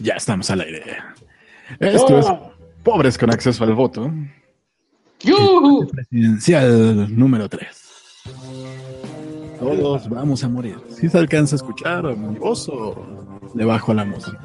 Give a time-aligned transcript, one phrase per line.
[0.00, 0.82] Ya estamos al aire.
[1.80, 2.26] Esto es
[2.82, 4.12] Pobres con acceso al voto.
[5.20, 5.88] ¡Yuhu!
[5.88, 7.66] Presidencial número 3.
[9.58, 10.76] Todos vamos a morir.
[10.90, 12.94] Si se alcanza a escuchar mi voz o
[13.54, 14.38] le bajo la música.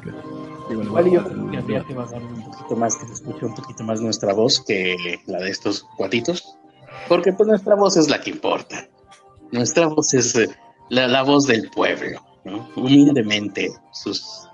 [0.70, 4.00] Digo, le yo querría que bajar un poquito más, que se escuche un poquito más
[4.00, 6.56] nuestra voz que la de estos cuatitos.
[7.08, 8.88] Porque pues nuestra voz es la que importa.
[9.52, 10.48] Nuestra voz es eh,
[10.88, 12.68] la, la voz del pueblo, ¿no?
[12.76, 14.48] Humildemente, sus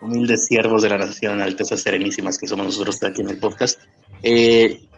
[0.00, 3.78] humildes siervos de la nación, altezas serenísimas que somos nosotros aquí en el podcast.
[4.22, 4.88] Eh,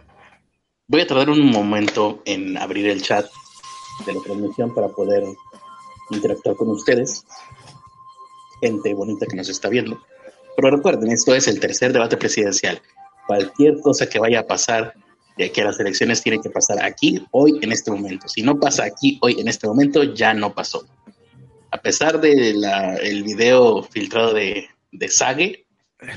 [0.87, 3.25] voy a tardar un momento en abrir el chat
[4.05, 5.23] de la transmisión para poder
[6.09, 7.25] interactuar con ustedes,
[8.61, 10.01] gente bonita que nos está viendo.
[10.55, 12.81] Pero recuerden, esto es el tercer debate presidencial.
[13.27, 14.93] Cualquier cosa que vaya a pasar
[15.37, 18.27] de aquí a las elecciones tiene que pasar aquí, hoy, en este momento.
[18.27, 20.85] Si no pasa aquí, hoy, en este momento, ya no pasó.
[21.71, 22.63] A pesar del
[23.01, 25.65] el video filtrado de, de Buenas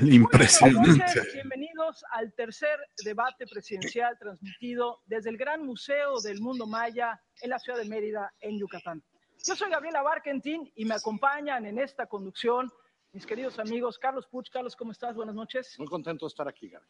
[0.03, 0.99] impresionante.
[0.99, 7.49] noches, bienvenidos al tercer debate presidencial transmitido desde el Gran Museo del Mundo Maya en
[7.49, 9.03] la ciudad de Mérida, en Yucatán.
[9.43, 12.71] Yo soy Gabriela Barkentin y me acompañan en esta conducción
[13.13, 14.49] mis queridos amigos Carlos Puch.
[14.51, 15.15] Carlos, ¿cómo estás?
[15.15, 15.75] Buenas noches.
[15.79, 16.85] Muy contento de estar aquí, Gaby.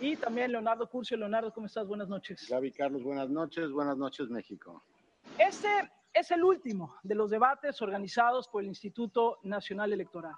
[0.00, 1.16] Y también Leonardo Curcio.
[1.16, 1.88] Leonardo, ¿cómo estás?
[1.88, 2.46] Buenas noches.
[2.48, 3.70] Gaby, Carlos, buenas noches.
[3.72, 4.84] Buenas noches, México.
[5.38, 10.34] Este es el último de los debates organizados por el Instituto Nacional Electoral.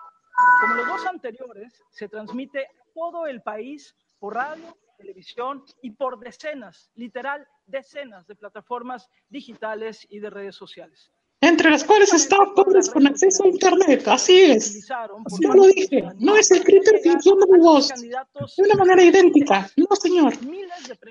[0.61, 6.91] Como los dos anteriores, se transmite todo el país por radio, televisión y por decenas,
[6.95, 11.13] literal, decenas de plataformas digitales y de redes sociales.
[11.49, 14.07] Entre las cuales están pobres con acceso a Internet.
[14.09, 14.87] Así es.
[14.89, 17.89] Ya lo dije, no es el critter fingiendo mi voz.
[17.89, 19.69] De una manera idéntica.
[19.77, 20.33] No, señor.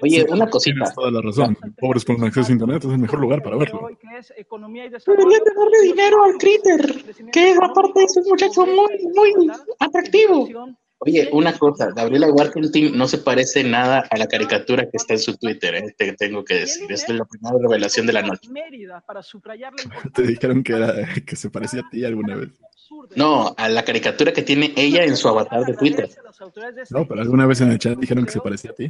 [0.02, 0.76] Oye, una cosita.
[0.76, 1.58] Tienes toda la razón.
[1.80, 3.90] Pobres con acceso a internet es el mejor lugar para verlo.
[3.90, 10.48] Deberían de darle dinero al critter, que aparte es un muchacho muy, muy atractivo.
[11.06, 15.20] Oye, una cosa, Gabriela Warkentin no se parece nada a la caricatura que está en
[15.20, 16.90] su Twitter, eh, te tengo que decir.
[16.90, 18.50] Esta es la primera revelación de la noche.
[18.50, 19.74] Mérida, para subrayar
[20.14, 20.94] Te dijeron que, era,
[21.26, 22.50] que se parecía a ti alguna vez.
[23.16, 26.10] No, a la caricatura que tiene ella en su avatar de Twitter.
[26.90, 28.88] No, pero alguna vez en el chat dijeron que se parecía a ti.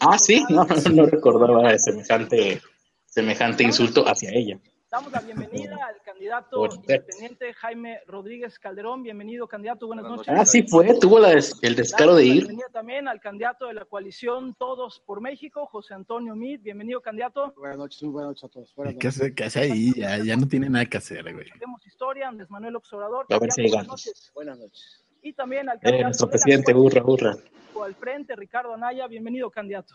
[0.00, 2.60] Ah, sí, no, no recordaba semejante,
[3.06, 4.58] semejante insulto hacia ella.
[4.90, 9.02] Damos la bienvenida al candidato independiente Jaime Rodríguez Calderón.
[9.02, 9.86] Bienvenido, candidato.
[9.86, 10.34] Buenas Buenas noches.
[10.38, 12.32] Ah, sí fue, tuvo la des- el descaro de ir.
[12.42, 16.60] bienvenida también al candidato de la coalición Todos por México, José Antonio Mid.
[16.60, 17.54] Bienvenido, candidato.
[17.56, 18.74] Buenas noches, muy buenas noches a todos.
[18.74, 19.20] Buenas ¿Qué noches.
[19.22, 19.92] hace, qué hace ahí?
[19.96, 21.50] Ya, ya no tiene nada que hacer, güey.
[21.52, 23.24] Tenemos historia, Andrés Manuel Observador.
[23.30, 24.30] A ver si Buenas noches.
[24.34, 25.02] Buenas noches.
[25.22, 27.36] Y también al Eh, candidato nuestro de la presidente, burra, burra.
[27.72, 29.06] coalición Al frente, Ricardo Anaya.
[29.06, 29.94] Bienvenido, candidato.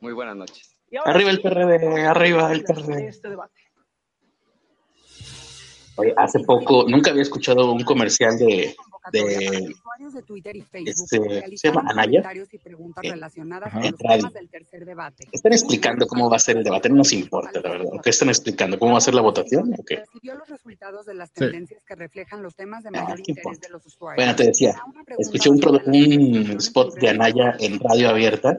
[0.00, 0.76] Muy buenas noches.
[0.88, 3.08] Y ahora Arriba el PRD, arriba el de PRD.
[3.08, 3.60] Este debate.
[6.16, 8.76] Hace poco, nunca había escuchado un comercial de,
[9.12, 12.08] de usuarios de Twitter y Facebook este, realizaron ¿se llama Anaya?
[12.10, 13.80] comentarios y preguntas Eh, relacionadas ajá.
[13.80, 14.16] con los Radio.
[14.18, 15.28] temas del tercer debate.
[15.32, 17.90] Están explicando cómo va a ser el debate, no nos importa, la verdad.
[18.02, 18.78] ¿Qué están explicando?
[18.78, 19.74] ¿Cómo va a ser la votación?
[19.78, 19.96] ¿O qué?
[19.96, 21.34] Recibió los resultados de las Sí.
[21.40, 23.66] tendencias que reflejan los temas de mayor ¿qué interés importa?
[23.68, 24.24] de los usuarios.
[24.24, 24.74] Bueno, te decía,
[25.18, 28.56] escuché un, un spot de Anaya en radio abierta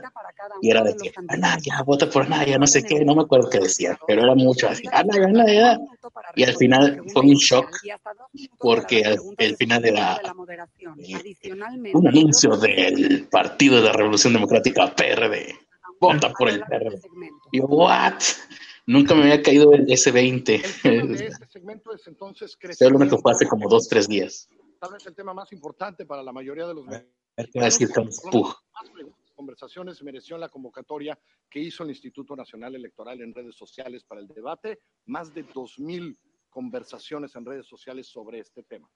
[0.61, 1.11] y era de que.
[1.27, 4.67] Anaya, vota por Anaya, no sé qué, no me acuerdo qué decía, pero era mucho
[4.67, 5.79] así, Anaya, Anaya.
[6.35, 7.69] Y al final fue un shock
[8.57, 15.55] porque al- el final era, eh, Un anuncio del Partido de la Revolución Democrática, PRD.
[15.99, 17.01] Vota por el PRD.
[17.51, 18.21] Y yo, ¿what?
[18.85, 20.63] Nunca me había caído el S20.
[20.83, 24.47] El de este segmento es entonces Estoy hablando que fue hace como dos, tres días.
[24.79, 27.13] Tal vez el tema más importante para la mayoría de los preguntas,
[29.39, 31.17] conversaciones mereció la convocatoria
[31.49, 36.17] que hizo el Instituto Nacional Electoral en redes sociales para el debate, más de 2.000
[36.49, 38.89] conversaciones en redes sociales sobre este tema.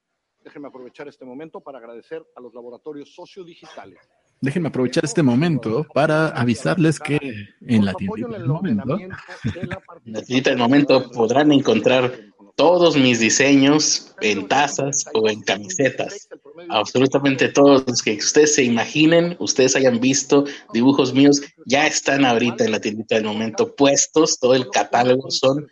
[0.44, 3.98] Déjenme aprovechar este momento para agradecer a los laboratorios sociodigitales.
[4.42, 7.18] Déjenme aprovechar este momento para avisarles que
[7.62, 12.12] en la del momento, En tiendita del momento podrán encontrar
[12.56, 16.28] todos mis diseños en tazas o en camisetas.
[16.68, 22.64] Absolutamente todos los que ustedes se imaginen, ustedes hayan visto dibujos míos, ya están ahorita
[22.64, 24.38] en la tiendita del momento puestos.
[24.38, 25.66] Todo el catálogo son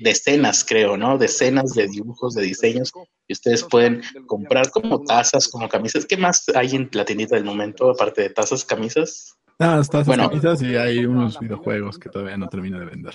[0.00, 1.18] decenas, creo, ¿no?
[1.18, 2.92] Decenas de dibujos, de diseños
[3.26, 6.06] y ustedes pueden comprar como tazas, como camisas.
[6.06, 9.37] ¿Qué más hay en la tiendita del momento, aparte de tazas, camisas?
[9.58, 10.28] Ah, estás Bueno.
[10.28, 13.14] camisas y hay unos videojuegos que todavía no termino de vender.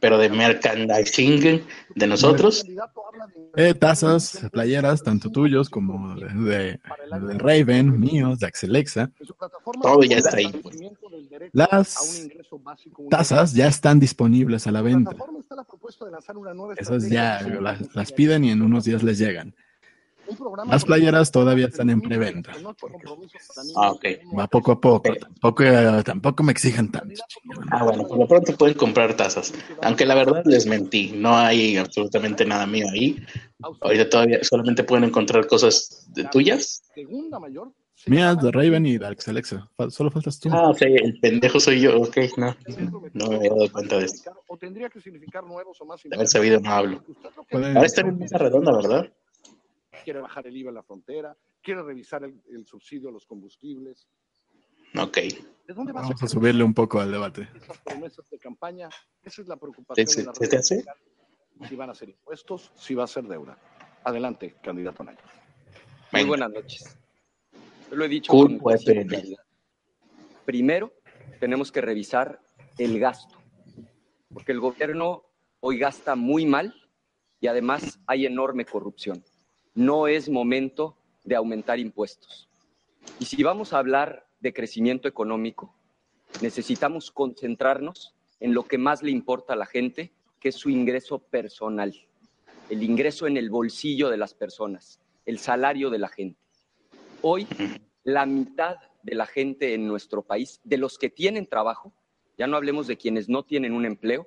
[0.00, 1.62] Pero de merchandising
[1.94, 2.64] de nosotros.
[3.56, 6.80] Eh, tazas, playeras, tanto tuyos como de, de-
[7.26, 9.10] de Raven, míos, de Axelexa.
[9.80, 10.76] Todo ya está ahí, pues.
[11.52, 12.28] Las
[13.10, 15.14] tazas ya están disponibles a la venta.
[16.76, 19.54] Esas ya las, las piden y en unos días les llegan.
[20.30, 22.52] Un programa Las playeras todavía están en preventa.
[23.76, 24.04] Ah, ok.
[24.38, 25.12] Va poco a poco.
[25.12, 27.20] Tampoco, eh, tampoco me exijan tanto.
[27.70, 29.52] Ah, bueno, por lo pronto pueden comprar tazas.
[29.82, 33.16] Aunque la verdad les mentí, no hay absolutamente nada mío ahí.
[33.80, 36.82] Ahorita todavía solamente pueden encontrar cosas de tuyas.
[36.94, 37.72] Segunda mayor.
[38.06, 39.68] llama- de Raven y Dark Alexa.
[39.90, 40.48] Solo faltas tú.
[40.52, 42.56] Ah, ok, el pendejo soy yo, ok, no.
[43.12, 44.30] No me había dado cuenta de eso.
[44.46, 47.02] O tendría que significar nuevos o más De haber sabido, no hablo.
[47.52, 49.12] Ahora está en mesa redonda, ¿verdad?
[50.04, 54.08] Quiere bajar el IVA en la frontera, quiere revisar el, el subsidio a los combustibles.
[54.98, 55.16] Ok.
[55.16, 57.48] ¿De dónde va Vamos a subirle un poco al debate.
[57.54, 58.88] esas promesas de campaña?
[59.22, 60.06] Esa es la preocupación.
[60.06, 60.84] ¿Se- en las se te hace?
[61.68, 63.56] Si van a ser impuestos, si va a ser deuda.
[64.04, 65.20] Adelante, candidato Naya.
[66.12, 66.96] Muy buenas noches.
[67.90, 68.84] Yo lo he dicho Cool, con pues.
[70.44, 70.92] Primero,
[71.38, 72.40] tenemos que revisar
[72.78, 73.36] el gasto,
[74.32, 75.22] porque el gobierno
[75.60, 76.74] hoy gasta muy mal
[77.40, 79.22] y además hay enorme corrupción.
[79.74, 82.48] No es momento de aumentar impuestos.
[83.18, 85.74] Y si vamos a hablar de crecimiento económico,
[86.40, 91.18] necesitamos concentrarnos en lo que más le importa a la gente, que es su ingreso
[91.18, 91.94] personal,
[92.70, 96.40] el ingreso en el bolsillo de las personas, el salario de la gente.
[97.20, 97.46] Hoy,
[98.02, 101.92] la mitad de la gente en nuestro país, de los que tienen trabajo,
[102.38, 104.26] ya no hablemos de quienes no tienen un empleo,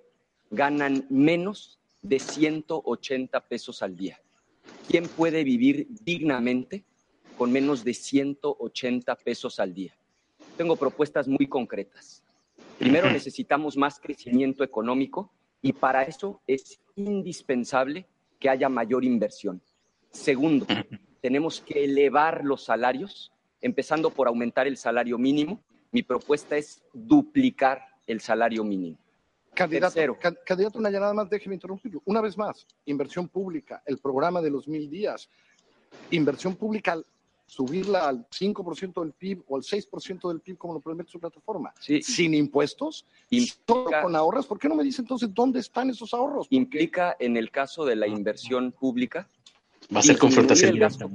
[0.51, 4.21] ganan menos de 180 pesos al día.
[4.87, 6.83] ¿Quién puede vivir dignamente
[7.37, 9.95] con menos de 180 pesos al día?
[10.57, 12.23] Tengo propuestas muy concretas.
[12.77, 15.31] Primero necesitamos más crecimiento económico
[15.61, 18.07] y para eso es indispensable
[18.39, 19.61] que haya mayor inversión.
[20.11, 20.67] Segundo,
[21.21, 23.31] tenemos que elevar los salarios,
[23.61, 25.63] empezando por aumentar el salario mínimo.
[25.91, 28.97] Mi propuesta es duplicar el salario mínimo.
[29.55, 32.01] Candidato, can- candidato Naya, nada más déjeme interrumpirlo.
[32.05, 35.29] Una vez más, inversión pública, el programa de los mil días,
[36.11, 36.99] inversión pública,
[37.45, 41.73] subirla al 5% del PIB o al 6% del PIB como lo promete su plataforma,
[41.79, 44.47] Sí, sin impuestos, Implica- solo con ahorros.
[44.47, 46.47] ¿Por qué no me dice entonces dónde están esos ahorros?
[46.49, 49.27] Implica en el caso de la inversión pública
[49.93, 51.09] Va a ser confrontación gasto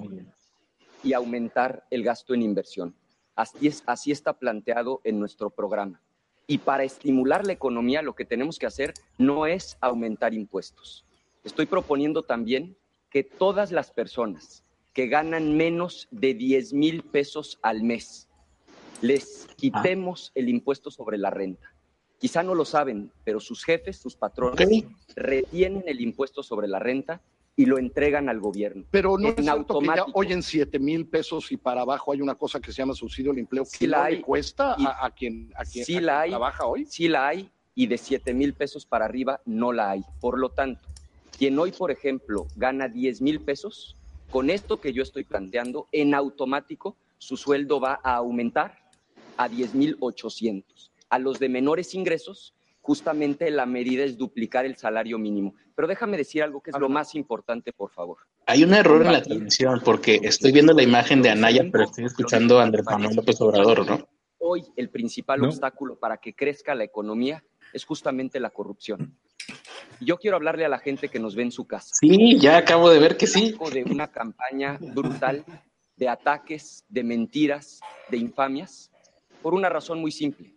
[1.03, 2.95] y aumentar el gasto en inversión.
[3.35, 6.01] Así, es, así está planteado en nuestro programa.
[6.51, 11.05] Y para estimular la economía lo que tenemos que hacer no es aumentar impuestos.
[11.45, 12.75] Estoy proponiendo también
[13.11, 14.65] que todas las personas
[14.95, 18.29] que ganan menos de 10 mil pesos al mes,
[19.03, 21.75] les quitemos el impuesto sobre la renta.
[22.19, 24.85] Quizá no lo saben, pero sus jefes, sus patrones,
[25.17, 27.21] retienen el impuesto sobre la renta
[27.59, 28.85] y lo entregan al gobierno.
[28.93, 30.11] Pero no en es cierto que ya automático.
[30.15, 33.33] hoy en 7 mil pesos y para abajo hay una cosa que se llama subsidio
[33.33, 34.15] al empleo Sí que la no hay.
[34.17, 36.31] le cuesta Y- a, a quien, a quien, Sí a la quien hay.
[36.31, 36.87] trabaja hoy.
[36.87, 40.05] Sí la hay y de 7 mil pesos para arriba no la hay.
[40.21, 40.87] Por lo tanto,
[41.37, 43.97] quien hoy, por ejemplo, gana 10 mil pesos,
[44.31, 48.79] con esto que yo estoy planteando, en automático su sueldo va a aumentar
[49.37, 50.93] a 10 mil 800.
[51.11, 52.55] A los de menores ingresos,
[52.89, 55.55] justamente la medida es duplicar el salario mínimo.
[55.75, 58.17] Pero déjame decir algo que es lo más importante, por favor.
[58.47, 62.07] Hay un error en la transmisión porque estoy viendo la imagen de Anaya, pero estoy
[62.07, 64.09] escuchando a Andrés Manuel López Obrador, ¿no?
[64.39, 65.49] Hoy el principal No.
[65.49, 67.45] obstáculo para que crezca la economía
[67.75, 69.15] es justamente la corrupción.
[70.01, 71.91] Yo quiero hablarle a la gente que nos ve en su casa.
[71.93, 73.55] Sí, ya acabo de ver que sí.
[73.71, 75.45] De una campaña brutal
[75.95, 78.91] de ataques, de mentiras, de infamias,
[79.43, 80.55] por una razón muy simple.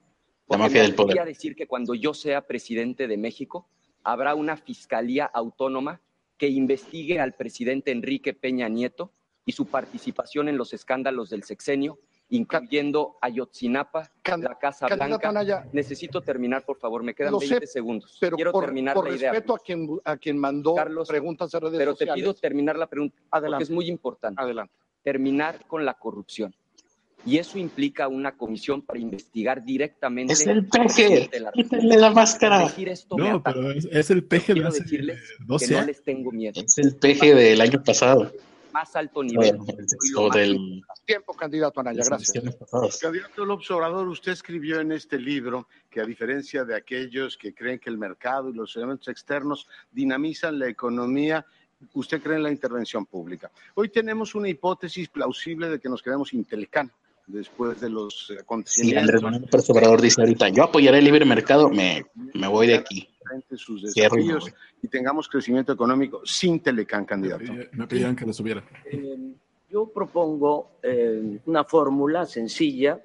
[0.52, 1.12] La Porque mafia me del poder.
[1.12, 3.70] atreví a decir que cuando yo sea presidente de México,
[4.04, 6.02] habrá una fiscalía autónoma
[6.38, 9.14] que investigue al presidente Enrique Peña Nieto
[9.46, 15.32] y su participación en los escándalos del sexenio, incluyendo Ayotzinapa, Can- la Casa Blanca.
[15.32, 18.18] Necesito Necesito terminar, por favor, me quedan Lo sé, 20 segundos.
[18.20, 19.32] pero Quiero por, terminar por la idea.
[19.32, 22.22] respeto a quien, a quien mandó Carlos, preguntas de redes pero te sociales.
[22.24, 23.64] pido terminar la pregunta, porque Adelante.
[23.64, 24.42] es muy importante.
[24.42, 24.74] Adelante.
[25.02, 26.54] terminar con la corrupción.
[27.26, 30.34] Y eso implica una comisión para investigar directamente.
[30.34, 31.30] Es el peje.
[31.32, 32.66] de la Quítenle la máscara.
[32.66, 36.04] Esto No, pero es, es el peje de Quiero hace decirles que 12 no les
[36.04, 36.62] tengo miedo.
[36.62, 38.32] Es el peje del año pasado.
[38.74, 39.60] Más alto nivel.
[40.18, 40.82] O del.
[41.06, 42.44] Tiempo, candidato Anaya, gracias.
[43.02, 47.80] Candidato López Obrador, usted escribió en este libro que a diferencia de aquellos que creen
[47.80, 51.46] que el mercado y los elementos externos dinamizan la economía,
[51.94, 53.52] usted cree en la intervención pública.
[53.76, 56.90] Hoy tenemos una hipótesis plausible de que nos quedamos intelecán
[57.28, 59.02] después de los acontecimientos.
[59.02, 62.76] Andrés Manuel López Obrador dice ahorita, yo apoyaré el libre mercado, me, me voy de
[62.76, 63.08] aquí.
[63.56, 64.52] sus y desafíos
[64.92, 67.52] tengamos crecimiento económico sin Telecán, candidato.
[67.72, 68.64] Me pidieron que lo subiera.
[68.86, 69.34] Eh,
[69.70, 73.00] yo propongo eh, una fórmula sencilla,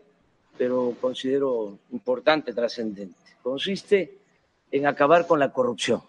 [0.59, 3.17] pero considero importante, trascendente.
[3.43, 4.19] Consiste
[4.71, 6.03] en acabar con la corrupción,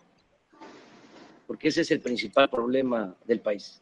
[1.46, 3.80] porque ese es el principal problema del país.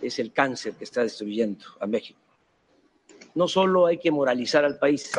[0.00, 2.20] es el cáncer que está destruyendo a México.
[3.38, 5.12] No solo hay que moralizar al país,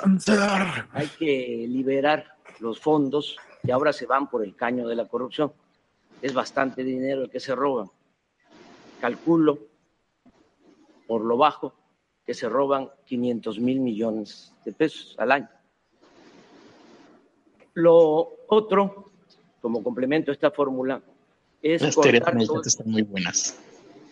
[0.92, 5.54] hay que liberar los fondos que ahora se van por el caño de la corrupción.
[6.22, 7.90] Es bastante dinero el que se roban.
[9.00, 9.60] Calculo,
[11.08, 11.74] por lo bajo,
[12.26, 15.50] que se roban 500 mil millones de pesos al año.
[17.76, 19.14] Lo otro,
[19.62, 21.02] como complemento a esta fórmula,
[21.62, 21.96] es Las
[22.68, 23.58] están muy buenas.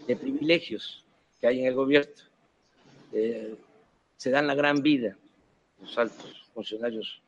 [0.07, 1.03] de privilegios
[1.41, 2.13] que hay en el gobierno.
[3.11, 3.57] Eh,
[4.17, 5.15] se dan la gran vida
[5.79, 7.21] los altos funcionarios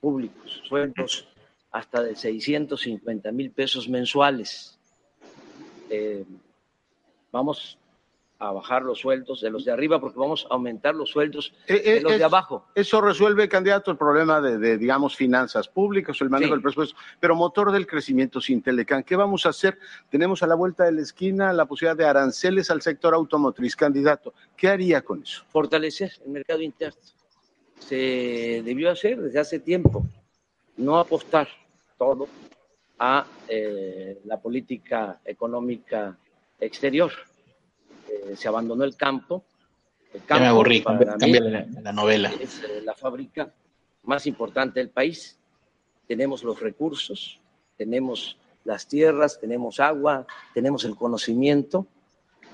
[0.00, 1.28] públicos, sueldos
[1.70, 4.78] hasta de 650 mil pesos mensuales.
[5.90, 6.24] Eh,
[7.32, 7.78] vamos
[8.48, 11.80] a bajar los sueldos de los de arriba porque vamos a aumentar los sueldos Eh,
[11.84, 12.66] eh, de los es- de abajo.
[12.74, 16.54] Eso resuelve, candidato, el problema de, de, digamos, finanzas públicas, el manejo Sí.
[16.54, 19.02] del presupuesto, pero motor del crecimiento sin Telecán.
[19.02, 19.78] ¿Qué vamos a hacer?
[20.10, 23.76] Tenemos a la vuelta de la esquina la posibilidad de aranceles al sector automotriz.
[23.76, 25.44] Candidato, ¿qué haría con eso?
[25.50, 27.00] fortalecer el mercado interno.
[27.78, 30.04] Se debió hacer desde hace tiempo,
[30.76, 31.48] no apostar
[31.98, 32.28] todo
[32.98, 36.16] a eh, la política económica
[36.60, 37.10] exterior.
[38.14, 39.44] Eh, se abandonó el campo.
[40.12, 41.40] El Ya campo me aburrí, para cambia, mí, cambia
[41.74, 42.32] la, la novela.
[42.40, 43.52] es eh, la fábrica
[44.04, 45.38] más importante del país.
[46.06, 47.40] Tenemos los recursos,
[47.76, 51.86] tenemos las tierras, tenemos agua, tenemos el conocimiento.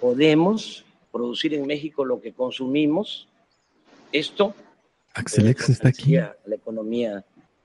[0.00, 3.28] Podemos producir en México lo que consumimos.
[4.12, 4.54] Esto
[5.14, 6.14] Axelex eh, está aquí.
[6.14, 7.24] la economía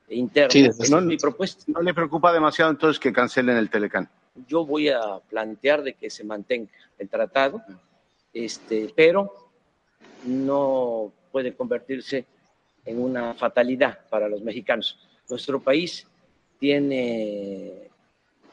[0.10, 0.50] interna.
[0.52, 1.06] Sí, luego.
[1.06, 1.64] mi propuesta.
[1.68, 4.10] ¿No le preocupa demasiado entonces que cancelen el Telecán?
[4.48, 7.62] Yo voy a plantear de que se mantenga el tratado,
[8.34, 9.50] este, pero
[10.26, 12.26] no puede convertirse
[12.84, 15.00] en una fatalidad para los mexicanos.
[15.30, 16.08] Nuestro país
[16.60, 17.90] tiene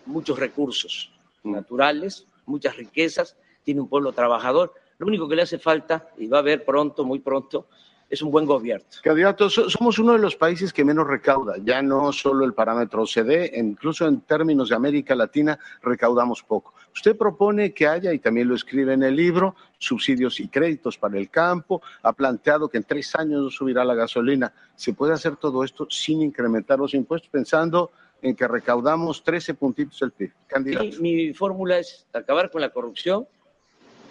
[0.06, 1.12] muchos recursos
[1.42, 4.74] naturales, muchas riquezas, tiene un pueblo trabajador.
[4.98, 7.66] Lo único que le hace falta, y va a haber pronto, muy pronto,
[8.12, 8.84] es un buen gobierno.
[9.02, 13.02] Candidato, so- somos uno de los países que menos recauda, ya no solo el parámetro
[13.04, 16.74] OCDE, incluso en términos de América Latina recaudamos poco.
[16.94, 21.16] Usted propone que haya, y también lo escribe en el libro, subsidios y créditos para
[21.18, 24.52] el campo, ha planteado que en tres años no subirá la gasolina.
[24.76, 29.98] ¿Se puede hacer todo esto sin incrementar los impuestos, pensando en que recaudamos 13 puntitos
[30.00, 30.32] del PIB?
[30.46, 33.26] Candidato, mi fórmula es acabar con la corrupción,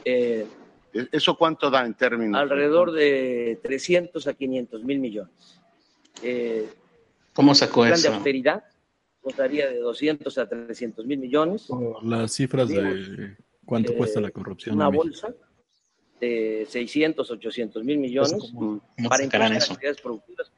[0.03, 0.47] eh,
[1.11, 2.39] ¿eso cuánto da en términos?
[2.39, 5.59] alrededor de 300 a 500 mil millones.
[6.23, 6.69] Eh,
[7.33, 8.13] ¿Cómo sacó plan de eso?
[8.13, 8.63] austeridad
[9.21, 11.63] costaría de 200 a 300 mil millones.
[11.67, 14.75] Por las cifras de cuánto Eh, cuesta la corrupción.
[14.75, 15.33] Una bolsa
[16.19, 19.73] de 600, 800 mil millones ¿Cómo, cómo para impulsar eso?
[19.73, 20.51] actividades productivas,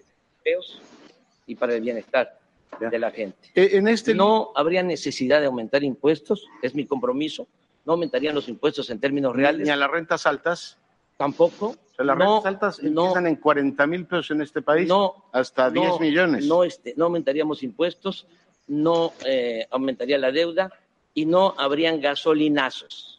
[1.45, 2.39] y para el bienestar
[2.81, 2.89] Ya.
[2.89, 3.37] de la gente.
[3.55, 7.47] Eh, En este No habría necesidad de aumentar impuestos, es mi compromiso.
[7.85, 10.77] No aumentarían los impuestos en términos reales, ni a las rentas altas,
[11.17, 11.67] tampoco.
[11.67, 14.87] o sea, las No, rentas altas no, empiezan en 40 mil pesos en este país.
[14.87, 16.45] no, hasta no, 10 millones.
[16.47, 18.25] No, este, no aumentaríamos impuestos,
[18.67, 20.71] no eh, aumentaría la deuda
[21.13, 23.09] y no habrían gasolinazos.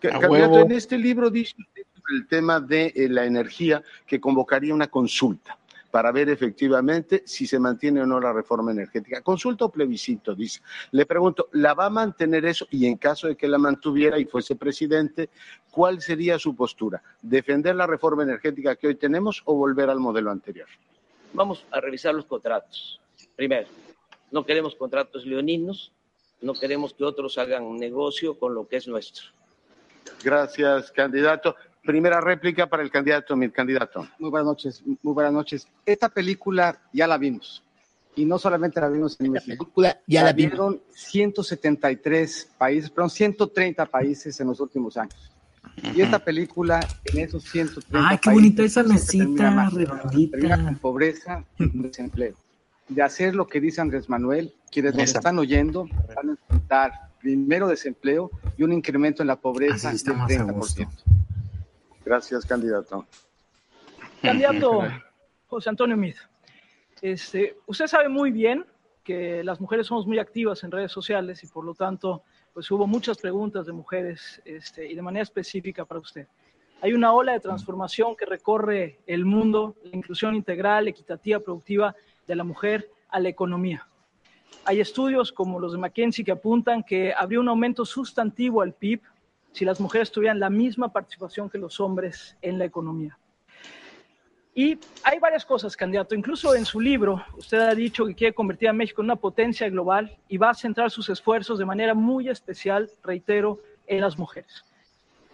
[0.00, 0.66] Ca- A Candidato, huevo.
[0.66, 4.86] en este libro dice usted sobre el tema de eh, la energía que convocaría una
[4.86, 5.58] consulta
[5.90, 9.22] para ver efectivamente si se mantiene o no la reforma energética.
[9.22, 10.60] Consulta o plebiscito, dice.
[10.92, 12.66] Le pregunto, ¿la va a mantener eso?
[12.70, 15.30] Y en caso de que la mantuviera y fuese presidente,
[15.70, 17.02] ¿cuál sería su postura?
[17.20, 20.68] ¿Defender la reforma energética que hoy tenemos o volver al modelo anterior?
[21.32, 23.00] Vamos a revisar los contratos.
[23.36, 23.68] Primero,
[24.30, 25.92] no queremos contratos leoninos,
[26.40, 29.26] no queremos que otros hagan un negocio con lo que es nuestro.
[30.22, 31.56] Gracias, candidato.
[31.82, 34.06] Primera réplica para el candidato, mi candidato.
[34.18, 35.66] Muy buenas noches, muy buenas noches.
[35.86, 37.62] Esta película ya la vimos.
[38.16, 39.70] Y no solamente la vimos en México.
[40.06, 40.52] ya la vimos.
[40.52, 45.32] vieron 173 países, perdón, 130 países en los últimos años.
[45.94, 49.72] Y esta película, en esos 130 Ay, qué bonita esa mesita mal.
[50.30, 52.34] Termina con pobreza y desempleo.
[52.88, 55.18] De hacer lo que dice Andrés Manuel, quienes nos Esa.
[55.18, 60.32] están oyendo van a enfrentar primero desempleo y un incremento en la está del más
[60.36, 60.82] a gusto.
[60.82, 61.19] 30%.
[62.10, 63.06] Gracias, candidato.
[64.20, 64.82] Candidato
[65.46, 66.16] José Antonio Mid,
[67.00, 68.66] este, usted sabe muy bien
[69.04, 72.88] que las mujeres somos muy activas en redes sociales y por lo tanto pues hubo
[72.88, 76.26] muchas preguntas de mujeres este, y de manera específica para usted.
[76.80, 81.94] Hay una ola de transformación que recorre el mundo, la inclusión integral, equitativa, productiva
[82.26, 83.86] de la mujer a la economía.
[84.64, 89.00] Hay estudios como los de McKinsey que apuntan que habría un aumento sustantivo al PIB
[89.52, 93.18] si las mujeres tuvieran la misma participación que los hombres en la economía.
[94.54, 96.14] Y hay varias cosas, candidato.
[96.14, 99.68] Incluso en su libro, usted ha dicho que quiere convertir a México en una potencia
[99.68, 104.64] global y va a centrar sus esfuerzos de manera muy especial, reitero, en las mujeres.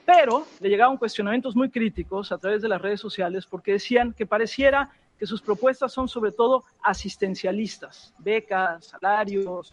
[0.04, 4.26] Pero le llegaban cuestionamientos muy críticos a través de las redes sociales porque decían que
[4.26, 9.70] pareciera que sus propuestas son sobre todo asistencialistas, becas, salarios,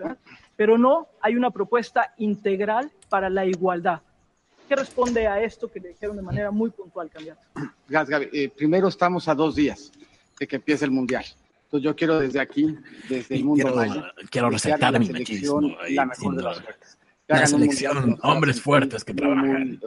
[0.56, 4.02] pero no hay una propuesta integral para la igualdad.
[4.68, 7.42] ¿Qué responde a esto que le dijeron de manera muy puntual, candidato?
[7.88, 8.30] Gracias, Gaby.
[8.34, 9.92] Eh, primero estamos a dos días
[10.40, 11.26] de que empiece el Mundial.
[11.66, 12.78] Entonces yo quiero desde aquí,
[13.10, 15.60] desde el mundo quiero, maya, quiero resaltar a mi machismo.
[15.60, 16.98] selección ahí, la mejor de las suertes.
[17.46, 19.80] Selección, mundial hombres fuertes que trabajan.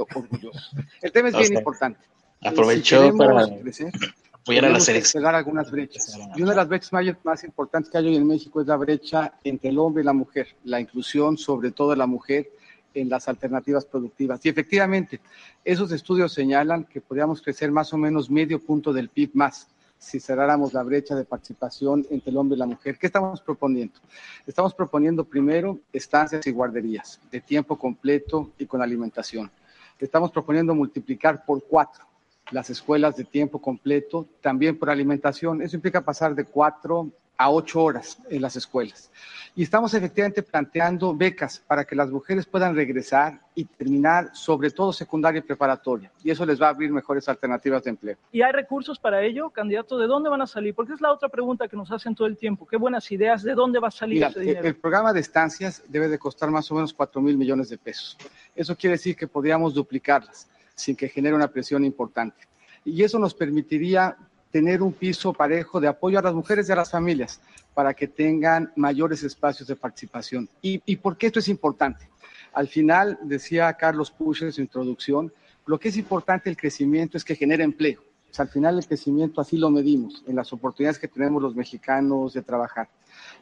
[1.00, 2.00] El tema es O bien importante.
[2.42, 3.92] Aprovechó Si para crecer,
[4.32, 5.22] apoyar a la selección.
[5.22, 6.18] cerrar algunas brechas.
[6.34, 8.76] Y una de las brechas más, más importantes que hay hoy en México es la
[8.76, 12.50] brecha entre el hombre y la mujer, la inclusión sobre todo de la mujer
[12.96, 14.44] en las alternativas productivas.
[14.44, 15.20] Y efectivamente,
[15.64, 20.20] esos estudios señalan que podríamos crecer más o menos medio punto del PIB más si
[20.20, 22.98] cerráramos la brecha de participación entre el hombre y la mujer.
[22.98, 23.98] ¿Qué estamos proponiendo?
[24.46, 29.50] Estamos proponiendo primero estancias y guarderías de tiempo completo y con alimentación.
[29.98, 32.04] Estamos proponiendo multiplicar por cuatro
[32.50, 35.62] las escuelas de tiempo completo, también por alimentación.
[35.62, 39.10] Eso implica pasar de cuatro a ocho horas en las escuelas.
[39.54, 44.92] Y estamos efectivamente planteando becas para que las mujeres puedan regresar y terminar, sobre todo
[44.92, 46.12] secundaria y preparatoria.
[46.22, 48.16] Y eso les va a abrir mejores alternativas de empleo.
[48.32, 49.96] ¿Y hay recursos para ello, candidato?
[49.96, 50.74] ¿De dónde van a salir?
[50.74, 52.66] Porque es la otra pregunta que nos hacen todo el tiempo.
[52.66, 53.42] ¿Qué buenas ideas?
[53.42, 54.68] ¿De dónde va a salir Mira, ese el, dinero?
[54.68, 58.18] el programa de estancias debe de costar más o menos 4 mil millones de pesos.
[58.54, 62.46] Eso quiere decir que podríamos duplicarlas sin que genere una presión importante.
[62.84, 64.16] Y eso nos permitiría
[64.50, 67.40] tener un piso parejo de apoyo a las mujeres y a las familias
[67.74, 70.48] para que tengan mayores espacios de participación.
[70.62, 72.08] ¿Y, y por qué esto es importante?
[72.54, 75.30] Al final, decía Carlos Puch en su introducción,
[75.66, 78.00] lo que es importante el crecimiento es que genere empleo.
[78.30, 81.54] O sea, al final el crecimiento así lo medimos en las oportunidades que tenemos los
[81.54, 82.88] mexicanos de trabajar.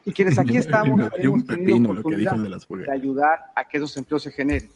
[0.05, 4.69] Y quienes aquí estamos hemos tenido oportunidad de ayudar a que esos empleos se generen.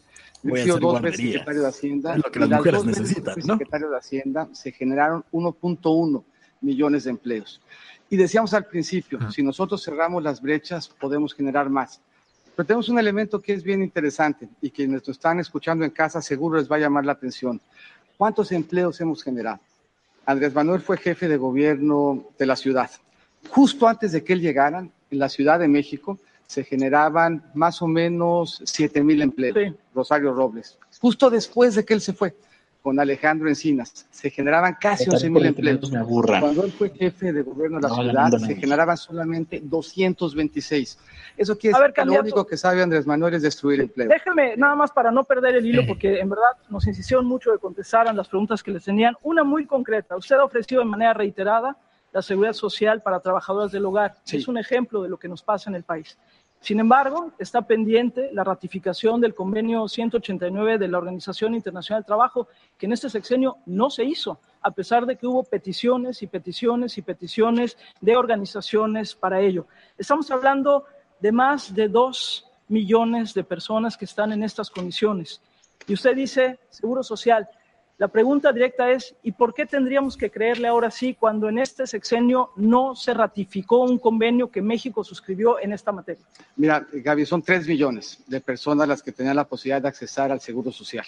[0.44, 2.16] Voy he sido dos veces secretario de Hacienda.
[2.16, 3.54] Es lo que las mujeres necesitan, ¿no?
[3.54, 6.24] secretario de Hacienda se generaron 1.1
[6.62, 7.62] millones de empleos.
[8.10, 9.32] Y decíamos al principio, Ajá.
[9.32, 12.02] si nosotros cerramos las brechas, podemos generar más.
[12.56, 16.22] Pero tenemos un elemento que es bien interesante y que nos están escuchando en casa
[16.22, 17.62] seguro les va a llamar la atención.
[18.18, 19.60] ¿Cuántos empleos hemos generado?
[20.26, 22.90] Andrés Manuel fue jefe de gobierno de la ciudad.
[23.50, 27.88] Justo antes de que él llegara, en la Ciudad de México se generaban más o
[27.88, 29.56] menos 7 mil empleos.
[29.56, 29.76] Sí.
[29.94, 30.80] Rosario Robles.
[31.00, 32.36] Justo después de que él se fue,
[32.82, 35.92] con Alejandro Encinas, se generaban casi 11 mil empleos.
[35.92, 36.04] Me.
[36.04, 40.98] Cuando él fue jefe de gobierno de la No, ciudad, se generaban solamente 226.
[41.38, 44.10] Eso quiere A decir ver, que lo único que sabe Andrés Manuel es destruir empleo.
[44.10, 47.60] Déjeme, nada más para no perder el hilo, porque en verdad nos insistieron mucho de
[47.60, 49.16] contestaran las preguntas que les tenían.
[49.22, 50.18] Una muy concreta.
[50.18, 51.78] Usted ha ofrecido de manera reiterada
[52.12, 54.16] la seguridad social para trabajadoras del hogar.
[54.24, 54.38] Sí.
[54.38, 56.18] Es un ejemplo de lo que nos pasa en el país.
[56.62, 62.50] Sin embargo, está pendiente la ratificación del convenio 189 de la Organización Internacional del Trabajo,
[62.78, 66.98] que en este sexenio no se hizo, a pesar de que hubo peticiones y peticiones
[66.98, 69.68] y peticiones de organizaciones para ello.
[69.98, 70.84] Estamos hablando
[71.22, 75.42] de más de dos millones de personas que están en estas condiciones.
[75.88, 77.50] Y usted dice, Seguro Social.
[78.00, 81.86] La pregunta directa es, ¿y por qué tendríamos que creerle ahora sí cuando en este
[81.86, 86.24] sexenio no se ratificó un convenio que México suscribió en esta materia?
[86.56, 90.40] Mira, Gaby, son 3 millones de personas las que tenían la posibilidad de accesar al
[90.40, 91.06] seguro social.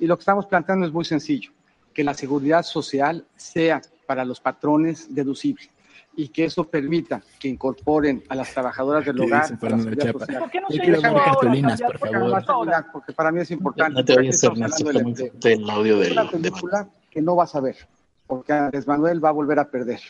[0.00, 1.52] Y lo que estamos planteando es muy sencillo,
[1.92, 5.70] que la seguridad social sea para los patrones deducible
[6.16, 10.12] y que eso permita que incorporen a las trabajadoras del ¿Qué hogar a la social.
[10.12, 12.14] ¿Por qué no Yo se quiero ver cartulinas, por Porque
[12.46, 12.84] favor.
[12.92, 13.92] porque para mí es importante.
[14.00, 15.48] No te estamos Ernesto.
[15.48, 17.76] el audio Es del una película que no vas a ver,
[18.26, 20.00] porque Andrés Manuel va a volver a perder.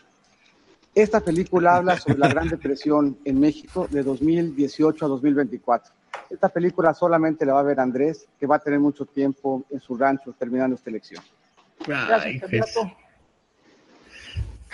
[0.94, 5.92] Esta película habla sobre la Gran Depresión en México de 2018 a 2024.
[6.30, 9.80] Esta película solamente la va a ver Andrés, que va a tener mucho tiempo en
[9.80, 11.22] su rancho terminando esta elección.
[11.86, 13.03] Gracias,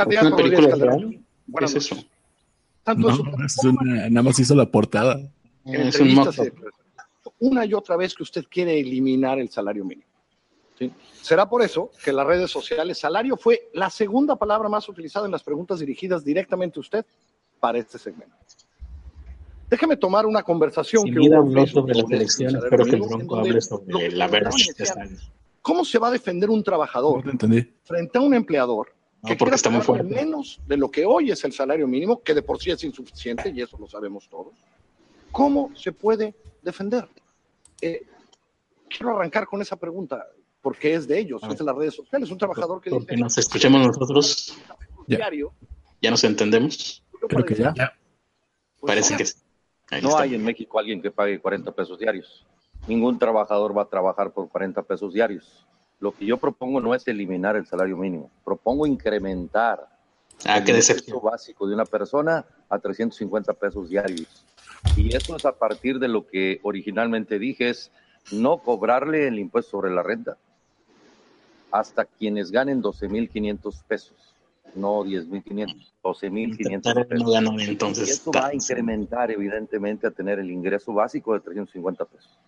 [0.04, 0.26] candidato.
[0.26, 1.26] ¿Es Candidato una película Calderón?
[1.58, 1.96] ¿Qué es eso?
[2.82, 5.20] Tanto No, es una- nada más hizo la portada.
[5.64, 6.52] en Es un declaraciones,
[7.40, 10.06] una y otra vez que usted quiere eliminar el salario mínimo.
[10.78, 10.90] ¿sí?
[11.20, 15.32] Será por eso que las redes sociales salario fue la segunda palabra más utilizada en
[15.32, 17.04] las preguntas dirigidas directamente a usted
[17.60, 18.34] para este segmento.
[19.68, 22.64] Déjeme tomar una conversación Si que Mira hubo habló sobre la sobre el selección, salario
[22.66, 25.16] espero que el Bronco hable sobre la año.
[25.62, 27.70] ¿Cómo se va a defender un No trabajador entendí.
[27.84, 28.88] frente a un empleador
[29.22, 30.04] No, que porque está muy fuerte.
[30.14, 33.50] menos de lo que hoy es el salario mínimo, que de por sí es insuficiente,
[33.54, 34.54] y eso lo sabemos todos.
[35.30, 37.06] ¿Cómo se puede defender?
[37.83, 38.02] Eh,
[38.88, 40.26] quiero arrancar con esa pregunta,
[40.62, 43.37] porque es de ellos, es de las redes sociales, un trabajador que Porque dice, nos
[43.38, 44.56] escuchemos nosotros,
[45.06, 45.16] Ya.
[45.18, 45.52] diario,
[46.00, 47.04] ya nos entendemos.
[47.28, 47.72] Creo que ya.
[47.74, 49.38] pues, Parece que sí.
[49.90, 50.22] Ahí No está.
[50.22, 52.46] hay en México alguien que pague 40 pesos diarios.
[52.87, 55.66] ningún trabajador va a trabajar por 40 pesos diarios.
[56.00, 59.86] Lo que yo propongo no es eliminar el salario mínimo, propongo incrementar
[60.46, 64.44] Ah, el ingreso básico de una persona a 350 pesos diarios.
[64.96, 67.90] Y eso es a partir de lo que originalmente dije, es
[68.32, 70.36] no cobrarle el impuesto sobre la renta
[71.70, 74.16] hasta quienes ganen 12.500 pesos,
[74.74, 77.32] no 10.500, 12.500 Intentar pesos.
[77.32, 82.04] ganar Y entonces eso va a incrementar evidentemente a tener el ingreso básico de 350
[82.06, 82.38] pesos.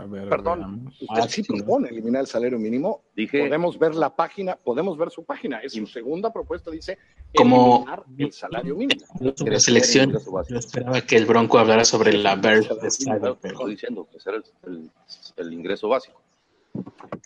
[0.00, 1.02] A ver, Perdón, veamos.
[1.02, 3.02] usted Ah, sí propone eliminar el salario mínimo.
[3.16, 5.58] Dije, Podemos ver la página, podemos ver su página.
[5.58, 6.98] Es su segunda propuesta, dice
[7.34, 9.00] Como- eliminar el salario mínimo.
[9.18, 10.12] Crecer selección,
[10.48, 14.90] yo esperaba que el Bronco hablara sobre la Bird de pero diciendo, crecer el, el-
[15.36, 16.22] el ingreso básico.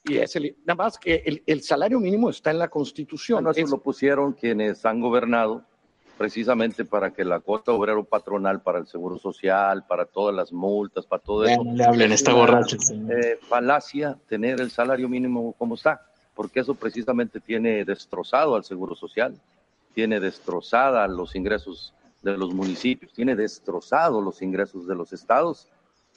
[0.04, 3.36] Y es el, nada más que el, el salario mínimo está en la Constitución.
[3.44, 5.62] Bueno, eso Es- lo pusieron quienes han gobernado
[6.16, 11.06] precisamente para que la cuota obrero patronal para el seguro social, para todas las multas,
[11.06, 12.76] para todo eso, no le hablen, es está borracho
[13.10, 18.94] eh, falacia tener el salario mínimo como está, porque eso precisamente tiene destrozado al seguro
[18.94, 19.34] social,
[19.94, 25.68] tiene destrozada los ingresos de los municipios, tiene destrozado los ingresos de los estados.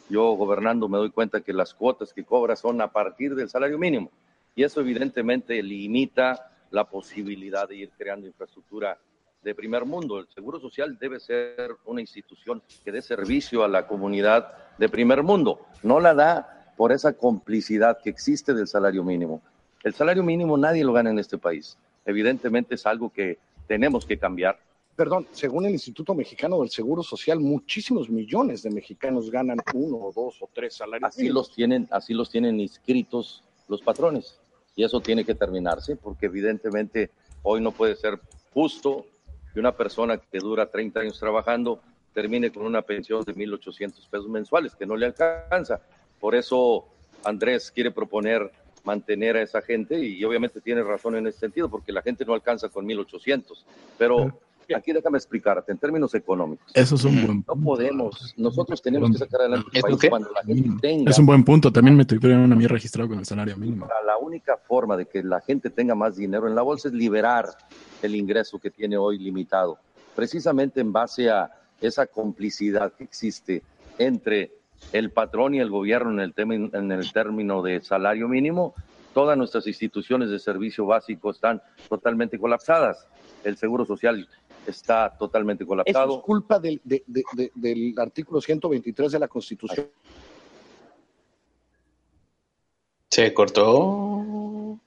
[0.08, 3.80] Yo gobernando me doy cuenta que las cuotas que cobra son a partir del salario
[3.80, 4.12] mínimo
[4.56, 8.98] y eso evidentemente limita la posibilidad de ir creando infraestructura
[9.46, 10.20] de primer mundo.
[10.20, 15.22] El Seguro Social debe ser una institución que dé servicio a la comunidad de primer
[15.22, 15.62] mundo.
[15.84, 19.42] No la da por esa complicidad que existe del salario mínimo.
[19.84, 21.78] El salario mínimo nadie lo gana en este país.
[22.06, 24.60] Evidentemente es algo que tenemos que cambiar.
[24.96, 30.12] Perdón, según el Instituto Mexicano del Seguro Social, muchísimos millones de mexicanos ganan uno o
[30.12, 31.50] dos o tres salarios Así mínimos.
[31.50, 34.40] los tienen, así los tienen inscritos los patrones.
[34.76, 37.12] Y eso tiene que terminarse porque evidentemente
[37.44, 38.20] hoy no puede ser
[38.54, 39.06] justo
[39.56, 41.80] que una persona que dura 30 años trabajando
[42.14, 45.80] termine con una pensión de 1.800 pesos mensuales, que no le alcanza.
[46.20, 46.90] Por eso
[47.24, 48.52] Andrés quiere proponer
[48.84, 52.34] mantener a esa gente y obviamente tiene razón en ese sentido, porque la gente no
[52.34, 53.64] alcanza con 1.800.
[53.98, 54.42] Pero
[54.74, 57.66] aquí déjame explicarte, en términos económicos, Eso es un buen no punto.
[57.70, 60.10] podemos, nosotros tenemos que sacar adelante el ¿Eso país qué?
[60.10, 61.72] cuando la gente tenga Es un buen punto.
[61.72, 63.88] También me tuvieron a mí registrado con el salario mínimo.
[64.06, 67.50] La única forma de que la gente tenga más dinero en la bolsa es liberar
[68.02, 69.78] el ingreso que tiene hoy limitado,
[70.16, 71.52] precisamente en base a
[71.82, 73.62] esa complicidad que existe
[73.98, 74.52] entre
[74.92, 78.74] el patrón y el gobierno en el, tema, en el término de salario mínimo.
[79.14, 83.08] Todas nuestras instituciones de servicio básico están totalmente colapsadas.
[83.46, 84.28] El Seguro Social
[84.72, 86.18] está totalmente Eso colapsado.
[86.18, 89.88] es culpa del, de- de- de- del artículo 123 de la Constitución.
[93.10, 94.78] Se cortó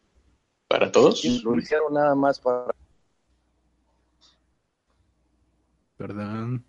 [0.68, 1.24] para todos.
[1.44, 2.66] Lo hicieron nada más para
[5.96, 6.62] Perdón.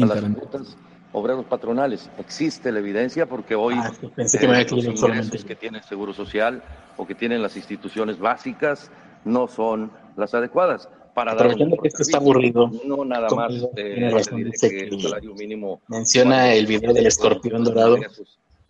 [0.00, 0.76] a las juntas
[1.12, 2.10] obreros patronales.
[2.18, 5.84] Existe la evidencia porque hoy Ah, pensé que me eh, los ingresos que tiene el
[5.84, 6.62] Seguro Social
[6.96, 8.90] o que tienen las instituciones básicas
[9.24, 13.42] no son las adecuadas para dar un Aprovechando que esto está aburrido, No nada como
[13.42, 17.98] más digo, eh, razón, dice que el salario mínimo menciona el video del escorpión dorado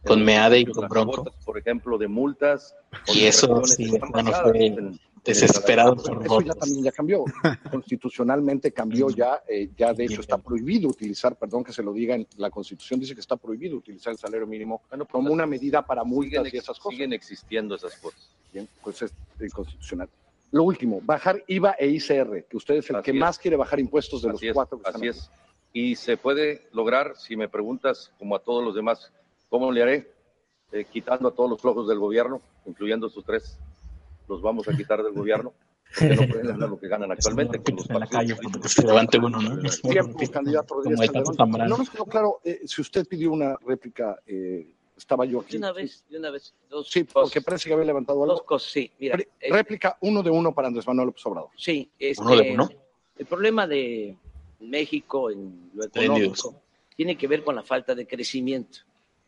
[0.06, 1.24] con eh, Meade y con Bronco.
[1.44, 2.74] por ejemplo, de multas
[3.12, 6.58] Y eso sí, bueno, fue en- desesperado por Eso ya votos.
[6.60, 7.24] también ya cambió.
[7.70, 12.14] Constitucionalmente cambió ya, eh, ya de hecho está prohibido utilizar, perdón que se lo diga,
[12.14, 15.44] en la Constitución dice que está prohibido utilizar el salario mínimo Bueno, pues, como una
[15.44, 16.90] medida para siguen, multas y esas cosas.
[16.96, 18.30] siguen existiendo esas cosas.
[18.54, 20.08] Bien, pues es inconstitucional.
[20.50, 23.16] Lo último, bajar IVA e ICR, que usted es el Así que es.
[23.16, 25.18] más quiere bajar impuestos de los Así es, cuatro que están así aquí.
[25.18, 25.30] es.
[25.72, 29.12] Y se puede lograr, si me preguntas, como a todos los demás,
[29.50, 30.10] ¿cómo le haré?
[30.72, 33.58] Eh, quitando a todos los flojos del gobierno, incluyendo sus tres,
[34.28, 35.52] los vamos a quitar del gobierno,
[35.98, 37.62] porque no pueden ganar lo que ganan actualmente.
[37.62, 38.36] Con los en la calle,
[38.86, 39.62] levante uno, ¿no?
[39.90, 41.10] Tiempo, candidato Rodríguez.
[41.38, 45.52] No nos quedó claro eh, si usted pidió una réplica, eh, estaba yo aquí.
[45.52, 46.54] De una vez, de una vez.
[46.68, 47.30] Dos Sí, cosas.
[47.30, 48.44] porque parece que había levantado Dos algo.
[48.44, 48.90] cosas, sí.
[48.98, 51.50] Mira, eh, réplica uno de uno para Andrés Manuel López Obrador.
[51.56, 52.68] sí, este, Uno de uno.
[53.16, 54.16] el problema de
[54.60, 56.60] México en lo económico
[56.96, 58.80] tiene que ver con la falta de crecimiento.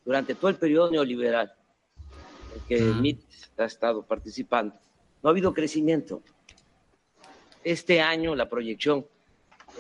[0.05, 1.53] Durante todo el periodo neoliberal
[2.55, 3.01] en que el Mm.
[3.01, 3.21] MIT
[3.59, 4.75] ha estado participando,
[5.23, 6.23] no ha habido crecimiento.
[7.63, 9.07] Este año la proyección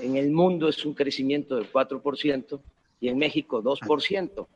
[0.00, 2.60] en el mundo es un crecimiento del 4%
[3.00, 4.46] y en México 2%.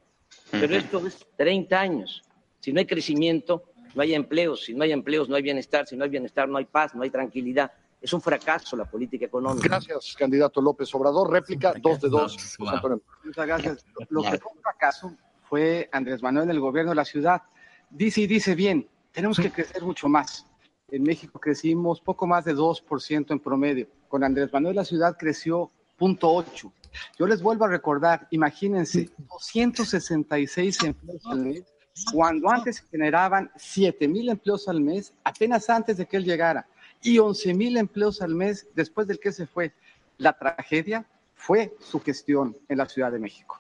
[0.51, 2.23] Pero esto es 30 años.
[2.61, 4.65] Si no hay crecimiento, no hay empleos.
[4.65, 5.87] Si no hay empleos, no hay bienestar.
[5.87, 7.73] Si no hay bienestar, no hay paz, no hay tranquilidad.
[8.01, 9.67] Es un fracaso la política económica.
[9.67, 11.31] Gracias, candidato López Obrador.
[11.31, 12.57] Réplica dos de dos.
[12.59, 13.01] Wow.
[13.25, 13.87] Muchas gracias.
[14.11, 15.17] Lo que fue un fracaso
[15.49, 17.43] fue Andrés Manuel en el gobierno de la ciudad.
[17.89, 20.47] Dice y dice bien, tenemos que crecer mucho más.
[20.91, 23.89] En México crecimos poco más de 2% en promedio.
[24.09, 26.73] Con Andrés Manuel la ciudad creció 0.8.
[27.19, 31.65] Yo les vuelvo a recordar, imagínense, 266 empleos al mes,
[32.13, 36.67] cuando antes generaban 7 mil empleos al mes, apenas antes de que él llegara,
[37.03, 39.73] y 11 mil empleos al mes después del que se fue.
[40.19, 43.59] La tragedia fue su gestión en la Ciudad de México.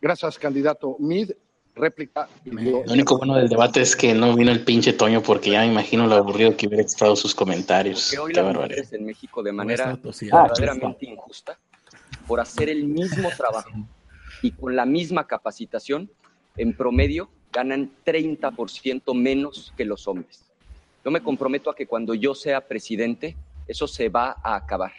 [0.00, 1.32] Gracias, candidato Mid.
[1.74, 2.26] Réplica.
[2.46, 5.66] Lo único bueno del debate es que no vino el pinche Toño porque ya me
[5.66, 8.12] imagino lo aburrido que hubiera estado sus comentarios.
[8.12, 8.94] Que hoy Qué las barbaridad.
[8.94, 11.58] en México de manera verdaderamente injusta
[12.26, 13.70] por hacer el mismo trabajo
[14.42, 16.10] y con la misma capacitación,
[16.56, 20.44] en promedio ganan 30% menos que los hombres.
[21.04, 23.36] Yo me comprometo a que cuando yo sea presidente,
[23.66, 24.92] eso se va a acabar.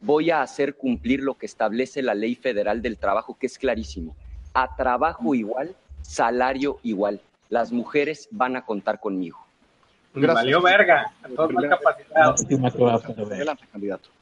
[0.00, 4.14] Voy a hacer cumplir lo que establece la ley federal del trabajo, que es clarísimo.
[4.54, 7.20] A trabajo igual, salario igual.
[7.48, 9.38] Las mujeres van a contar conmigo.
[10.14, 10.34] Gracias.
[10.34, 11.12] Valió verga.
[11.22, 12.46] A todos mal capacitados.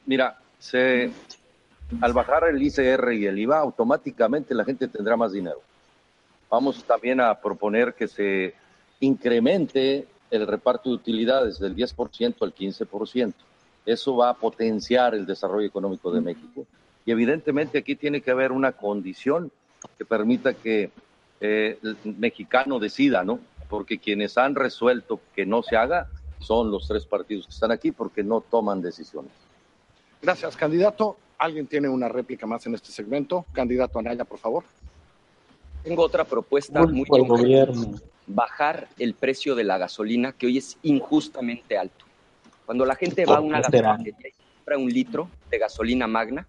[0.07, 1.11] Mira, se,
[2.01, 5.61] al bajar el ICR y el IVA, automáticamente la gente tendrá más dinero.
[6.51, 8.55] Vamos también a proponer que se
[9.01, 13.35] incremente el reparto de utilidades del 10% al 15%.
[13.87, 16.67] Eso va a potenciar el desarrollo económico de México.
[17.07, 19.51] Y evidentemente aquí tiene que haber una condición
[19.97, 20.91] que permita que
[21.41, 23.41] eh, el mexicano decida, ¿no?
[23.69, 26.09] Porque quienes han resuelto que no se haga
[26.41, 29.33] son los tres partidos que están aquí porque no toman decisiones.
[30.21, 31.17] Gracias, candidato.
[31.39, 33.47] ¿Alguien tiene una réplica más en este segmento?
[33.53, 34.65] Candidato Anaya, por favor.
[35.85, 37.43] Tengo otra propuesta muy concreta.
[37.43, 37.95] gobierno.
[38.27, 42.05] bajar el precio de la gasolina, que hoy es injustamente alto.
[42.67, 46.47] Cuando la gente va a una gasolinería y compra un litro de gasolina magna,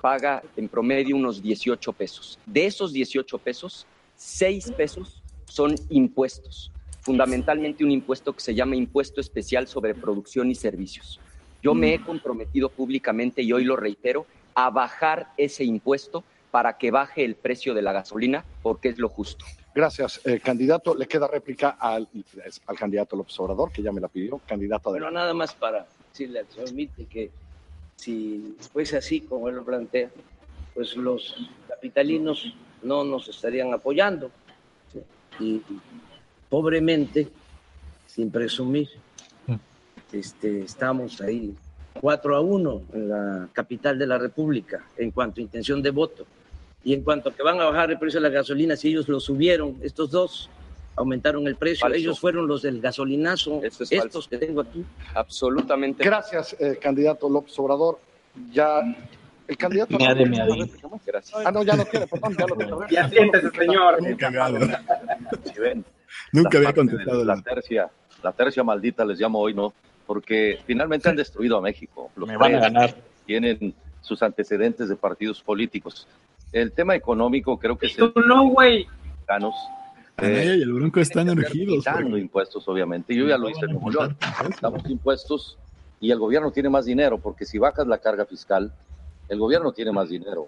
[0.00, 2.38] paga en promedio unos 18 pesos.
[2.44, 6.70] De esos 18 pesos, 6 pesos son impuestos,
[7.00, 11.18] fundamentalmente un impuesto que se llama impuesto especial sobre producción y servicios.
[11.66, 14.24] Yo me he comprometido públicamente y hoy lo reitero
[14.54, 19.08] a bajar ese impuesto para que baje el precio de la gasolina porque es lo
[19.08, 19.44] justo.
[19.74, 20.94] Gracias, eh, candidato.
[20.94, 22.06] Le queda réplica al,
[22.68, 24.40] al candidato López Obrador, que ya me la pidió.
[24.46, 25.22] Candidato Bueno, adelante.
[25.24, 27.30] nada más para decirle al señor Mitti que
[27.96, 30.08] si fuese así como él lo plantea,
[30.72, 34.30] pues los capitalinos no nos estarían apoyando.
[34.92, 35.00] ¿sí?
[35.40, 35.62] Y
[36.48, 37.26] pobremente,
[38.06, 38.88] sin presumir,
[40.12, 41.54] este, estamos ahí
[42.00, 46.26] 4 a 1 en la capital de la República en cuanto a intención de voto.
[46.84, 49.08] Y en cuanto a que van a bajar el precio de la gasolina, si ellos
[49.08, 50.48] lo subieron, estos dos
[50.94, 51.96] aumentaron el precio, Falso.
[51.96, 54.20] ellos fueron los del gasolinazo, es estos falso.
[54.30, 54.84] que tengo aquí.
[55.14, 56.04] Absolutamente.
[56.04, 57.98] Gracias, eh, candidato López Obrador.
[58.52, 58.80] Ya,
[59.48, 59.96] el candidato.
[59.96, 61.04] ¿tiene réplica más?
[61.04, 61.42] Gracias.
[61.44, 62.72] Ah, no, ya no quiere, perdón, ya no tiene.
[62.90, 64.00] Ya siéntese, señor.
[64.02, 67.24] Nunca la había contestado.
[67.24, 67.90] La tercia,
[68.22, 69.72] la tercia maldita les llamo hoy, ¿no?
[70.06, 72.10] Porque finalmente han destruido a México.
[72.16, 72.94] Los Me van a ganar.
[73.24, 76.06] tienen sus antecedentes de partidos políticos.
[76.52, 78.86] El tema económico creo que es Tú no, güey.
[80.18, 81.78] Anaya y el Bronco están urgidos.
[81.78, 83.14] Quitando impuestos, obviamente.
[83.14, 84.16] Yo ya lo hice en Nuevo León.
[84.60, 85.58] Damos impuestos
[86.00, 88.72] y el gobierno tiene más dinero, porque si bajas la carga fiscal,
[89.28, 90.46] el gobierno tiene más dinero.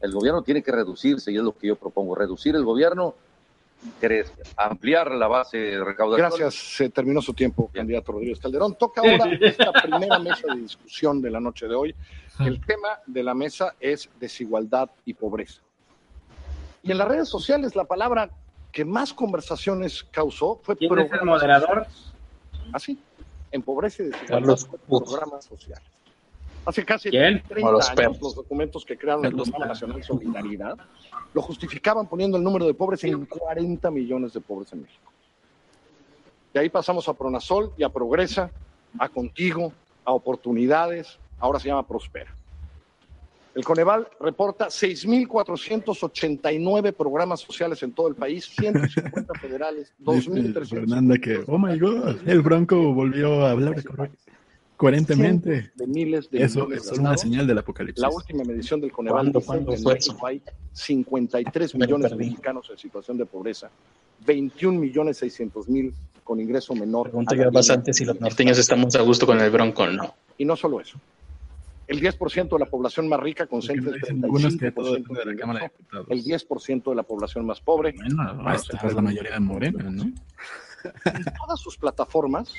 [0.00, 3.14] El gobierno tiene que reducirse y es lo que yo propongo, reducir el gobierno,
[4.56, 6.28] ampliar la base de recaudación.
[6.28, 8.76] Gracias, se terminó su tiempo, candidato Rodríguez Calderón.
[8.76, 11.94] Toca ahora esta primera mesa de discusión de la noche de hoy.
[12.40, 15.60] El tema de la mesa es desigualdad y pobreza.
[16.82, 18.30] Y en las redes sociales la palabra
[18.70, 21.86] que más conversaciones causó fue ¿Quién es el moderador?
[22.72, 22.98] Así,
[23.50, 25.88] en pobreza y desigualdad, Carlos programas sociales.
[26.66, 27.40] Hace casi ¿Quién?
[27.46, 28.20] 30 Como los años, perros.
[28.20, 29.66] los documentos que crearon el Programa.
[29.66, 30.76] Nacional de Solidaridad
[31.32, 35.12] lo justificaban poniendo el número de pobres en 40 millones de pobres en México.
[36.52, 38.50] De ahí pasamos a Pronasol y a Progresa,
[38.98, 39.72] a Contigo,
[40.04, 42.34] a Oportunidades, ahora se llama Prospera.
[43.54, 50.68] El Coneval reporta 6.489 programas sociales en todo el país, 150 federales, Dice 2.300.
[50.68, 54.10] Fernanda que, oh my god, el Bronco volvió a hablar corre-
[54.76, 55.70] coherentemente.
[55.74, 58.02] de miles de Eso millones es una señal del apocalipsis.
[58.02, 59.32] La última medición del Coneval
[60.24, 63.70] hay 53 Me lo millones de mexicanos en situación de pobreza,
[64.26, 67.08] 21 millones 600 mil con ingreso menor.
[67.08, 67.50] Pregunta mínima.
[67.50, 70.14] bastante si los norteños estamos a gusto con el Bronco, no.
[70.38, 70.98] Y no solo eso.
[71.86, 75.20] El 10% de la población más rica concentra el dicen algunos que todo 35% depende
[75.20, 76.06] de la Cámara de Diputados.
[76.10, 77.94] el 10% de la población más pobre.
[77.96, 80.02] Bueno, esta es la mayoría de Morena, ¿no?
[80.02, 80.14] En
[81.38, 82.52] todas sus plataformas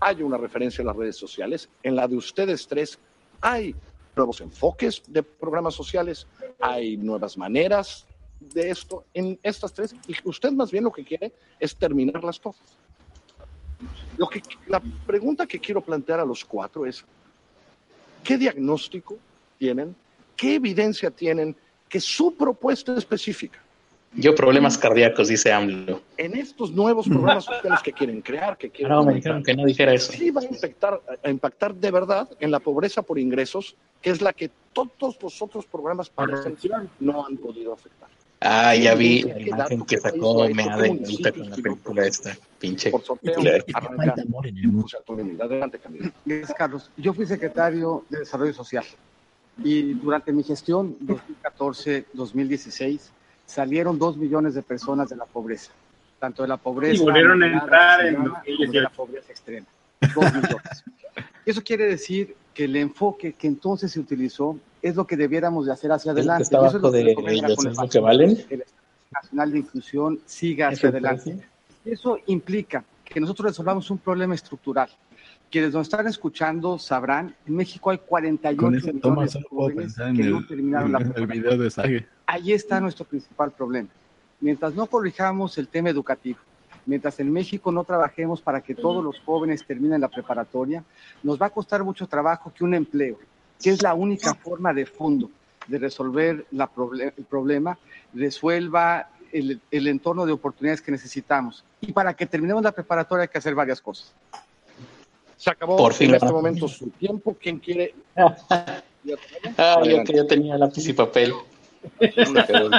[0.00, 1.68] hay una referencia a las redes sociales.
[1.82, 2.98] En la de ustedes tres
[3.40, 3.74] hay
[4.16, 6.26] nuevos enfoques de programas sociales,
[6.60, 8.06] hay nuevas maneras
[8.40, 9.04] de esto.
[9.14, 12.78] En estas tres, y usted más bien lo que quiere es terminarlas todas.
[14.16, 17.04] Lo que, la pregunta que quiero plantear a los cuatro es,
[18.22, 19.16] ¿qué diagnóstico
[19.58, 19.96] tienen
[20.36, 21.56] ¿qué evidencia tienen
[21.88, 23.63] que su propuesta específica
[24.16, 26.00] Yo problemas cardíacos, dice AMLO.
[26.16, 29.64] en estos nuevos programas sociales que quieren crear, que quieren No, me dijeron que no
[29.64, 30.12] dijera eso.
[30.12, 34.22] sí va a impactar, a impactar de verdad en la pobreza por ingresos, que es
[34.22, 36.56] la que todos los otros programas parecen
[37.00, 38.08] no han podido afectar.
[38.40, 41.56] Ah, ya vi la ¿Qué imagen que sacó país me lo ha de con la
[41.56, 42.36] película esta.
[42.58, 42.90] Pinche.
[42.90, 43.34] Por sorteo.
[45.40, 45.80] Adelante.
[46.26, 46.90] Gracias, Carlos.
[46.98, 48.84] Yo fui secretario de Desarrollo Social
[49.62, 53.00] y durante mi gestión 2014-2016
[53.46, 55.72] salieron dos millones de personas de la pobreza,
[56.18, 58.90] tanto de la pobreza Y volvieron a entrar en de la 2018.
[58.96, 59.66] pobreza extrema.
[60.14, 60.84] Dos millones.
[61.46, 65.72] Eso quiere decir que el enfoque que entonces se utilizó es lo que debiéramos de
[65.72, 66.44] hacer hacia adelante.
[66.44, 68.30] está Y eso es abajo lo que de que valen.
[68.50, 71.38] El Estado Nacional de Inclusión siga ¿Es hacia el adelante.
[71.84, 74.88] Eso implica que nosotros resolvamos un problema estructural.
[75.50, 79.94] Quienes nos están escuchando sabrán, en México hay 48 Con ese toma millones de jóvenes
[79.94, 82.06] que no terminaron la el video de.
[82.26, 83.88] Ahí está nuestro principal problema.
[84.40, 86.38] Mientras no corrijamos el tema educativo,
[86.86, 90.82] mientras en México no trabajemos para que todos los jóvenes terminen la preparatoria,
[91.22, 93.18] nos va a costar mucho trabajo que un empleo,
[93.62, 95.30] que es la única forma de fondo
[95.66, 97.78] de resolver la proble- el problema,
[98.12, 101.64] resuelva el, el entorno de oportunidades que necesitamos.
[101.80, 104.12] Y para que terminemos la preparatoria hay que hacer varias cosas.
[105.36, 107.36] Se acabó Por fin en este momento su tiempo.
[107.40, 107.94] ¿Quién quiere?
[109.58, 111.34] Ah, yo que yo tenía lápiz y papel.
[112.00, 112.10] Me
[112.46, 112.70] quedó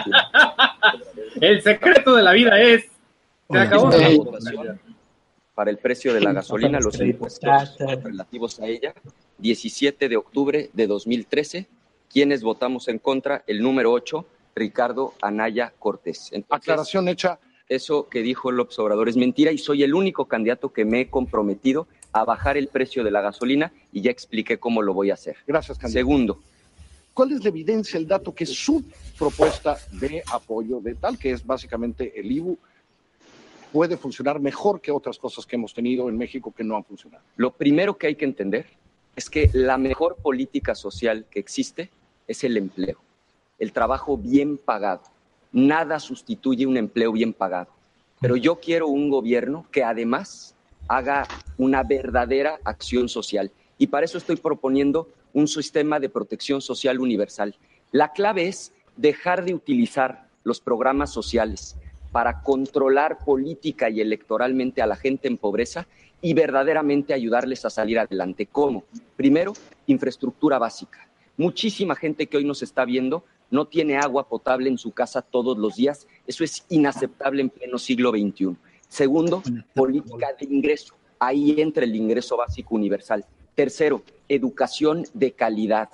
[1.42, 2.86] el secreto de la vida es.
[3.50, 3.92] Se acabó.
[3.92, 4.18] Esta Ey.
[4.18, 4.80] votación
[5.54, 8.94] para el precio de la gasolina, los impuestos relativos a ella,
[9.38, 11.68] 17 de octubre de 2013.
[12.12, 13.44] ¿Quiénes votamos en contra?
[13.48, 16.30] El número 8, Ricardo Anaya Cortés.
[16.34, 17.40] Entonces, Aclaración hecha.
[17.70, 21.10] eso que dijo López Obrador es mentira y soy el único candidato que me he
[21.10, 25.16] comprometido a bajar el precio de la gasolina y ya expliqué cómo lo voy a
[25.16, 25.38] hacer.
[25.48, 26.00] Gracias, candidato.
[26.06, 26.40] Segundo,
[27.16, 28.84] ¿Cuál es la evidencia, el dato que su
[29.18, 32.58] propuesta de apoyo de tal, que es básicamente el IBU,
[33.72, 37.24] puede funcionar mejor que otras cosas que hemos tenido en México que no han funcionado?
[37.38, 38.66] Lo primero que hay que entender
[39.16, 41.90] es que la mejor política social que existe
[42.28, 42.98] es el empleo,
[43.60, 45.04] el trabajo bien pagado.
[45.54, 47.70] Nada sustituye un empleo bien pagado.
[48.20, 50.54] Pero yo quiero un gobierno que además
[50.90, 51.26] haga
[51.58, 53.52] una verdadera acción social.
[53.78, 57.56] Y para eso estoy proponiendo un sistema de protección social universal.
[57.92, 61.76] La clave es dejar de utilizar los programas sociales
[62.14, 65.88] para controlar política y electoralmente a la gente en pobreza
[66.22, 68.46] y verdaderamente ayudarles a salir adelante.
[68.46, 68.86] ¿Cómo?
[69.18, 69.52] Primero,
[69.88, 71.10] infraestructura básica.
[71.36, 75.58] Muchísima gente que hoy nos está viendo no tiene agua potable en su casa todos
[75.58, 76.08] los días.
[76.26, 78.56] Eso es inaceptable en pleno siglo XXI.
[78.88, 79.44] Segundo,
[79.74, 80.96] política de ingreso.
[81.20, 83.26] Ahí entra el ingreso básico universal.
[83.56, 85.90] Tercero, educación de calidad.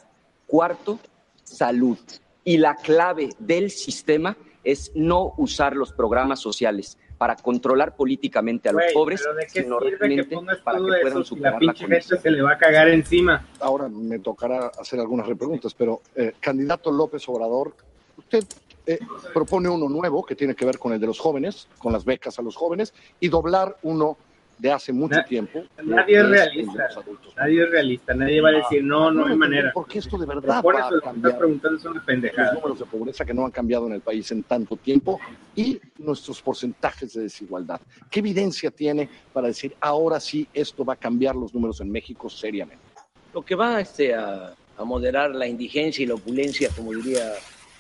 [0.48, 1.00] Cuarto,
[1.44, 1.98] salud.
[2.44, 8.72] Y la clave del sistema es no usar los programas sociales para controlar políticamente a
[8.72, 11.54] los pobres, pero ¿de qué sino que realmente para que puedan eso si la superar
[11.54, 13.48] la pinche gente se le va a cagar encima?
[13.60, 17.76] Ahora me tocará hacer algunas repreguntas, pero eh, candidato López Obrador,
[18.18, 18.44] usted
[18.88, 18.98] eh,
[19.36, 22.40] propone uno nuevo que tiene que ver con el de los jóvenes, con las becas
[22.40, 24.18] a los jóvenes, y doblar uno
[24.62, 25.64] de hace mucho Na- tiempo.
[25.84, 26.88] Nadie es de realista.
[27.36, 28.14] Nadie es realista.
[28.14, 29.72] Nadie va a decir, no, no hay manera.
[29.74, 32.80] Porque esto de verdad va lo a que estás cambiar preguntando es una los números
[32.80, 35.20] de pobreza que no han cambiado en el país en tanto tiempo
[35.56, 37.82] y nuestros porcentajes de desigualdad.
[38.12, 42.30] ¿Qué evidencia tiene para decir ahora sí esto va a cambiar los números en México
[42.30, 42.86] seriamente?
[43.34, 47.32] Lo que va este, a, a moderar la indigencia y la opulencia, como diría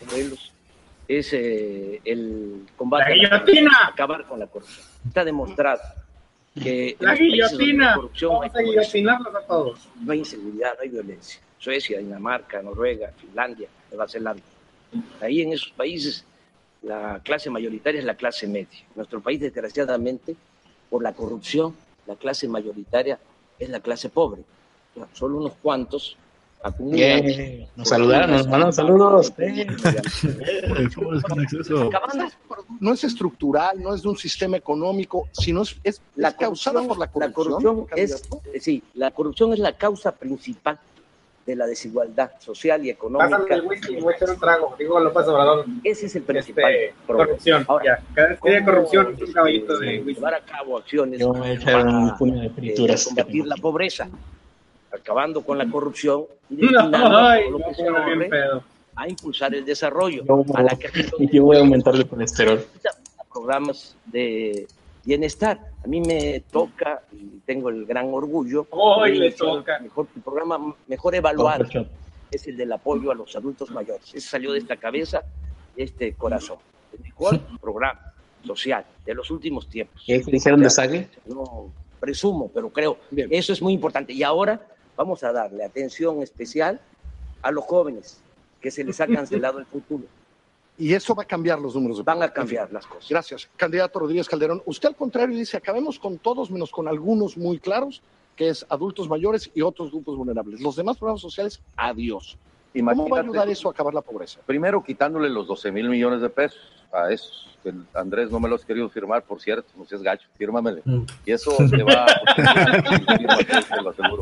[0.04, 0.52] Morelos,
[1.08, 4.84] es eh, el combate ¡La a la acabar con la corrupción.
[5.06, 5.80] Está demostrado
[6.56, 7.96] que La guillotina.
[7.96, 9.90] corrupción Vamos a guillotinarlos a todos.
[10.02, 11.42] no hay inseguridad, no hay violencia.
[11.58, 14.44] Suecia, Dinamarca, Noruega, Finlandia, Nueva Zelanda.
[15.22, 16.26] Ahí en esos países
[16.82, 18.80] la clase mayoritaria es la clase media.
[18.80, 20.36] En nuestro país, desgraciadamente,
[20.90, 21.76] por la corrupción,
[22.08, 23.20] la clase mayoritaria
[23.60, 24.42] es la clase pobre.
[25.14, 26.18] Solo unos cuantos
[26.92, 27.68] Yeah.
[27.76, 29.34] Nos saludaron, nos mandan saludos.
[29.40, 29.66] Eh.
[29.68, 30.88] Eh.
[32.80, 36.88] No es estructural, no es de un sistema económico, sino es, es, La causada corrupción,
[36.88, 37.76] por la la corrupción.
[37.86, 40.80] corrupción es, eh, sí, la corrupción es la causa principal
[41.46, 43.56] de la desigualdad social y Pásame económica.
[43.56, 44.76] el whisky, voy a echar un trago.
[44.78, 45.66] Digo López Obrador.
[45.84, 47.28] Ese es el principal Este, problema.
[47.28, 47.66] corrupción.
[47.68, 48.04] Ahora, ya.
[48.14, 50.14] Cada vez que haya ¿cómo, corrupción, es un caballito de whisky.
[50.14, 53.06] llevar a cabo acciones Yo voy a echar un para puño de eh, frituras.
[53.06, 54.08] combatir la pobreza,
[54.94, 58.30] acabando con la corrupción y destinando ay, todo lo que se bien ahorre
[58.96, 60.78] a impulsar el desarrollo, Yo, a la
[61.32, 62.66] yo voy a aumentar el colesterol.
[63.32, 64.68] programas de
[65.04, 65.60] bienestar.
[65.84, 69.80] A mí me toca y tengo el gran orgullo Hoy le toca.
[69.80, 71.66] Mejor, el programa mejor evaluado
[72.30, 74.14] es el del apoyo a los adultos mayores.
[74.14, 75.24] Ese salió de esta cabeza,
[75.76, 76.58] de este corazón.
[76.94, 78.14] El mejor programa
[78.44, 80.04] social de los últimos tiempos.
[80.06, 81.08] ¿Qué dijeron de Sague?
[81.26, 82.98] No presumo, pero creo
[83.30, 84.12] eso es muy importante.
[84.14, 84.60] Y ahora
[84.96, 86.80] vamos a darle atención especial
[87.42, 88.22] a los jóvenes
[88.60, 90.04] que se les ha cancelado el futuro.
[90.78, 91.98] Y eso va a cambiar los números.
[91.98, 93.10] De Van a cambiar las cosas.
[93.10, 93.50] Gracias.
[93.56, 98.02] Candidato Rodríguez Calderón, usted al contrario dice, acabemos con todos menos con algunos muy claros,
[98.36, 100.62] que es adultos mayores y otros grupos vulnerables.
[100.62, 102.38] Los demás programas sociales, adiós.
[102.74, 104.40] ¿Cómo va a ayudar eso a acabar la pobreza?
[104.46, 107.50] Primero quitándole los 12 mil millones de pesos a esos.
[107.62, 110.82] Que Andrés no me los ha querido firmar, por cierto, no seas gacho, fírmamele.
[111.26, 112.08] Y eso te va a...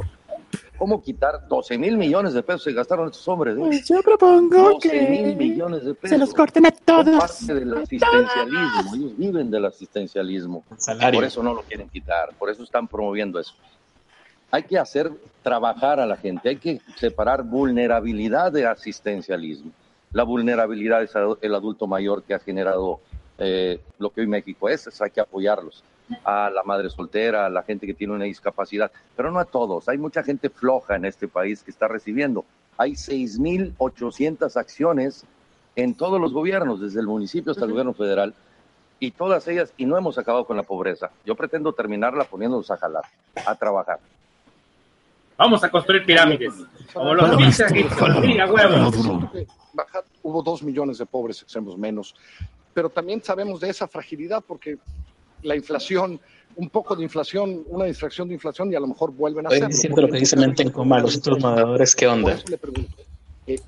[0.80, 3.56] ¿Cómo quitar 12 mil millones de pesos se gastaron estos hombres?
[3.56, 3.60] eh?
[3.60, 6.10] Pues yo propongo 12 que mil millones de pesos.
[6.10, 7.20] se los corten a Son todos.
[7.20, 10.64] parte del asistencialismo, ellos viven del asistencialismo.
[11.14, 13.54] Por eso no lo quieren quitar, por eso están promoviendo eso.
[14.52, 15.12] Hay que hacer
[15.44, 19.72] trabajar a la gente, hay que separar vulnerabilidad de asistencialismo.
[20.12, 21.12] La vulnerabilidad es
[21.42, 23.00] el adulto mayor que ha generado
[23.38, 25.84] eh, lo que hoy México es, eso hay que apoyarlos.
[26.24, 29.88] A la madre soltera, a la gente que tiene una discapacidad, pero no a todos.
[29.90, 32.46] Hay mucha gente floja en este país que está recibiendo.
[32.78, 35.26] Hay 6.800 acciones
[35.76, 38.34] en todos los gobiernos, desde el municipio hasta el gobierno federal,
[39.00, 41.10] y todas ellas, y no hemos acabado con la pobreza.
[41.26, 43.04] Yo pretendo terminarla poniéndonos a jalar,
[43.46, 44.00] a trabajar.
[45.38, 46.54] Vamos a construir pirámides.
[46.94, 47.86] Como los dice aquí,
[50.22, 52.14] hubo dos millones de pobres extremos menos,
[52.74, 54.78] pero también sabemos de esa fragilidad porque
[55.44, 56.20] la inflación,
[56.56, 59.58] un poco de inflación, una distracción de inflación y a lo mejor vuelven a Oye,
[59.58, 59.74] hacerlo.
[59.76, 62.34] es cierto lo que dice Mente en coma, los otros nadadores, ¿qué Por onda?
[62.34, 62.96] eso le pregunto,
[63.48, 63.60] eh,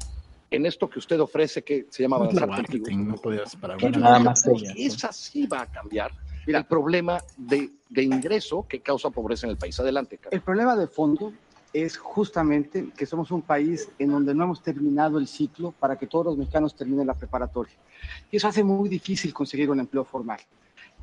[0.49, 3.77] en esto que usted ofrece que se llama avanzar contigo, no podías parar.
[3.77, 4.43] ¿qué Bueno, nada más.
[4.75, 6.11] Esa sí va a cambiar
[6.45, 9.79] el problema de, de ingreso que causa pobreza en el país.
[9.79, 10.33] Adelante, Carlos.
[10.33, 11.31] El problema de fondo
[11.71, 16.05] es justamente que somos un país en donde no hemos terminado el ciclo para que
[16.07, 17.73] todos los mexicanos terminen la preparatoria.
[18.29, 20.39] Y eso hace muy difícil conseguir un empleo formal.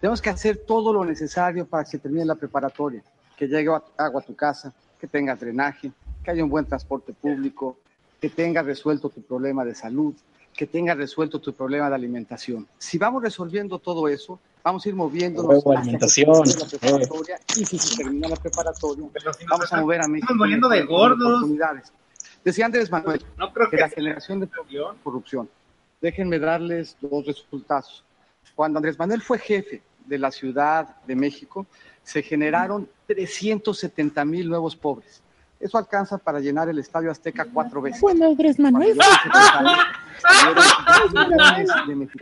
[0.01, 3.03] Tenemos que hacer todo lo necesario para que se termine la preparatoria,
[3.37, 5.91] que llegue agua a tu casa, que tenga drenaje,
[6.23, 7.79] que haya un buen transporte público,
[8.21, 10.15] que tenga resuelto tu problema de salud,
[10.55, 12.67] que tenga resuelto tu problema de alimentación.
[12.79, 16.47] Si vamos resolviendo todo eso, vamos a ir moviéndonos Huevo, hacia que alimentación.
[16.47, 19.05] se la preparatoria y si se termina la preparatoria,
[19.51, 20.27] vamos a mover a México.
[20.27, 21.45] Estamos muriendo de gordos.
[22.45, 24.49] Decía Andrés Manuel No creo que que la generación de
[25.03, 25.51] corrupción.
[26.01, 28.05] Déjenme darles dos resultados.
[28.55, 31.67] Cuando Andrés Manuel fue jefe de la Ciudad de México,
[32.03, 35.23] se generaron 370 mil nuevos pobres.
[35.61, 38.01] Eso alcanza para llenar el Estadio Azteca cuatro veces.
[38.01, 38.97] Bueno, Andrés Manuel.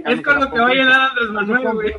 [0.07, 1.95] Es con lo que va a llenar Andrés Manuel, güey.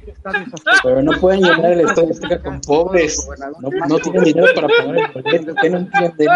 [0.83, 3.27] Pero no pueden llenar el Estadio Azteca con pobres.
[3.59, 5.55] No, no tienen dinero para pagar el boleto.
[5.61, 6.27] ¿Qué no entienden?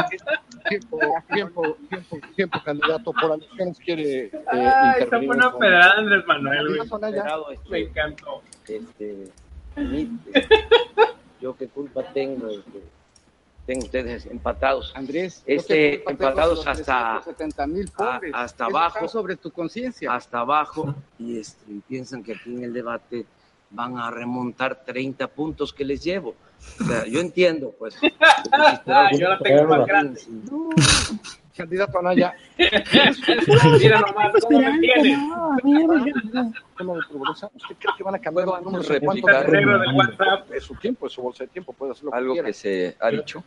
[0.70, 1.00] Tiempo,
[1.34, 3.12] tiempo, tiempo, tiempo, candidato.
[3.12, 6.82] Por alusiones quiere eh, Ay, fue una pedrada Andrés Manuel, güey.
[7.54, 8.42] Este, Me encantó.
[8.68, 9.24] este,
[9.76, 10.48] este,
[11.42, 13.01] yo qué culpa tengo de que
[13.66, 14.92] tengan ustedes empatados.
[14.96, 18.32] Andrés, Este, empatados hasta, 70 mil a- pobres.
[18.36, 19.08] hasta Eso abajo.
[19.08, 20.14] sobre tu conciencia.
[20.14, 23.26] hasta abajo y, este, y piensan que aquí en el debate
[23.70, 26.36] van a remontar 30 puntos que les llevo.
[26.80, 27.96] O sea, yo entiendo, pues.
[28.54, 30.22] Ah, yo la tengo más grande.
[31.56, 35.18] Candidato Anaya, Mira nomás cómo me tiene.
[35.18, 38.88] No, de ¿usted cree que van a cambiar los números?
[38.88, 40.52] replicar ¿Cuánto negro del WhatsApp.
[40.54, 43.10] Es su tiempo, es su bolsa de tiempo, puede hacer lo algo que se ha
[43.10, 43.44] dicho.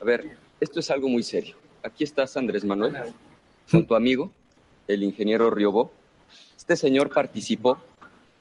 [0.00, 1.56] A ver, esto es algo muy serio.
[1.82, 2.94] Aquí estás, Andrés Manuel,
[3.70, 4.30] con tu amigo,
[4.86, 5.92] el ingeniero Riobó.
[6.56, 7.78] Este señor participó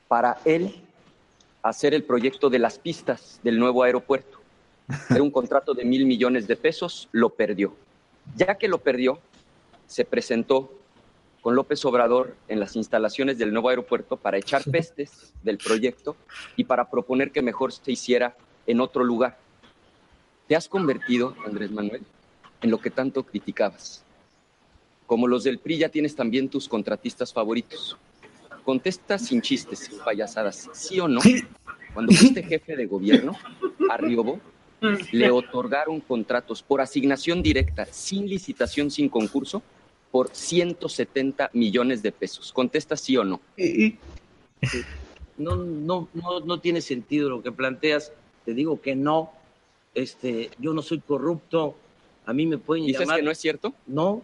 [0.08, 0.76] para él
[1.64, 4.40] hacer el proyecto de las pistas del nuevo aeropuerto.
[5.10, 7.76] Era un contrato de mil millones de pesos, lo perdió.
[8.36, 9.20] Ya que lo perdió,
[9.88, 10.72] se presentó
[11.42, 16.18] con López Obrador en las instalaciones del nuevo aeropuerto para echar pestes del proyecto
[16.56, 19.38] y para proponer que mejor se hiciera en otro lugar.
[20.48, 22.02] Te has convertido, Andrés Manuel,
[22.62, 24.04] en lo que tanto criticabas.
[25.06, 27.96] Como los del PRI ya tienes también tus contratistas favoritos.
[28.64, 31.22] Contesta sin chistes, sin payasadas, ¿sí o no?
[31.94, 33.34] Cuando fuiste jefe de gobierno,
[33.90, 34.40] a Riobó
[35.12, 39.62] le otorgaron contratos por asignación directa, sin licitación, sin concurso,
[40.12, 42.54] por 170 millones de pesos.
[42.54, 43.42] Contesta sí o no.
[45.38, 48.14] No, no, no, no tiene sentido lo que planteas.
[48.46, 49.32] Te digo que no.
[49.94, 51.76] Este, yo no soy corrupto.
[52.26, 53.18] A mí me pueden ¿Dices llamar.
[53.18, 53.74] que no es cierto?
[53.88, 54.22] No.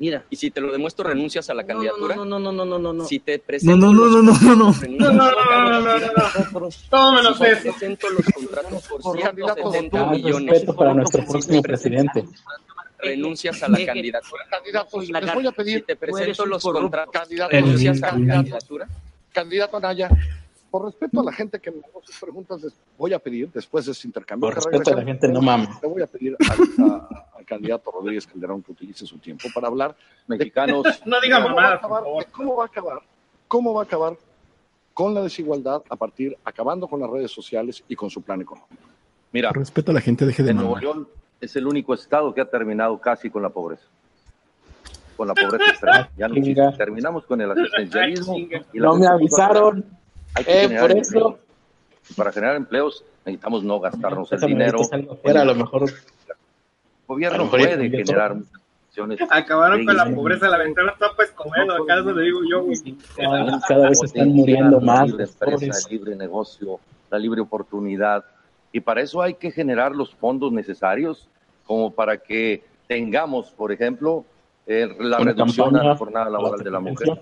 [0.00, 0.24] Mira.
[0.30, 2.14] Y si te lo demuestro, renuncias a la candidatura.
[2.14, 3.04] No, no, no, no, no, no, no.
[3.04, 4.72] Si te No, presento no, no, no, no, no, no.
[4.72, 4.90] renuncias.
[4.90, 6.68] No, no, no, no, no, no.
[6.88, 7.62] Todo menos Si te eso.
[7.62, 10.50] presento los contratos por Por candidato, 170 Más millones.
[10.50, 12.24] respeto para nuestro próximo presidente.
[13.00, 14.44] renuncias a la candidatura.
[14.50, 15.78] Candidatos, les voy a pedir.
[15.80, 18.88] Si te presento los contratos, Candidato, renuncias a la candidatura.
[19.32, 20.10] candidato Anaya,
[20.70, 23.86] por respeto a la gente que me hago sus preguntas, les voy a pedir, después
[23.86, 25.68] de este intercambio, Por que respeto a la gente, no mames.
[25.82, 29.68] Le voy a pedir al, a- al candidato Rodríguez Calderón que utilice su tiempo para
[29.68, 29.96] hablar
[30.26, 32.24] Mexicanos, No diga cómo va a mamadas, por acabar, favor.
[32.24, 32.98] de cómo va a acabar,
[33.48, 34.16] cómo va a acabar
[34.94, 38.82] con la desigualdad a partir, acabando con las redes sociales y con su plan económico.
[39.32, 40.76] mira, Por respeto a la gente, deje de Nuevo.
[40.78, 41.08] León
[41.40, 43.84] es el único estado que ha terminado casi con la pobreza.
[45.16, 46.08] Con la pobreza extrema.
[46.16, 46.76] Ya no.
[46.76, 48.36] Terminamos con el asistencialismo.
[48.38, 48.48] Y
[48.78, 49.84] la No me avisaron.
[50.34, 51.38] Hay que Eh, generar por eso.
[52.16, 54.80] Para generar empleos necesitamos no gastarnos el dinero.
[54.80, 55.82] afuera, a lo mejor.
[55.82, 55.94] El
[57.06, 58.38] gobierno mejor puede generar todo.
[58.40, 59.18] muchas opciones.
[59.30, 62.76] Acabaron con la pobreza, la ventana topa Escobedo, acá eso le digo yo, güey.
[63.16, 68.24] Cada, cada vez están muriendo la más libre los empresa, libre negocio, la libre oportunidad.
[68.72, 71.28] Y para eso hay que generar los fondos necesarios
[71.66, 74.24] como para que tengamos, por ejemplo,
[74.66, 77.20] eh, la reducción a la jornada laboral de la mujer.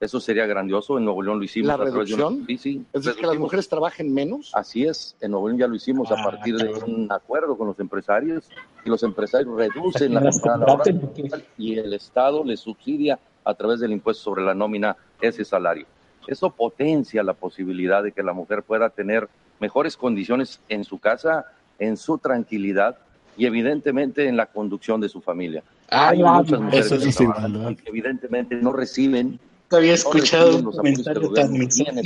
[0.00, 0.96] Eso sería grandioso.
[0.96, 2.46] En Nuevo León lo hicimos ¿La a través de una- reducción?
[2.46, 2.84] Sí, sí.
[2.92, 4.52] Es decir, que las mujeres trabajen menos.
[4.54, 7.66] Así es, en Nuevo León ya lo hicimos a Ah, partir de un acuerdo con
[7.66, 8.48] los empresarios
[8.84, 13.80] y los empresarios reducen la ¿Las jornada laboral y el Estado les subsidia a través
[13.80, 15.86] del impuesto sobre la nómina ese salario.
[16.28, 19.28] Eso potencia la posibilidad de que la mujer pueda tener
[19.58, 21.46] mejores condiciones en su casa,
[21.78, 22.98] en su tranquilidad
[23.36, 25.62] y evidentemente en la conducción de su familia.
[25.90, 29.40] Ah, Hay muchas mujeres eso que trabajan que evidentemente no reciben
[29.76, 31.52] había escuchado un comentario tan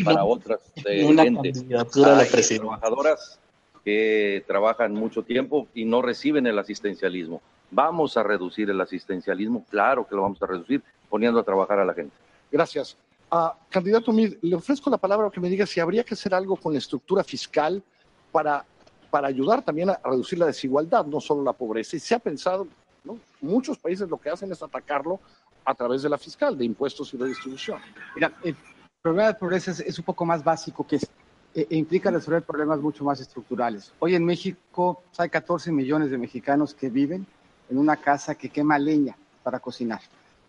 [0.04, 2.58] para otras de eh, una candidatura a la presidencia.
[2.58, 3.38] trabajadoras
[3.84, 7.40] que trabajan mucho tiempo y no reciben el asistencialismo.
[7.70, 11.84] Vamos a reducir el asistencialismo, claro que lo vamos a reducir poniendo a trabajar a
[11.84, 12.14] la gente.
[12.50, 12.96] Gracias.
[13.30, 16.56] Ah, candidato Mid, le ofrezco la palabra que me diga si habría que hacer algo
[16.56, 17.82] con la estructura fiscal
[18.30, 18.64] para,
[19.10, 21.96] para ayudar también a reducir la desigualdad, no solo la pobreza.
[21.96, 22.66] Y se ha pensado,
[23.04, 23.18] ¿no?
[23.40, 25.18] muchos países lo que hacen es atacarlo
[25.64, 27.80] a través de la fiscal, de impuestos y redistribución.
[28.14, 28.56] Mira, el
[29.00, 31.10] problema de pobreza es, es un poco más básico, que es,
[31.54, 33.92] e, e implica resolver problemas mucho más estructurales.
[33.98, 37.26] Hoy en México hay 14 millones de mexicanos que viven
[37.70, 40.00] en una casa que quema leña para cocinar.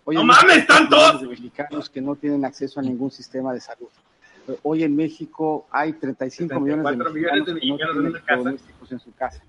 [0.05, 0.99] Hoy ¡No en México mames, tantos!
[0.99, 3.89] millones de mexicanos que no tienen acceso a ningún sistema de salud.
[4.63, 7.95] Hoy en México hay 35 millones de 74 millones mexicanos de que no mexicanos en
[7.95, 9.41] tienen electrodomésticos en su casa.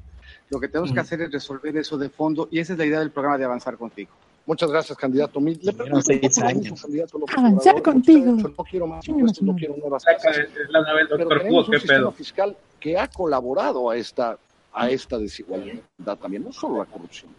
[0.51, 3.01] Lo que tenemos que hacer es resolver eso de fondo y esa es la idea
[3.01, 4.13] del programa de Avanzar Contigo.
[4.47, 5.41] Muchas gracias, candidato.
[5.41, 6.83] Le pregunto un seis años.
[6.83, 8.33] candidato Avanzar contigo.
[8.33, 12.13] No quiero más impuestos, no quiero nuevas es la Pero tenemos un qué sistema pedo.
[12.13, 14.37] fiscal que ha colaborado a esta,
[14.73, 17.31] a esta desigualdad también, no solo la corrupción,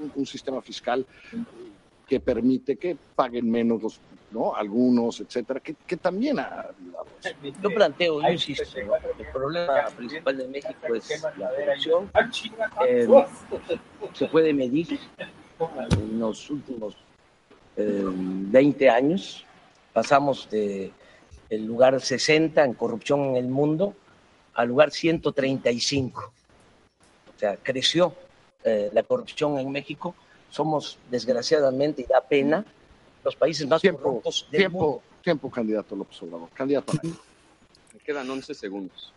[0.00, 1.04] un, un sistema fiscal
[2.06, 4.00] que permite que paguen menos los,
[4.30, 4.54] ¿no?
[4.54, 7.06] algunos, etcétera, que, que también ha ayudado.
[7.62, 8.94] Yo planteo, yo insisto, ¿no?
[8.96, 12.10] el problema principal de México es la corrupción.
[12.88, 13.06] Eh,
[14.14, 14.98] se puede medir
[15.58, 16.96] en los últimos
[17.76, 19.44] eh, 20 años.
[19.92, 20.92] Pasamos de
[21.48, 23.94] el lugar 60 en corrupción en el mundo
[24.54, 26.32] al lugar 135.
[27.34, 28.14] O sea, creció
[28.64, 30.14] eh, la corrupción en México.
[30.50, 32.64] Somos, desgraciadamente, y da pena,
[33.22, 34.78] los países más Tiempo, corruptos del mundo.
[34.78, 36.48] tiempo, tiempo, candidato López Obrador.
[36.54, 36.92] Candidato.
[37.02, 39.12] Me quedan 11 segundos.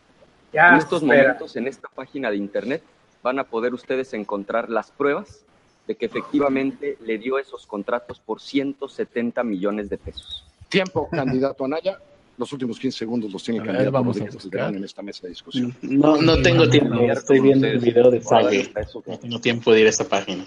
[0.51, 1.23] Ya, en estos espera.
[1.23, 2.83] momentos, en esta página de internet,
[3.21, 5.45] van a poder ustedes encontrar las pruebas
[5.89, 10.45] de que efectivamente le dio esos contratos por 170 millones de pesos.
[10.69, 11.97] Tiempo, candidato Anaya.
[12.37, 14.75] Los últimos 15 segundos los tiene el candidato vamos a buscar.
[14.75, 15.75] En esta mesa de discusión.
[15.81, 18.71] No, no tengo tiempo, estoy viendo el video de que-
[19.07, 20.45] No tengo tiempo de ir a esta página.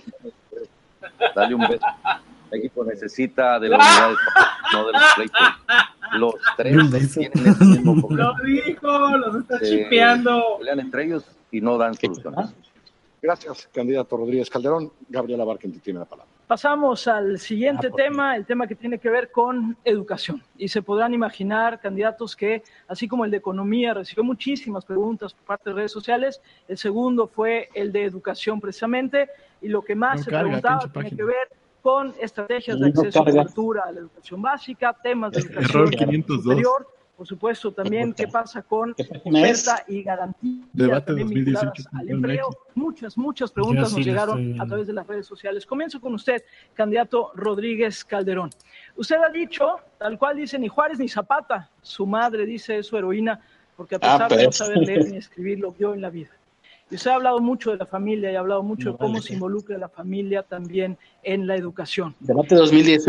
[1.35, 1.87] Dale un beso.
[2.53, 4.17] El equipo necesita de la unidad de
[4.75, 5.41] no de los pleitos.
[6.19, 8.33] Los tres tienen ese mismo problema.
[8.39, 10.59] Lo dijo, los está Se chipeando.
[10.59, 12.51] Pelean entre ellos y no dan soluciones.
[13.27, 14.91] Gracias, candidato Rodríguez Calderón.
[15.09, 16.31] Gabriela Barquente tiene la palabra.
[16.49, 20.43] Pasamos al siguiente Ah, tema, el tema que tiene que ver con educación.
[20.59, 25.45] Y se podrán imaginar candidatos que, así como el de economía, recibió muchísimas preguntas por
[25.45, 26.43] parte de redes sociales.
[26.67, 29.31] El segundo fue el de educación precisamente.
[29.63, 31.17] Y lo que más No se carga, preguntaba tiene página.
[31.17, 31.49] que ver
[31.81, 33.31] con estrategias de No acceso y carga.
[33.43, 36.43] cobertura a la educación básica, temas de Error educación 502.
[36.43, 36.89] superior.
[37.23, 42.49] Por supuesto, también qué pasa con oferta y garantía Debate también 2018 vinculadas al empleo.
[42.75, 45.65] Muchas, muchas preguntas sí nos llegaron a través de las redes sociales.
[45.65, 46.43] Comienzo con usted,
[46.75, 48.51] candidato Rodríguez Calderón.
[48.97, 51.71] Usted ha dicho, tal cual dice, ni Juárez ni Zapata.
[51.81, 53.41] Su madre dice es su heroína,
[53.77, 54.57] porque a Ah, pesar de no pues.
[54.57, 56.31] saber leer ni escribir, lo vio en la vida.
[56.93, 59.13] Y usted ha hablado mucho de la familia y ha hablado mucho No de cómo
[59.15, 62.15] vale, se involucra la familia también en la educación.
[62.21, 63.09] Debate La verdad que me llegaron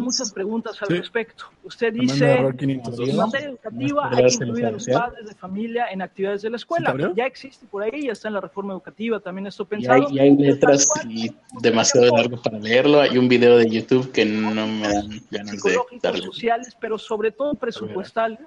[0.00, 0.94] muchas preguntas al Sí.
[0.94, 1.44] respecto.
[1.64, 3.08] Usted dice, error 502.
[3.10, 6.40] en materia educativa ¿No hay que se incluir a los padres de familia en actividades
[6.40, 7.12] de la ¿Sí escuela.
[7.14, 10.08] ya existe por ahí, ya está en la reforma educativa, también esto Y hay, pensado.
[10.10, 11.30] y hay letras y
[11.60, 13.02] demasiado largo para leerlo.
[13.02, 16.22] Hay un video de YouTube que no me dan ganas de darle.
[16.22, 18.38] sociales, pero sobre todo presupuestales,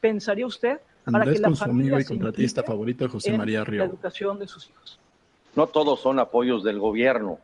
[0.00, 3.64] pensaría usted para Andrés que la con su amigo y contratista favorito, José María la
[3.64, 3.84] Río.
[3.84, 4.98] educación de sus hijos.
[5.56, 7.38] No todos son apoyos del gobierno.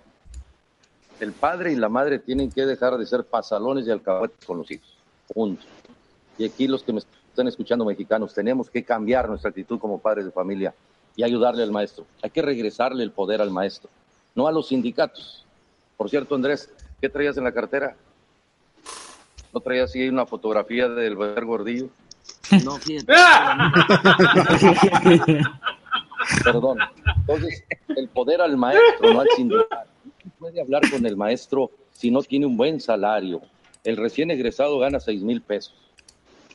[1.18, 4.70] El padre y la madre tienen que dejar de ser pasalones y alcahuetes con los
[4.70, 4.96] hijos.
[5.32, 5.64] Punto.
[6.38, 10.26] Y aquí los que me están escuchando mexicanos, tenemos que cambiar nuestra actitud como padres
[10.26, 10.74] de familia
[11.16, 12.06] y ayudarle al maestro.
[12.22, 13.88] Hay que regresarle el poder al maestro,
[14.34, 15.44] no a los sindicatos.
[15.96, 17.96] Por cierto, Andrés, ¿qué traías en la cartera?
[19.52, 21.88] ¿No traías así una fotografía del Ver Gordillo?
[22.64, 23.12] No, fíjate.
[26.44, 26.78] Perdón.
[27.16, 29.90] Entonces, el poder al maestro, no al sindicato.
[30.24, 33.42] No puede hablar con el maestro si no tiene un buen salario.
[33.84, 35.74] El recién egresado gana 6 mil pesos.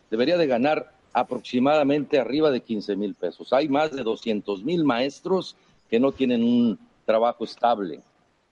[0.10, 3.54] Debería de ganar aproximadamente arriba de 15 mil pesos.
[3.54, 5.56] Hay más de 200 mil maestros
[5.90, 8.02] que no tienen un trabajo estable.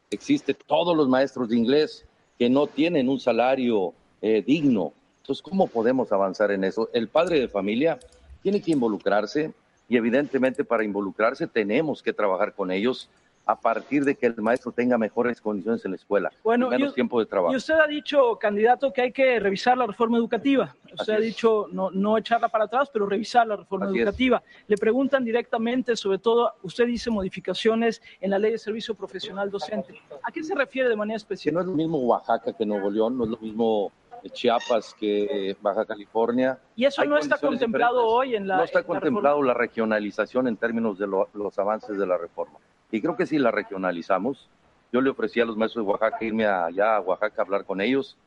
[0.10, 2.06] Existe todos los maestros de inglés
[2.38, 4.94] que no tienen un salario eh, digno.
[5.30, 6.90] Entonces, ¿cómo podemos avanzar en eso?
[6.92, 8.00] El padre de familia
[8.42, 9.54] tiene que involucrarse
[9.88, 13.08] y evidentemente para involucrarse tenemos que trabajar con ellos
[13.46, 16.96] a partir de que el maestro tenga mejores condiciones en la escuela, Bueno, y menos
[16.96, 17.54] tiempo de trabajo.
[17.54, 20.76] Y usted ha dicho, candidato, que hay que revisar la reforma educativa.
[20.86, 21.22] Usted Así ha es.
[21.22, 24.02] dicho no, no echarla para atrás, pero revisar la reforma Así es.
[24.02, 24.42] educativa.
[24.66, 29.94] Le preguntan directamente, sobre todo, usted dice modificaciones en la ley de servicio profesional docente.
[30.24, 31.54] ¿A qué se refiere de manera que específica?
[31.54, 33.92] no es lo mismo Oaxaca que Nuevo León, no es lo mismo
[34.32, 36.60] Chiapas que Baja California.
[36.76, 38.14] Y eso Hay no está contemplado diferentes.
[38.20, 38.58] hoy en la.
[38.58, 39.48] no está contemplado reforma.
[39.48, 42.60] la regionalización en términos de lo- los avances de la reforma.
[42.92, 44.50] Y creo que si la regionalizamos,
[44.92, 47.80] yo le ofrecí a los maestros de Oaxaca irme allá a Oaxaca a hablar con
[47.82, 48.18] ellos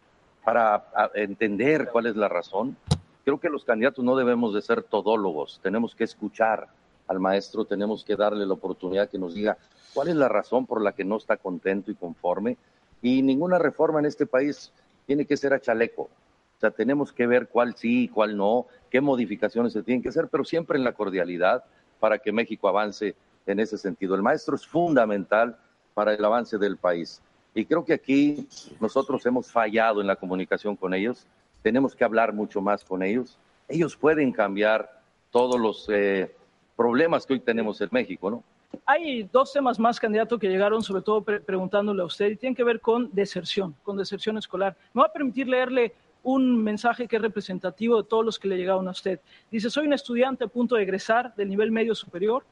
[0.44, 0.84] para
[1.14, 2.76] entender cuál es la razón.
[3.24, 6.68] Creo que los candidatos no debemos de ser todólogos, tenemos que escuchar
[7.08, 9.56] al maestro, tenemos que darle la oportunidad que nos diga
[9.94, 12.56] cuál es la razón por la que no está contento y conforme.
[13.00, 14.72] Y ninguna reforma en este país
[15.06, 16.02] tiene que ser a chaleco.
[16.02, 20.10] O sea, tenemos que ver cuál sí y cuál no, qué modificaciones se tienen que
[20.10, 21.64] hacer, pero siempre en la cordialidad
[21.98, 23.14] para que México avance
[23.46, 24.14] en ese sentido.
[24.14, 25.58] El maestro es fundamental
[25.94, 27.20] para el avance del país.
[27.54, 28.48] Y creo que aquí
[28.80, 31.26] nosotros hemos fallado en la comunicación con ellos.
[31.62, 33.38] Tenemos que hablar mucho más con ellos.
[33.68, 35.00] Ellos pueden cambiar
[35.30, 36.34] todos los eh,
[36.76, 38.42] problemas que hoy tenemos en México, ¿no?
[38.86, 42.54] Hay dos temas más, candidato, que llegaron, sobre todo pre- preguntándole a usted, y tienen
[42.54, 44.76] que ver con deserción, con deserción escolar.
[44.92, 45.92] Me va a permitir leerle
[46.22, 49.20] un mensaje que es representativo de todos los que le llegaron a usted.
[49.50, 52.44] Dice, soy un estudiante a punto de egresar del nivel medio superior.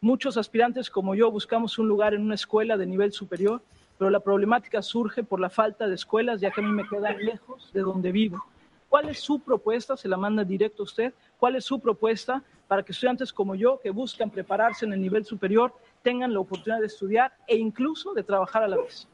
[0.00, 3.62] Muchos aspirantes como yo buscamos un lugar en una escuela de nivel superior,
[3.98, 7.18] pero la problemática surge por la falta de escuelas, ya que a mí me quedan
[7.18, 8.44] lejos de donde vivo.
[8.88, 9.96] ¿Cuál es su propuesta?
[9.96, 11.14] Se la manda directo a usted.
[11.38, 15.24] ¿Cuál es su propuesta para que estudiantes como yo, que buscan prepararse en el nivel
[15.24, 19.08] superior, tengan la oportunidad de estudiar e incluso de trabajar a la vez?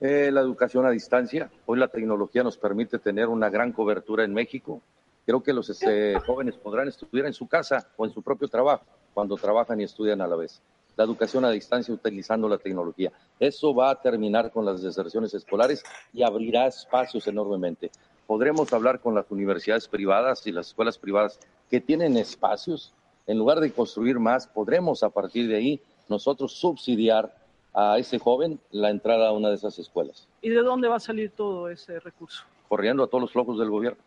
[0.00, 1.50] Eh, la educación a distancia.
[1.66, 4.80] Hoy la tecnología nos permite tener una gran cobertura en México.
[5.26, 8.84] Creo que los este, jóvenes podrán estudiar en su casa o en su propio trabajo,
[9.12, 10.62] cuando trabajan y estudian a la vez.
[10.96, 13.12] La educación a distancia utilizando la tecnología.
[13.38, 15.82] Eso va a terminar con las deserciones escolares
[16.12, 17.90] y abrirá espacios enormemente.
[18.26, 21.40] Podremos hablar con las universidades privadas y las escuelas privadas
[21.70, 22.92] que tienen espacios.
[23.26, 27.34] En lugar de construir más, podremos a partir de ahí nosotros subsidiar
[27.74, 31.00] a ese joven la entrada a una de esas escuelas, ¿Y de dónde va a
[31.00, 32.42] salir todo ese recurso?
[32.68, 33.98] corriendo a todos los flojos del gobierno.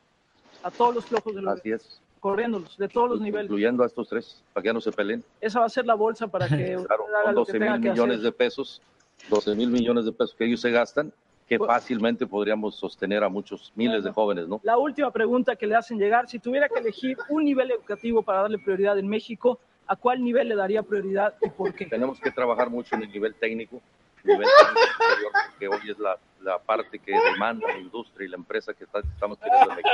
[0.64, 3.46] A todos los flojos de los Así es, corriéndolos, de todos los niveles.
[3.46, 5.24] incluyendo a estos tres, para que ya no se peleen.
[5.40, 7.90] Esa va a ser la bolsa para que Claro, son lo que 12 tenga mil
[7.92, 8.24] millones hacer.
[8.26, 8.82] de pesos,
[9.30, 11.12] 12 mil millones de pesos que ellos se gastan,
[11.52, 14.62] que fácilmente podríamos sostener a muchos miles de jóvenes, ¿no?
[14.64, 18.44] La última pregunta que le hacen llegar, si tuviera que elegir un nivel educativo para
[18.44, 21.88] darle prioridad en México, ¿a cuál nivel le daría prioridad y por qué?
[21.88, 23.82] Tenemos que trabajar mucho en el nivel técnico,
[24.24, 28.38] nivel técnico superior, porque hoy es la, la parte que demanda la industria y la
[28.38, 29.90] empresa que está- estamos teniendo en México.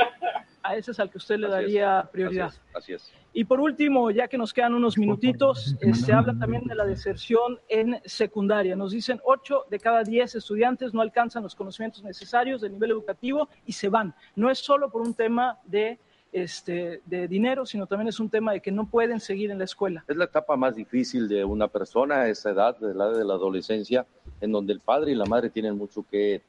[0.62, 2.46] A ese es al que usted le Así es, daría prioridad.
[2.48, 3.12] Así es, así es.
[3.32, 6.84] Y por último, ya que nos quedan unos minutitos, eh, se habla también de la
[6.84, 8.74] deserción en secundaria.
[8.74, 13.48] Nos dicen 8 de cada 10 estudiantes no alcanzan los conocimientos necesarios del nivel educativo
[13.66, 14.14] y se van.
[14.34, 15.98] No es solo por un tema de,
[16.32, 19.64] este, de dinero, sino también es un tema de que no pueden seguir en la
[19.64, 20.04] escuela.
[20.06, 23.24] Es la etapa más difícil de una persona a esa edad, de la edad de
[23.24, 24.06] la adolescencia,
[24.40, 26.42] en donde el padre y la madre tienen mucho que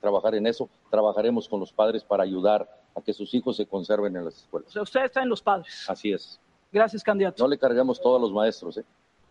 [0.00, 0.68] trabajar en eso.
[0.90, 4.38] Trabajaremos con los padres para ayudar a que sus hijos se conserven en las O
[4.38, 4.72] escuelas.
[4.72, 5.84] sea, usted está en los padres.
[5.88, 6.40] Así es.
[6.72, 7.42] Gracias, candidato.
[7.42, 8.84] No le carguemos todo a los maestros, ¿eh?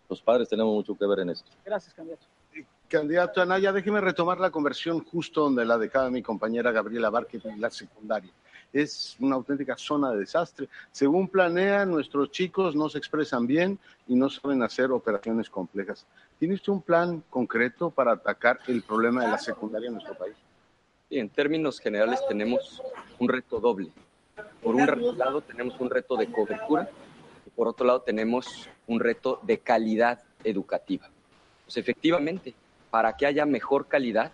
[0.10, 1.49] Los padres tenemos mucho que ver en esto.
[1.66, 2.26] Gracias, candidato.
[2.88, 7.70] Candidato Anaya, déjeme retomar la conversión justo donde la dejaba mi compañera Gabriela Barque, la
[7.70, 8.32] secundaria.
[8.74, 10.67] Es una auténtica zona de desastre.
[10.91, 16.07] Según planean, nuestros chicos no se expresan bien y no saben hacer operaciones complejas.
[16.39, 20.36] ¿Tiene usted un plan concreto para atacar el problema de la secundaria en nuestro país?
[21.07, 22.82] Sí, en términos generales tenemos
[23.19, 23.91] un reto doble.
[24.63, 26.89] Por un lado tenemos un reto de cobertura
[27.45, 31.07] y por otro lado tenemos un reto de calidad educativa.
[31.65, 32.55] Pues efectivamente,
[32.89, 34.32] para que haya mejor calidad,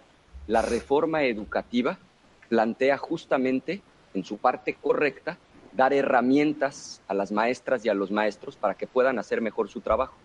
[0.47, 1.97] la reforma educativa
[2.47, 3.81] plantea justamente
[4.13, 5.37] en su parte correcta
[5.73, 9.81] dar herramientas a las maestras y a los maestros para que puedan hacer mejor su
[9.81, 10.15] trabajo.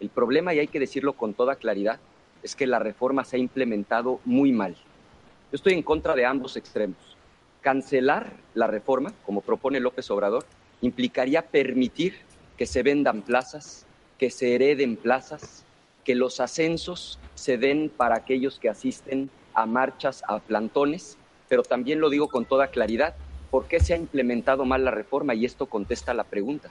[0.00, 1.98] El problema, y hay que decirlo con toda claridad,
[2.42, 4.74] es que la reforma se ha implementado muy mal.
[4.74, 7.16] Yo estoy en contra de ambos extremos.
[7.62, 10.44] Cancelar la reforma, como propone López Obrador,
[10.82, 12.18] implicaría permitir
[12.58, 13.86] que se vendan plazas,
[14.18, 15.64] que se hereden plazas,
[16.04, 21.16] que los ascensos se den para aquellos que asisten a marchas, a plantones,
[21.48, 23.14] pero también lo digo con toda claridad,
[23.50, 25.34] ¿por qué se ha implementado mal la reforma?
[25.34, 26.70] Y esto contesta la pregunta.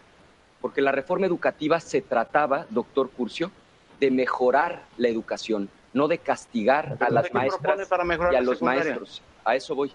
[0.62, 3.52] Porque la reforma educativa se trataba, doctor Curcio,
[4.00, 8.56] de mejorar la educación, no de castigar a las ¿Qué maestras para y a los
[8.58, 8.84] secundaria?
[8.84, 9.22] maestros.
[9.46, 9.92] A eso voy.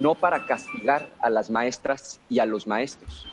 [0.00, 3.28] No para castigar a las maestras y a los maestros.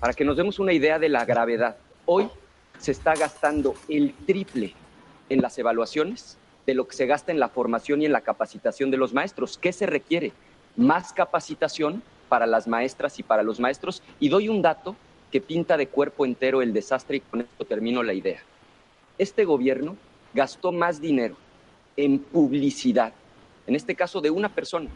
[0.00, 1.76] Para que nos demos una idea de la gravedad.
[2.06, 2.30] Hoy
[2.78, 4.74] se está gastando el triple
[5.28, 6.38] en las evaluaciones
[6.68, 9.56] de lo que se gasta en la formación y en la capacitación de los maestros.
[9.56, 10.32] ¿Qué se requiere?
[10.76, 14.02] Más capacitación para las maestras y para los maestros.
[14.20, 14.94] Y doy un dato
[15.32, 18.42] que pinta de cuerpo entero el desastre y con esto termino la idea.
[19.16, 19.96] Este gobierno
[20.34, 21.36] gastó más dinero
[21.96, 23.14] en publicidad,
[23.66, 24.90] en este caso de una persona,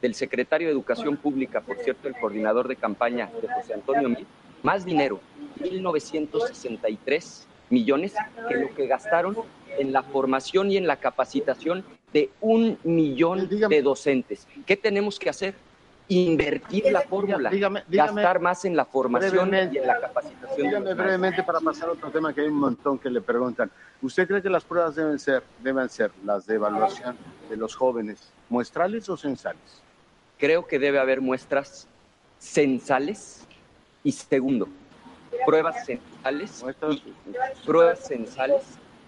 [0.00, 4.26] del secretario de Educación Pública, por cierto, el coordinador de campaña de José Antonio Mil,
[4.62, 5.20] más dinero,
[5.60, 8.14] 1.963 millones,
[8.48, 9.36] que lo que gastaron
[9.78, 14.46] en la formación y en la capacitación de un millón de docentes.
[14.66, 15.54] ¿Qué tenemos que hacer?
[16.10, 20.66] Invertir la fórmula, dígame- dígame gastar más en la formación y en la capacitación.
[20.66, 23.70] Dígame brevemente para pasar a otro tema que hay un montón que le preguntan.
[24.00, 27.14] ¿Usted cree que las pruebas deben ser, deben ser las de evaluación
[27.50, 29.82] de los jóvenes, muestrales o censales?
[30.38, 31.88] creo que debe haber muestras
[32.38, 33.44] censales
[34.04, 34.68] y segundo,
[35.44, 38.62] pruebas censales y pruebas censales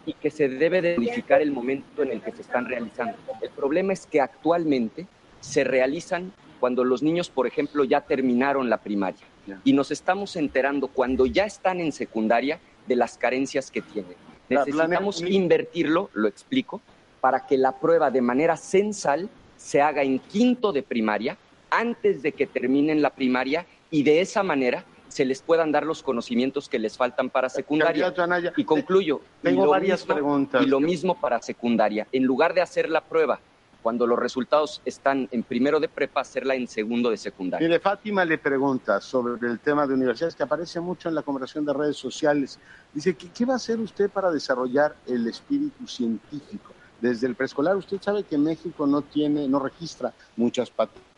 [0.07, 3.17] y que se debe de modificar el momento en el que se están realizando.
[3.41, 5.07] El problema es que actualmente
[5.41, 9.27] se realizan cuando los niños, por ejemplo, ya terminaron la primaria
[9.65, 14.15] y nos estamos enterando cuando ya están en secundaria de las carencias que tienen.
[14.49, 16.81] Necesitamos invertirlo, lo explico,
[17.21, 21.37] para que la prueba de manera censal se haga en quinto de primaria
[21.71, 26.03] antes de que terminen la primaria y de esa manera se les puedan dar los
[26.03, 28.13] conocimientos que les faltan para secundaria.
[28.17, 29.21] Anaya, y concluyo.
[29.43, 30.63] tengo y lo varias mismo- preguntas.
[30.63, 32.07] Y lo mismo para secundaria.
[32.13, 33.41] En lugar de hacer la prueba
[33.83, 37.67] cuando los resultados están en primero de prepa, hacerla en segundo de secundaria.
[37.67, 41.65] Mire, Fátima le pregunta sobre el tema de universidades que aparece mucho en la conversación
[41.65, 42.59] de redes sociales.
[42.93, 46.73] Dice, ¿qué, qué va a hacer usted para desarrollar el espíritu científico?
[47.01, 51.10] Desde el preescolar, usted sabe que México no tiene, no registra muchas patentes.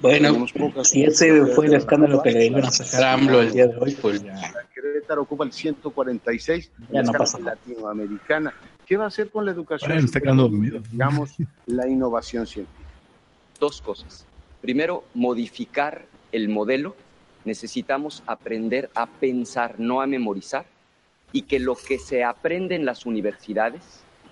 [0.00, 0.46] Bueno,
[0.82, 3.76] si ese fue el escándalo que le iban a sacar a AMLO el día de
[3.76, 4.34] hoy, pues ya.
[4.74, 7.38] Querétaro ocupa el 146 en Ya la no nada.
[7.40, 8.54] latinoamericana.
[8.86, 9.90] ¿Qué va a hacer con la educación?
[9.90, 10.80] Bueno, está quedando dormido.
[10.90, 11.34] Digamos,
[11.66, 12.88] la innovación científica.
[13.58, 14.26] Dos cosas.
[14.60, 16.96] Primero, modificar el modelo.
[17.44, 20.66] Necesitamos aprender a pensar, no a memorizar,
[21.32, 23.82] y que lo que se aprende en las universidades,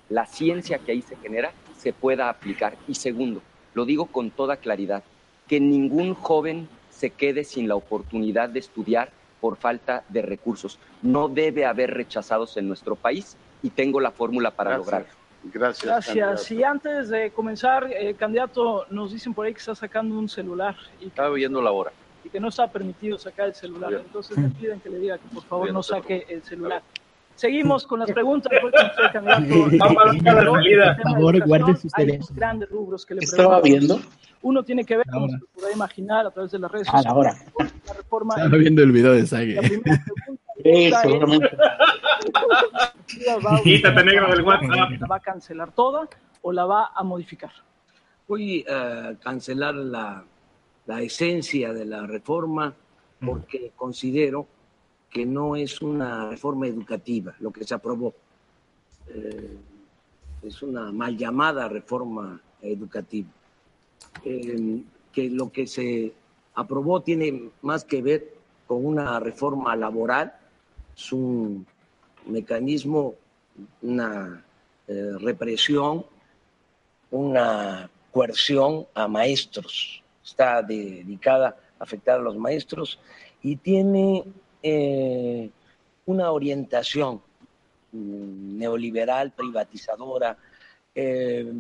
[0.09, 2.77] la ciencia que ahí se genera, se pueda aplicar.
[2.89, 3.43] Y segundo,
[3.75, 5.03] lo digo con toda claridad,
[5.47, 9.11] que ningún joven se quede sin la oportunidad de estudiar
[9.41, 10.79] por falta de recursos.
[11.03, 14.87] No debe haber rechazados en nuestro país y tengo la fórmula para Gracias.
[14.87, 15.19] lograrlo.
[15.45, 15.85] Gracias.
[15.87, 16.51] Gracias.
[16.51, 20.77] Y antes de comenzar, eh, candidato, nos dicen por ahí que está sacando un celular
[20.99, 21.93] y que, Estaba viendo la hora.
[22.25, 23.91] y que no está permitido sacar el celular.
[23.91, 24.03] Bien.
[24.05, 26.83] Entonces le piden que le diga que por favor Bien, no saque el celular.
[27.39, 28.53] Seguimos con las preguntas.
[28.61, 29.47] Con usted, candidato.
[29.49, 29.79] Por
[31.15, 32.35] favor, educación, guarde sus teléfonos.
[32.35, 34.01] grandes rubros que le Estaba viendo
[34.43, 37.03] Uno tiene que ver, como se podrá imaginar, a través de las redes a la
[37.03, 37.71] sociales, hora.
[37.87, 38.35] la reforma.
[38.35, 39.55] Estaba viendo el video de Sage.
[39.55, 41.57] La primera pregunta Sí, seguramente.
[43.47, 44.91] ¿va a Quítate, negro, del WhatsApp.
[45.01, 46.09] ¿La va a cancelar toda
[46.43, 47.53] o la va a modificar?
[48.27, 50.25] Voy a cancelar la,
[50.87, 52.75] la esencia de la reforma
[53.25, 54.49] porque considero
[55.11, 58.15] que no es una reforma educativa lo que se aprobó.
[59.09, 59.57] Eh,
[60.43, 63.29] es una mal llamada reforma educativa.
[64.25, 64.83] Eh,
[65.13, 66.13] que lo que se
[66.55, 68.35] aprobó tiene más que ver
[68.67, 70.35] con una reforma laboral
[70.97, 71.67] es un
[72.27, 73.15] mecanismo,
[73.83, 74.45] una
[74.87, 76.05] eh, represión,
[77.11, 80.03] una coerción a maestros.
[80.25, 82.99] Está dedicada a afectar a los maestros
[83.43, 84.25] y tiene
[84.63, 85.51] eh,
[86.07, 87.21] una orientación
[87.93, 90.37] mm, neoliberal, privatizadora,
[90.95, 91.53] eh,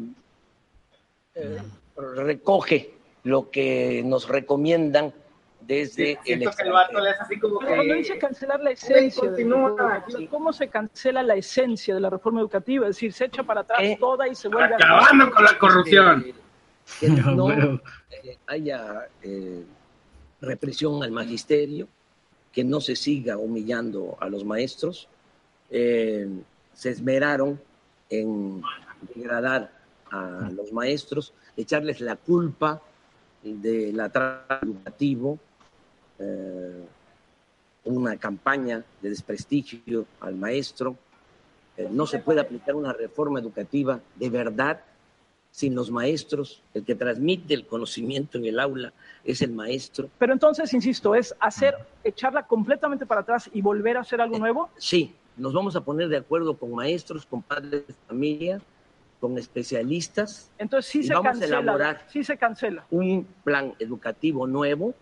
[1.34, 1.58] eh,
[1.96, 2.94] recoge
[3.24, 5.12] lo que nos recomiendan
[5.60, 7.98] desde el Siento que el vato le hace así como Pero cuando que...
[7.98, 9.68] dice cancelar la esencia, de continúa.
[9.68, 12.86] educativa, ¿cómo se cancela la esencia de la reforma educativa?
[12.88, 14.76] Es decir, se echa para atrás Eh, toda y se vuelve a...
[14.76, 16.24] Acabando con la corrupción.
[17.00, 17.80] que no Huevo.
[18.10, 19.62] eh, haya eh,
[20.40, 21.86] represión al magisterio,
[22.52, 25.08] que no se siga humillando a los maestros.
[25.70, 26.28] Eh,
[26.74, 27.60] se esmeraron
[28.10, 28.62] en
[29.14, 29.72] degradar
[30.10, 32.80] a los maestros, echarles la culpa
[33.42, 35.38] del atraso educativo,
[36.18, 36.84] eh,
[37.84, 40.96] una campaña de desprestigio al maestro.
[41.76, 44.80] Eh, no se puede aplicar una reforma educativa de verdad
[45.58, 46.62] sin los maestros.
[46.72, 48.92] El que transmite el conocimiento en el aula
[49.24, 50.08] es el maestro.
[50.16, 54.70] Pero entonces, insisto, es hacer, echarla completamente para atrás y volver a hacer algo nuevo.
[54.76, 58.60] Sí, nos vamos a poner de acuerdo con maestros, con padres de familia,
[59.18, 61.58] con especialistas, Entonces sí Y se vamos a cancela.
[61.58, 62.06] elaborar.
[62.08, 62.84] Sí se cancela.
[62.92, 64.94] un plan educativo nuevo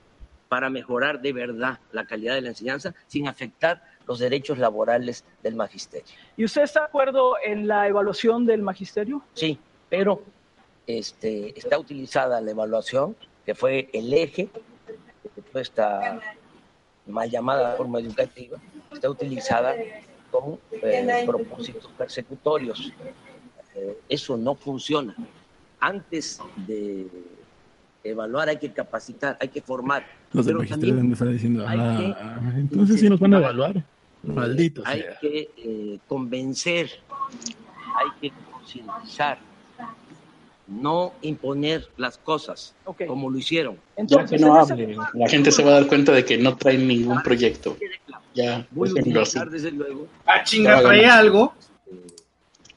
[0.48, 5.54] para mejorar de verdad la calidad de la enseñanza sin afectar los derechos laborales del
[5.54, 6.06] magisterio.
[6.34, 9.20] ¿Y usted está de acuerdo en la evaluación del magisterio?
[9.34, 9.58] Sí,
[9.90, 10.22] pero
[10.86, 14.48] este, está utilizada la evaluación, que fue el eje
[15.52, 16.20] de esta
[17.06, 18.58] mal llamada forma educativa,
[18.92, 19.74] está utilizada
[20.30, 22.92] con eh, propósitos persecutorios.
[23.74, 25.14] Eh, eso no funciona.
[25.78, 27.06] Antes de
[28.02, 30.06] evaluar hay que capacitar, hay que formar.
[30.32, 33.84] Los del magisterio diciendo, que ah, entonces sí nos van a evaluar.
[34.22, 35.18] Maldito hay sea.
[35.20, 36.90] que eh, convencer,
[37.94, 39.38] hay que concientizar,
[40.66, 42.74] no imponer las cosas
[43.06, 43.78] como lo hicieron.
[43.96, 46.86] Ya que no hable, la gente se va a dar cuenta de que no traen
[46.86, 47.76] ningún proyecto.
[48.34, 50.78] Ya, Voy a desde luego Ah, chinga,
[51.18, 51.54] algo.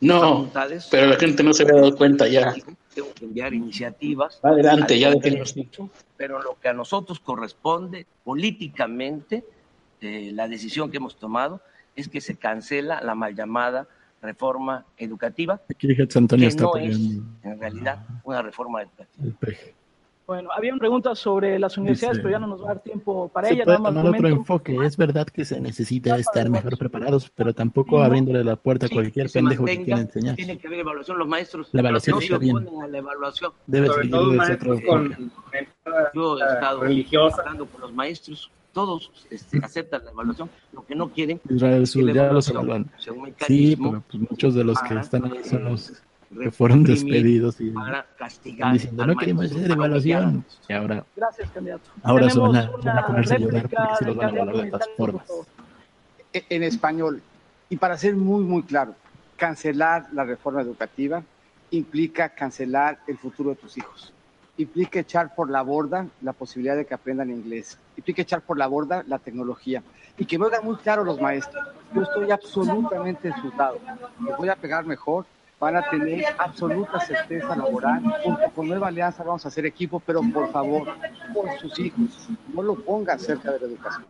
[0.01, 0.49] No,
[0.89, 2.53] pero la gente no se había dado cuenta ya.
[2.93, 4.39] Tengo que enviar iniciativas.
[4.43, 5.69] Va adelante, ya Congreso, así.
[6.15, 9.43] Pero lo que a nosotros corresponde políticamente,
[10.01, 11.61] eh, la decisión que hemos tomado
[11.95, 13.87] es que se cancela la mal llamada
[14.21, 19.25] reforma educativa, Aquí Antonio que está no es en realidad una reforma educativa.
[19.25, 19.73] el peje.
[20.27, 23.29] Bueno, habían preguntas sobre las universidades, Dice- pero ya no nos va a dar tiempo
[23.29, 23.65] para Se ellas.
[23.65, 24.77] puede Nada más tomar otro enfoque.
[24.85, 28.93] Es verdad que se necesita estar mejor preparados, pero tampoco abriéndole la puerta a Sí,
[28.93, 30.35] cualquier que pendejo que mantenga, quiera enseñar.
[30.35, 31.17] Tiene que haber evaluación.
[31.17, 33.51] Los maestros La evaluación no se oponen a la evaluación.
[33.65, 35.31] Debe Sobre seguir todo maestros con.
[36.13, 37.41] Yo he estado religiosa.
[37.41, 40.49] hablando con los maestros, todos este, aceptan la evaluación.
[40.73, 42.89] Lo que no quieren Israel Sur, ya los evalúan.
[43.47, 45.93] Sí, pero pues muchos de los que están ahí son los
[46.37, 50.45] que fueron despedidos y para castigar diciendo no queremos hacer evaluación.
[50.67, 51.89] Y ahora, Gracias, candidato.
[52.03, 54.25] ahora se van a, van a una ponerse a llorar réplica porque sí los del
[54.25, 55.25] van a evaluar de todas formas.
[56.33, 57.21] E- en español.
[57.69, 58.95] Y para ser muy, muy claro,
[59.37, 61.23] cancelar la reforma educativa
[61.71, 64.13] implica cancelar el futuro de tus hijos.
[64.59, 67.77] Implica echar por la borda la posibilidad de que aprendan inglés.
[67.95, 69.81] Implica echar por la borda la tecnología.
[70.17, 71.65] Y que me oigan muy claro los maestros.
[71.95, 73.79] Yo estoy absolutamente en sus lados.
[74.25, 75.25] Les voy a pegar mejor.
[75.61, 78.03] Van a tener absoluta certeza laboral.
[78.21, 80.89] Junto con Nueva Alianza vamos a hacer equipo, pero por favor,
[81.33, 84.05] por sus hijos, no lo ponga cerca de la educación.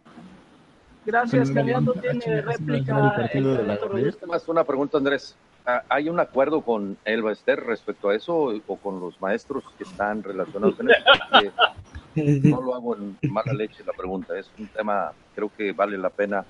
[1.09, 1.95] Gracias, candidato.
[1.97, 4.15] ah, Tiene el réplica el.
[4.27, 5.35] Más una pregunta, Andrés.
[5.65, 9.85] Ah, ¿Hay un acuerdo con Elba Ester respecto a eso o con los maestros que
[9.85, 12.49] están relacionados en eso?
[12.49, 16.09] No lo hago en mala leche la pregunta, es un tema, creo que vale la
[16.09, 16.45] pena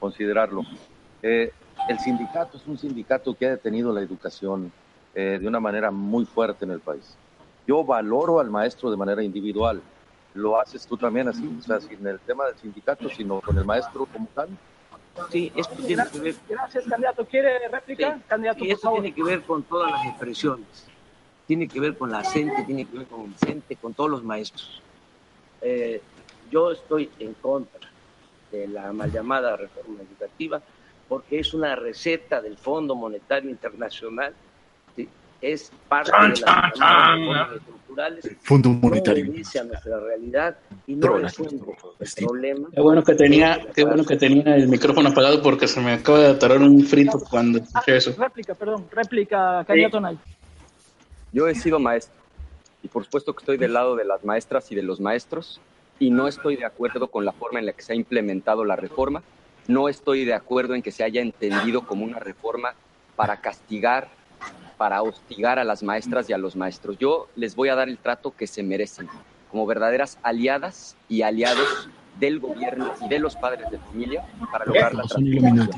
[0.00, 0.62] considerarlo.
[1.22, 1.52] Eh,
[1.88, 4.72] el sindicato es un sindicato que ha detenido la educación
[5.14, 7.16] eh, de una manera muy fuerte en el país.
[7.66, 9.80] Yo valoro al maestro de manera individual.
[10.34, 11.48] ¿Lo haces tú también así?
[11.58, 14.48] O sea, sin el tema del sindicato, sino con el maestro como tal.
[15.30, 17.24] Sí, esto tiene que ver Gracias, candidato.
[17.26, 18.14] ¿Quiere réplica?
[18.16, 19.00] Sí, candidato, por eso favor.
[19.00, 20.86] tiene que ver con todas las expresiones.
[21.46, 24.22] Tiene que ver con la CENTE, tiene que ver con el CENTE, con todos los
[24.22, 24.80] maestros.
[25.62, 26.00] Eh,
[26.50, 27.80] yo estoy en contra
[28.52, 30.62] de la mal llamada reforma educativa
[31.08, 34.32] porque es una receta del Fondo Monetario Internacional.
[35.40, 37.54] Es parte Chan, de las chan, chan.
[37.56, 38.30] estructurales.
[38.42, 39.24] Fondo No Monetario.
[39.30, 42.68] obedece a nuestra realidad y no Trola, resuelve el problema.
[42.74, 46.18] Qué bueno que tenía, qué bueno que tenía el micrófono apagado porque se me acaba
[46.18, 48.14] de atorar un frito cuando Ah, escuché eso.
[48.18, 48.86] réplica, perdón.
[48.92, 50.18] Réplica, candidato Nay.
[51.32, 52.14] Yo he sido maestro
[52.82, 55.60] y por supuesto que estoy del lado de las maestras y de los maestros
[55.98, 58.74] y no estoy de acuerdo con la forma en la que se ha implementado la
[58.76, 59.22] reforma
[59.68, 62.74] no estoy de acuerdo en que se haya entendido como una reforma
[63.14, 64.08] para castigar,
[64.80, 66.96] para hostigar a las maestras y a los maestros.
[66.96, 69.10] Yo les voy a dar el trato que se merecen,
[69.50, 74.94] como verdaderas aliadas y aliados del gobierno y de los padres de familia para lograr
[74.94, 75.68] la transformación.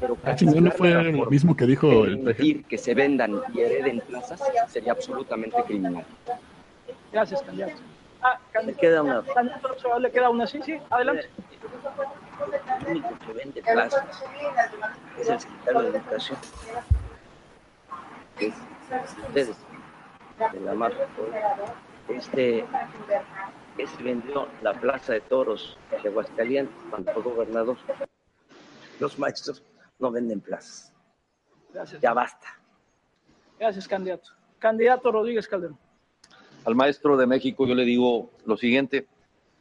[0.00, 4.00] Pero Ah, ¿no fue lo mismo que dijo el permitir que se vendan y hereden
[4.00, 6.06] plazas sería absolutamente criminal.
[7.12, 7.74] Gracias, candidato.
[8.22, 9.22] Ah, Me queda una.
[9.34, 11.28] candidato le queda una, sí, sí, adelante.
[12.86, 14.02] El único que vende plazas
[15.20, 16.38] es el secretario de Educación.
[18.38, 18.54] Es
[19.28, 19.56] ustedes,
[20.52, 21.06] de la marca.
[22.08, 22.64] Este,
[23.78, 27.76] ese vendió la Plaza de Toros de Aguascalientes cuando fue gobernador.
[29.00, 29.62] Los maestros
[29.98, 30.92] no venden plazas.
[31.72, 32.00] Gracias.
[32.00, 32.46] Ya basta.
[33.58, 34.30] Gracias, candidato.
[34.58, 35.78] Candidato Rodríguez Calderón.
[36.64, 39.06] Al maestro de México yo le digo lo siguiente,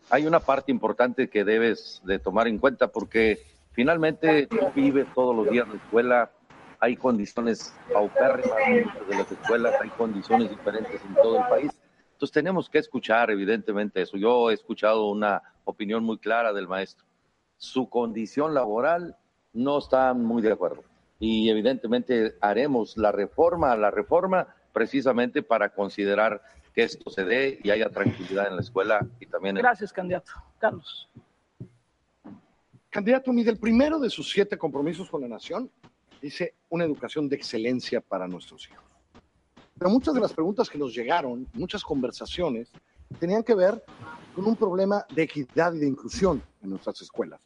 [0.09, 3.39] hay una parte importante que debes de tomar en cuenta porque
[3.71, 6.31] finalmente tú vives todos los días en la escuela,
[6.85, 8.57] hay condiciones paupérrimas
[9.09, 11.71] de las escuelas, hay condiciones diferentes en todo el país.
[12.11, 14.17] Entonces tenemos que escuchar evidentemente eso.
[14.17, 17.03] Yo he escuchado una opinión muy clara del maestro.
[17.57, 19.17] Su condición laboral
[19.51, 20.83] no está muy de acuerdo
[21.19, 26.43] y evidentemente haremos la reforma a la reforma precisamente para considerar
[26.75, 30.31] que esto se dé y haya tranquilidad en la escuela y también en Gracias, candidato.
[30.59, 31.09] Carlos.
[32.91, 35.71] Candidato, mide el primero de sus siete compromisos con la nación
[36.25, 38.83] dice una educación de excelencia para nuestros hijos.
[39.77, 42.71] Pero muchas de las preguntas que nos llegaron, muchas conversaciones,
[43.19, 43.83] tenían que ver
[44.33, 47.41] con un problema de equidad y de inclusión en nuestras escuelas.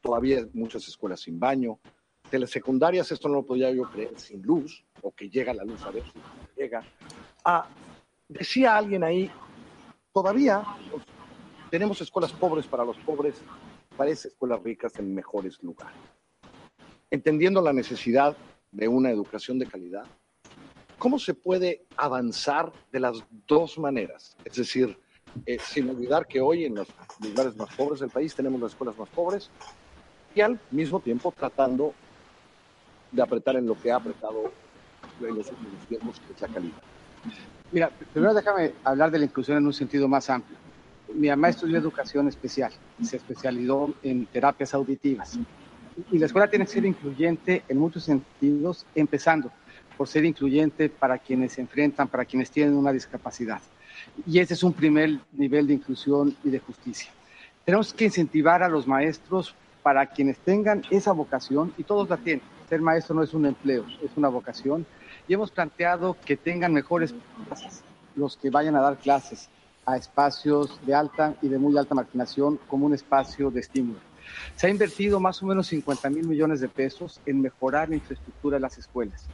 [0.00, 1.80] Todavía muchas escuelas sin baño,
[2.30, 5.90] telesecundarias, esto no lo podía yo creer, sin luz, o que llega la luz a
[5.90, 6.20] ver si
[6.56, 6.84] llega.
[7.44, 7.66] Ah,
[8.28, 9.28] decía alguien ahí,
[10.12, 11.02] todavía pues,
[11.68, 13.42] tenemos escuelas pobres para los pobres,
[13.96, 15.98] parece escuelas ricas en mejores lugares.
[17.14, 18.36] Entendiendo la necesidad
[18.72, 20.02] de una educación de calidad,
[20.98, 24.36] ¿cómo se puede avanzar de las dos maneras?
[24.44, 24.98] Es decir,
[25.46, 26.88] eh, sin olvidar que hoy en los
[27.20, 29.48] lugares más pobres del país tenemos las escuelas más pobres
[30.34, 31.94] y al mismo tiempo tratando
[33.12, 34.50] de apretar en lo que ha apretado
[35.20, 36.82] en los últimos tiempos, que es la calidad.
[37.70, 40.58] Mira, primero déjame hablar de la inclusión en un sentido más amplio.
[41.14, 42.72] Mi mamá estudió educación especial,
[43.04, 45.38] se especializó en terapias auditivas.
[46.10, 49.50] Y la escuela tiene que ser incluyente en muchos sentidos, empezando
[49.96, 53.60] por ser incluyente para quienes se enfrentan, para quienes tienen una discapacidad.
[54.26, 57.10] Y ese es un primer nivel de inclusión y de justicia.
[57.64, 62.44] Tenemos que incentivar a los maestros para quienes tengan esa vocación, y todos la tienen.
[62.68, 64.86] Ser maestro no es un empleo, es una vocación.
[65.28, 67.14] Y hemos planteado que tengan mejores
[67.46, 67.82] plazas
[68.16, 69.48] los que vayan a dar clases
[69.86, 73.98] a espacios de alta y de muy alta marginación como un espacio de estímulo.
[74.56, 78.56] Se ha invertido más o menos 50 mil millones de pesos en mejorar la infraestructura
[78.56, 79.28] de las escuelas.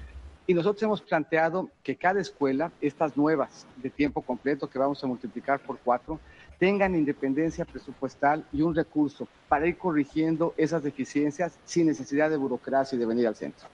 [0.47, 5.07] Y nosotros hemos planteado que cada escuela, estas nuevas de tiempo completo que vamos a
[5.07, 6.19] multiplicar por cuatro,
[6.59, 12.97] tengan independencia presupuestal y un recurso para ir corrigiendo esas deficiencias sin necesidad de burocracia
[12.97, 13.69] y de venir al centro.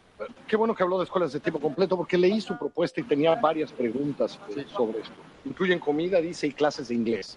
[0.46, 3.34] Qué bueno que habló de escuelas de tiempo completo porque leí su propuesta y tenía
[3.34, 5.14] varias preguntas sobre esto.
[5.44, 7.36] Incluyen comida, dice, y clases de inglés.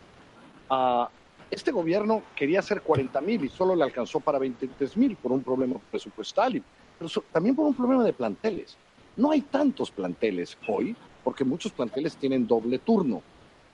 [0.70, 1.10] Ah,
[1.52, 5.43] este gobierno quería hacer 40 mil y solo le alcanzó para 23 mil por un
[5.43, 6.62] problema presupuestal,
[6.97, 8.78] pero también por un problema de planteles.
[9.16, 13.22] No hay tantos planteles hoy porque muchos planteles tienen doble turno.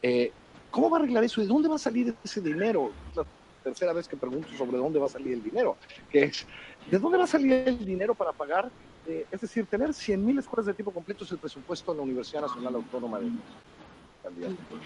[0.02, 0.32] Eh,
[0.72, 1.42] ¿Cómo va a arreglar eso?
[1.42, 2.92] ¿De dónde va a salir ese dinero?
[3.16, 3.26] La
[3.64, 5.78] tercera vez que pregunto sobre dónde va a salir el dinero.
[6.10, 6.46] Que es,
[6.90, 8.72] ¿De dónde va a salir el dinero para pagar?
[9.08, 12.04] eh, es decir, tener 100 mil escuelas de tiempo completo es el presupuesto de la
[12.04, 13.44] Universidad Nacional Autónoma de México.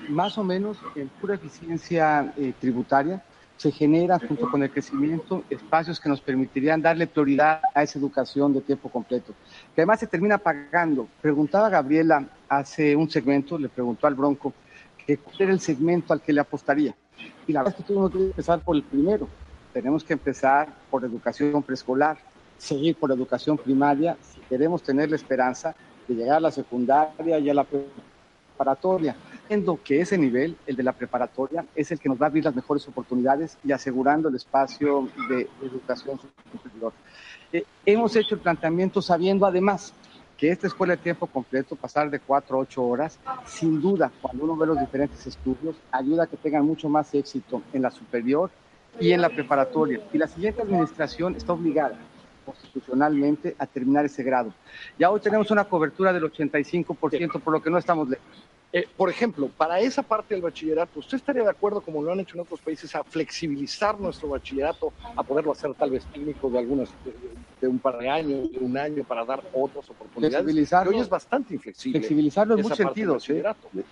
[0.09, 3.23] Más o menos en pura eficiencia eh, tributaria
[3.59, 8.53] se genera junto con el crecimiento espacios que nos permitirían darle prioridad a esa educación
[8.53, 9.33] de tiempo completo,
[9.75, 11.09] además se termina pagando.
[11.21, 14.53] Preguntaba Gabriela hace un segmento, le preguntó al Bronco,
[15.05, 16.95] que cuál era el segmento al que le apostaría.
[17.47, 19.27] Y la verdad es que tienes que empezar por el primero.
[19.73, 22.17] Tenemos que empezar por educación preescolar,
[22.57, 25.75] seguir por educación primaria, si queremos tener la esperanza
[26.07, 29.17] de llegar a la secundaria y a la preparatoria,
[29.49, 32.45] viendo que ese nivel, el de la preparatoria, es el que nos va a abrir
[32.45, 36.19] las mejores oportunidades y asegurando el espacio de educación
[36.51, 36.93] superior.
[37.51, 39.91] Eh, hemos hecho el planteamiento sabiendo además
[40.37, 44.43] que esta escuela de tiempo completo, pasar de cuatro a ocho horas, sin duda, cuando
[44.43, 48.51] uno ve los diferentes estudios, ayuda a que tengan mucho más éxito en la superior
[48.99, 49.99] y en la preparatoria.
[50.13, 51.97] Y la siguiente administración está obligada
[52.45, 54.53] constitucionalmente a terminar ese grado.
[54.97, 58.49] Ya hoy tenemos una cobertura del 85%, por lo que no estamos lejos.
[58.71, 62.19] Eh, por ejemplo, para esa parte del bachillerato, ¿usted estaría de acuerdo, como lo han
[62.19, 66.59] hecho en otros países, a flexibilizar nuestro bachillerato, a poderlo hacer tal vez técnico de
[66.59, 67.13] algunas, de,
[67.61, 70.43] de un par de años, de un año, para dar otras oportunidades?
[70.43, 70.91] Flexibilizarlo.
[70.91, 71.99] Hoy es bastante inflexible.
[71.99, 73.43] Flexibilizarlo en muchos sentidos, ¿eh?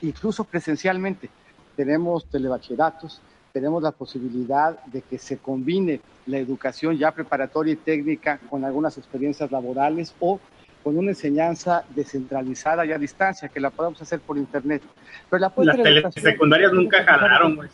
[0.03, 1.27] incluso presencialmente.
[1.75, 3.19] Tenemos telebachilleratos,
[3.53, 8.95] tenemos la posibilidad de que se combine la educación ya preparatoria y técnica con algunas
[8.99, 10.39] experiencias laborales o
[10.87, 14.81] con una enseñanza descentralizada y a distancia, que la podamos hacer por internet.
[15.29, 17.67] Pero la Las telesecundarias nunca jalaron, güey.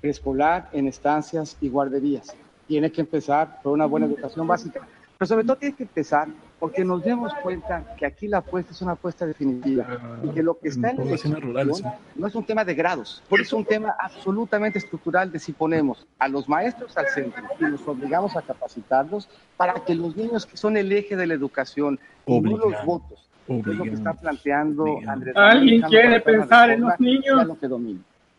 [0.00, 2.36] Preescolar, en estancias y guarderías.
[2.68, 4.86] Tiene que empezar por una buena educación básica.
[5.18, 6.28] Pero sobre todo tiene que empezar
[6.58, 9.86] porque nos demos cuenta que aquí la apuesta es una apuesta definitiva
[10.22, 13.22] y que lo que está en la rurales, educación no es un tema de grados,
[13.30, 17.86] es un tema absolutamente estructural de si ponemos a los maestros al centro y los
[17.86, 22.40] obligamos a capacitarlos para que los niños que son el eje de la educación y
[22.40, 26.98] no los votos, que es lo que está planteando Andrés Alguien quiere pensar en los
[26.98, 27.46] niños.
[27.46, 27.68] lo que.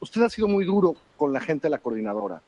[0.02, 2.42] Usted ha sido muy duro con la gente de la coordinadora,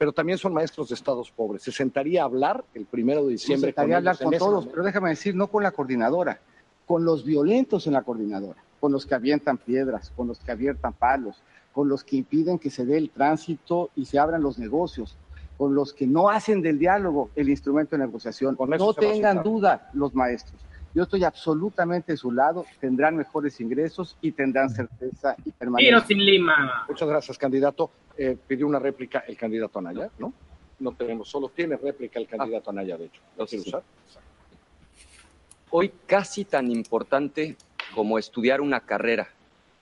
[0.00, 1.62] pero también son maestros de estados pobres.
[1.62, 4.66] ¿Se sentaría a hablar el primero de diciembre Me gustaría hablar ellos en con todos,
[4.68, 6.40] pero déjame decir, no con la coordinadora,
[6.86, 10.94] con los violentos en la coordinadora, con los que avientan piedras, con los que avientan
[10.94, 11.42] palos,
[11.72, 15.18] con los que impiden que se dé el tránsito y se abran los negocios,
[15.58, 18.56] con los que no hacen del diálogo el instrumento de negociación.
[18.58, 20.64] No se a tengan duda los maestros.
[20.94, 26.06] Yo estoy absolutamente de su lado, tendrán mejores ingresos y tendrán certeza y Tiro permanencia.
[26.06, 26.84] sin lima.
[26.88, 27.90] Muchas gracias, candidato.
[28.22, 30.34] Eh, pidió una réplica el candidato Anaya, ¿no?
[30.78, 33.22] No tenemos, solo tiene réplica el candidato Anaya, de hecho.
[33.38, 33.70] ¿Lo quiere Sí.
[33.70, 33.82] usar?
[35.70, 37.56] Hoy casi tan importante
[37.94, 39.30] como estudiar una carrera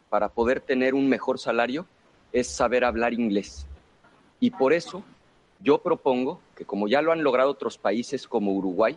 [0.08, 1.84] para poder tener un mejor salario
[2.32, 3.66] es saber hablar inglés.
[4.38, 5.02] Y por eso
[5.60, 8.96] yo propongo que como ya lo han logrado otros países como Uruguay,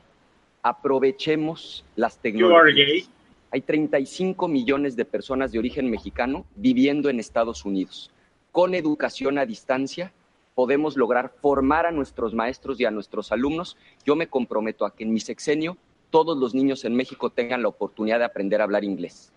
[0.62, 3.10] aprovechemos las tecnologías.
[3.50, 8.12] Hay 35 millones de personas de origen mexicano viviendo en Estados Unidos.
[8.52, 10.12] Con educación a distancia
[10.56, 13.78] podemos lograr formar a nuestros maestros y a nuestros alumnos.
[14.06, 15.78] Yo me comprometo a que en mi sexenio
[16.10, 19.32] todos los niños en México tengan la oportunidad de aprender a hablar inglés.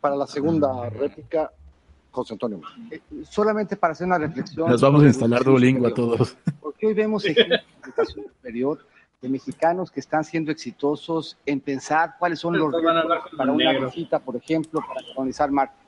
[0.00, 1.52] Para la segunda réplica,
[2.10, 2.60] José Antonio.
[2.90, 4.70] Eh, Solamente para hacer una reflexión.
[4.70, 6.36] Les vamos a instalar Duolingo a todos.
[6.60, 8.78] Porque hoy vemos ejemplos de educación superior
[9.22, 14.18] de mexicanos que están siendo exitosos en pensar cuáles son los retos para una visita,
[14.18, 15.79] por ejemplo, para colonizar Marte.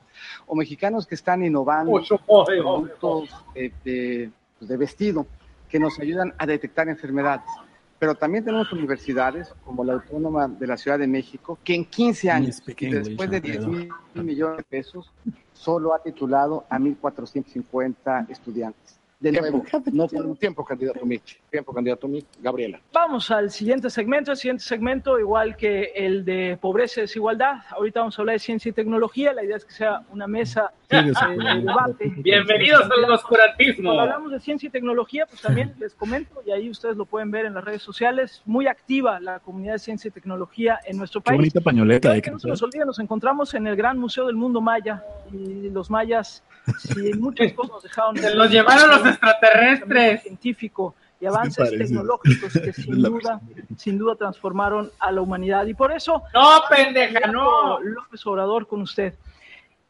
[0.45, 5.27] O mexicanos que están innovando productos eh, de, pues, de vestido
[5.69, 7.49] que nos ayudan a detectar enfermedades.
[7.97, 12.29] Pero también tenemos universidades como la Autónoma de la Ciudad de México, que en 15
[12.29, 13.39] años, después de Alfredo.
[13.39, 15.09] 10 mil millones de pesos,
[15.53, 18.99] solo ha titulado a 1.450 estudiantes.
[19.23, 19.63] De nuevo,
[19.93, 21.39] No por tiempo, candidato Mitch.
[21.49, 22.25] Tiempo, candidato Mitch.
[22.41, 22.81] Gabriela.
[22.91, 24.31] Vamos al siguiente segmento.
[24.31, 27.59] El siguiente segmento, igual que el de pobreza y desigualdad.
[27.69, 29.31] Ahorita vamos a hablar de ciencia y tecnología.
[29.31, 32.13] La idea es que sea una mesa Eh, debate.
[32.17, 33.85] Bienvenidos al oscurantismo.
[33.89, 37.31] Cuando hablamos de ciencia y tecnología, pues también les comento, y ahí ustedes lo pueden
[37.31, 41.21] ver en las redes sociales, muy activa la comunidad de ciencia y tecnología en nuestro
[41.21, 41.37] Qué país.
[41.39, 44.35] bonita pañoleta de que no se nos olvide, nos encontramos en el Gran Museo del
[44.35, 46.43] Mundo Maya y los mayas,
[46.77, 48.17] si muchas cosas nos dejaron.
[48.17, 50.21] Se los llevaron los extraterrestres.
[50.21, 53.39] Científico y avances tecnológicos que sin duda,
[53.77, 55.65] sin duda transformaron a la humanidad.
[55.65, 57.79] Y por eso, No, pendeja, no.
[57.79, 59.13] López Obrador con usted.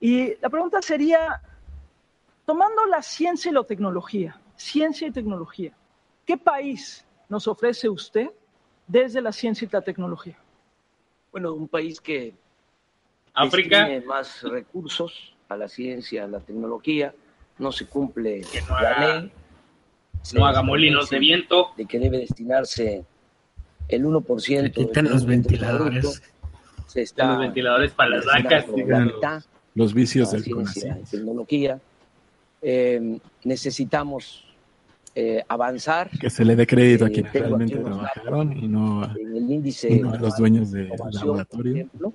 [0.04, 1.41] Y la pregunta sería,
[2.45, 5.72] tomando la ciencia y la tecnología, ciencia y tecnología,
[6.26, 8.28] ¿qué país nos ofrece usted
[8.86, 10.38] desde la ciencia y la tecnología?
[11.32, 12.34] Bueno, un país que
[13.34, 13.86] África.
[13.86, 17.16] tiene más recursos a la ciencia, a la tecnología,
[17.58, 19.32] no se cumple no la haga- ley.
[20.22, 21.72] Se No haga molinos de viento.
[21.78, 23.06] De que debe destinarse
[23.88, 24.64] el 1%.
[24.65, 26.22] Que quiten del los ventiladores.
[26.88, 28.65] Se está Los ventiladores para las vacas.
[28.68, 29.44] la mitad
[29.76, 31.80] Los vicios a del ciencia y tecnología.
[32.62, 34.45] Eh, necesitamos
[35.16, 36.10] eh, avanzar.
[36.20, 39.36] Que se le dé crédito a Eh, quienes tengo realmente trabajaron y no a, en
[39.36, 41.76] el índice y no a los dueños de innovación, por laboratorio.
[41.76, 42.14] ejemplo,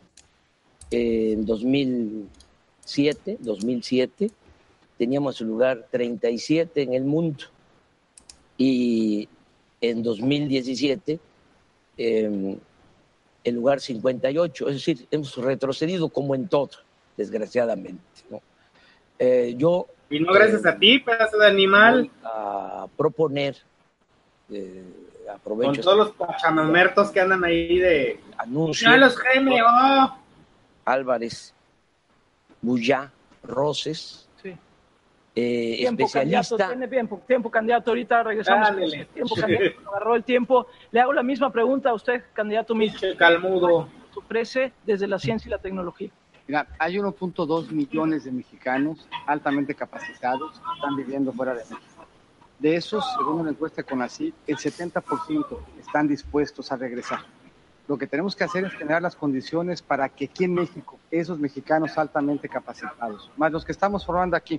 [0.90, 4.30] en 2007, 2007
[4.97, 7.44] teníamos el lugar 37 en el mundo.
[8.56, 9.28] Y
[9.80, 11.20] en 2017
[11.98, 12.56] eh,
[13.44, 16.70] el lugar 58, es decir, hemos retrocedido como en todo,
[17.18, 18.02] desgraciadamente.
[18.30, 18.40] ¿no?
[19.18, 22.10] Eh, yo Y no gracias a ti, pedazo de animal.
[22.24, 23.56] a proponer,
[24.50, 24.82] eh,
[25.26, 28.20] Con aprovecho todos los pachamamertos que andan ahí de.
[28.38, 28.88] anuncio.
[28.88, 30.16] No los GMO.
[30.86, 31.52] Álvarez,
[32.62, 33.10] Bullá,
[33.42, 34.56] Roses, Sí.
[35.34, 36.68] eh, Tiempo, candidato, especialista.
[36.68, 37.90] tiene tiempo, tiempo, candidato.
[37.90, 38.68] Ahorita regresamos.
[38.68, 39.04] con Dale.
[39.12, 39.88] Tiempo, candidato.
[39.90, 40.66] Agarró el tiempo.
[40.92, 42.72] Le hago la misma pregunta a usted, candidato.
[42.74, 43.88] Pinche calmudo.
[44.16, 46.10] ofrece desde la ciencia y la tecnología.
[46.48, 52.06] Mira, hay 1.2 millones de mexicanos altamente capacitados que están viviendo fuera de México.
[52.58, 57.20] De esos, según una encuesta con así, el 70% están dispuestos a regresar.
[57.86, 61.38] Lo que tenemos que hacer es generar las condiciones para que aquí en México, esos
[61.38, 64.58] mexicanos altamente capacitados, más los que estamos formando aquí,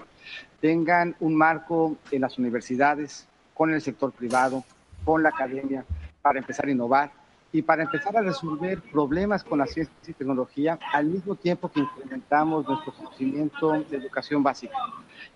[0.61, 4.63] tengan un marco en las universidades, con el sector privado,
[5.03, 5.83] con la academia,
[6.21, 7.18] para empezar a innovar
[7.51, 11.79] y para empezar a resolver problemas con la ciencia y tecnología al mismo tiempo que
[11.79, 14.75] incrementamos nuestro conocimiento de educación básica.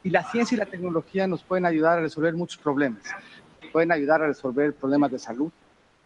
[0.04, 3.04] Y la ciencia y la tecnología nos pueden ayudar a resolver muchos problemas.
[3.72, 5.52] Pueden ayudar a resolver problemas de salud,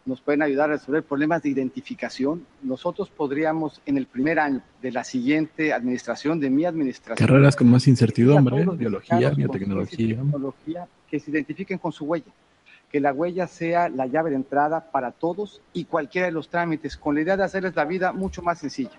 [0.06, 2.46] nos pueden ayudar a resolver problemas de identificación.
[2.62, 7.70] Nosotros podríamos, en el primer año de la siguiente administración, de mi administración, Carreras con
[7.70, 10.16] más incertidumbre, biología, biotecnología.
[10.16, 12.32] tecnología que se identifiquen con su huella,
[12.90, 16.96] que la huella sea la llave de entrada para todos y cualquiera de los trámites,
[16.96, 18.92] con la idea de hacerles la vida mucho más sencilla.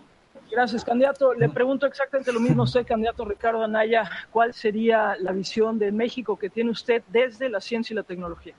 [0.52, 1.34] Gracias, candidato.
[1.34, 4.10] Le pregunto exactamente lo mismo a usted, candidato Ricardo Anaya.
[4.32, 8.56] ¿Cuál sería la visión de México que tiene usted desde la ciencia y la tecnología?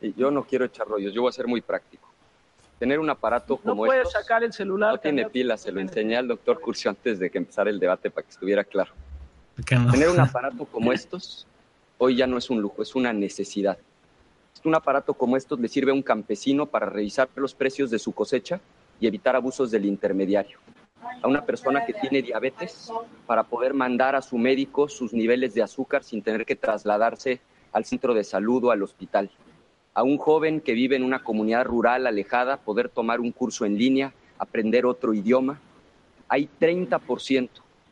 [0.00, 2.06] Y Yo no quiero echar rollos, yo voy a ser muy práctico.
[2.78, 4.92] Tener un aparato No como puede estos sacar el celular.
[4.92, 8.10] no tiene pilas, se lo enseñé al doctor Curcio antes de que empezara el debate
[8.10, 8.92] para que estuviera claro.
[9.64, 11.46] Tener un aparato como estos
[11.98, 13.78] hoy ya no es un lujo, es una necesidad.
[14.64, 18.12] Un aparato como estos le sirve a un campesino para revisar los precios de su
[18.12, 18.60] cosecha
[18.98, 20.58] y evitar abusos del intermediario.
[21.22, 22.90] A una persona que tiene diabetes
[23.26, 27.40] para poder mandar a su médico sus niveles de azúcar sin tener que trasladarse
[27.72, 29.30] al centro de salud o al hospital.
[29.94, 33.78] A un joven que vive en una comunidad rural alejada poder tomar un curso en
[33.78, 35.60] línea, aprender otro idioma.
[36.28, 37.48] Hay 30%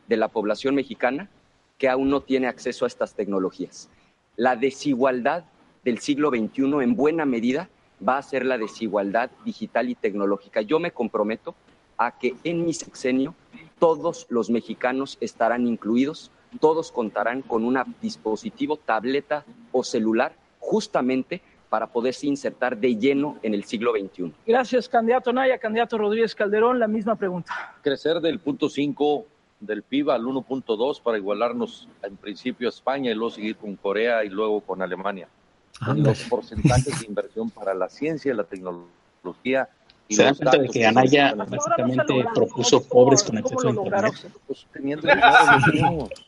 [0.07, 1.29] de la población mexicana
[1.77, 3.89] que aún no tiene acceso a estas tecnologías.
[4.35, 5.45] La desigualdad
[5.85, 7.69] del siglo XXI en buena medida
[8.05, 10.61] va a ser la desigualdad digital y tecnológica.
[10.61, 11.55] Yo me comprometo
[11.97, 13.35] a que en mi sexenio
[13.79, 21.87] todos los mexicanos estarán incluidos, todos contarán con un dispositivo, tableta o celular, justamente para
[21.87, 24.33] poderse insertar de lleno en el siglo XXI.
[24.45, 25.57] Gracias, candidato Anaya.
[25.57, 27.75] Candidato Rodríguez Calderón, la misma pregunta.
[27.81, 29.25] crecer del punto 5
[29.59, 34.23] del PIB al 1.2 para igualarnos en principio a España y luego seguir con Corea
[34.23, 35.27] y luego con Alemania.
[35.83, 39.69] Con los porcentajes de inversión para la ciencia y la tecnología.
[40.07, 44.13] y Se dan los cuenta de que Anaya básicamente propuso pobres con acceso a Internet.
[44.47, 46.09] Pues, teniendo dinero.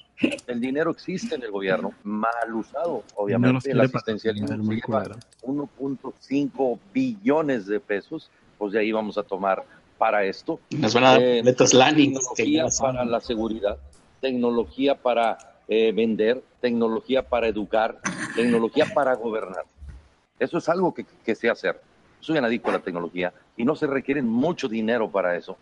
[0.48, 3.70] El dinero existe en el gobierno, mal usado, No obviamente.
[3.70, 5.70] El quiere asistencialismo patrocinar, muy se lleva culero.
[5.70, 9.64] 1.5 billones de pesos, pues de ahí vamos a tomar
[9.98, 10.60] para esto.
[10.72, 11.22] Nos van a dar
[11.74, 12.96] Lanix, que Tecnología son.
[12.96, 13.78] para la seguridad,
[14.22, 18.00] tecnología para eh, vender, tecnología para educar,
[18.36, 19.66] tecnología para gobernar.
[20.40, 21.82] Eso es algo que, que sé hacer.
[22.20, 25.58] Soy un adicto a la tecnología y no se requiere mucho dinero para eso.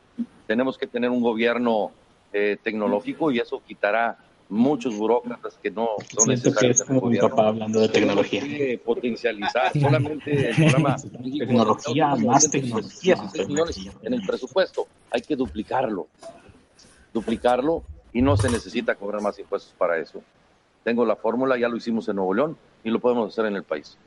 [0.47, 1.91] Tenemos que tener un gobierno
[2.33, 4.17] eh, tecnológico y eso quitará
[4.49, 8.43] muchos burócratas que no son necesarios es como mi papá hablando de tecnología.
[8.83, 10.95] Potencializar solamente el programa
[11.39, 13.47] Tecnología, México, más 916 tecnología.
[13.47, 14.87] millones en el presupuesto.
[15.11, 16.07] Hay que duplicarlo.
[17.13, 17.83] Duplicarlo
[18.15, 20.21] y no se necesita cobrar más impuestos para eso.
[20.85, 23.63] Tengo la fórmula, ya lo hicimos en Nuevo León y lo podemos hacer en el
[23.63, 23.97] país.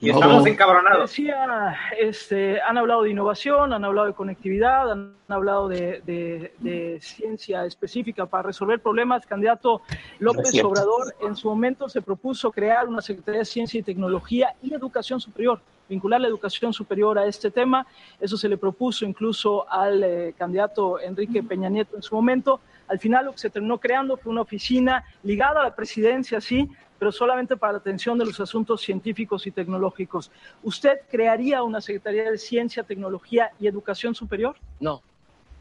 [0.00, 1.10] Y estamos encabronados.
[1.10, 6.98] Decía, este, han hablado de innovación, han hablado de conectividad, han hablado de, de- de
[7.02, 9.26] ciencia específica para resolver problemas.
[9.26, 9.82] Candidato
[10.18, 10.52] López.
[10.64, 15.20] Obrador en su momento se propuso crear una Secretaría de Ciencia y Tecnología y Educación
[15.20, 17.86] Superior, vincular la educación superior a este tema.
[18.18, 22.60] Eso se le propuso incluso al eh, candidato Enrique Peña Nieto en su momento.
[22.88, 26.68] Al final lo que se terminó creando fue una oficina ligada a la presidencia, sí,
[26.98, 30.30] pero solamente para la atención de los asuntos científicos y tecnológicos.
[30.62, 34.56] ¿Usted crearía una Secretaría de Ciencia, Tecnología y Educación Superior?
[34.78, 35.02] No,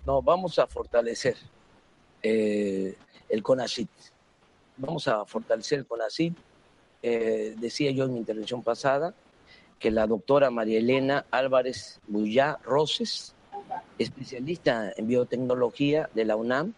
[0.06, 1.36] no, vamos a fortalecer
[2.22, 2.96] eh,
[3.28, 3.90] el CONACIT.
[4.78, 6.38] Vamos a fortalecer el CONACIT.
[7.04, 9.16] Eh, decía yo en mi intervención pasada
[9.80, 13.34] que la doctora María Elena Álvarez Bullá Roses,
[13.98, 16.76] especialista en biotecnología de la UNAM,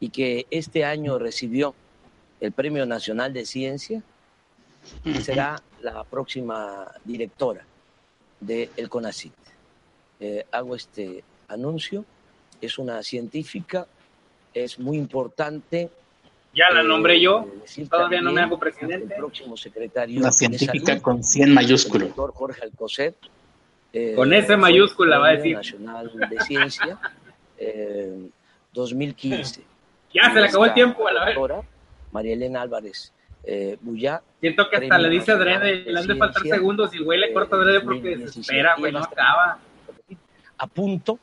[0.00, 1.74] y que este año recibió
[2.40, 4.02] el Premio Nacional de Ciencia,
[5.22, 7.64] será la próxima directora
[8.40, 9.32] del CONACIT.
[10.20, 12.04] Eh, hago este anuncio,
[12.60, 13.86] es una científica,
[14.52, 15.90] es muy importante.
[16.54, 19.14] Ya la eh, nombré yo, decir todavía no me hago presidente.
[19.14, 22.04] El próximo secretario Una de científica Salud, con 100 mayúsculo.
[22.04, 23.14] el doctor Jorge Alcocer.
[23.92, 25.56] eh, Con S mayúscula va a decir.
[25.56, 26.98] Nacional de Ciencia
[27.58, 28.30] eh,
[28.72, 29.62] 2015.
[30.16, 31.34] Ya, se le acabó el tiempo, a la vez.
[31.34, 31.62] doctora,
[32.12, 33.12] María Elena Álvarez
[33.46, 34.22] eh, Bullá.
[34.40, 37.32] Siento que hasta le dice adrede, de le han de faltar segundos y güey le
[37.32, 39.58] corta adrede porque 2017, desespera, güey, no acaba.
[40.58, 41.18] a punto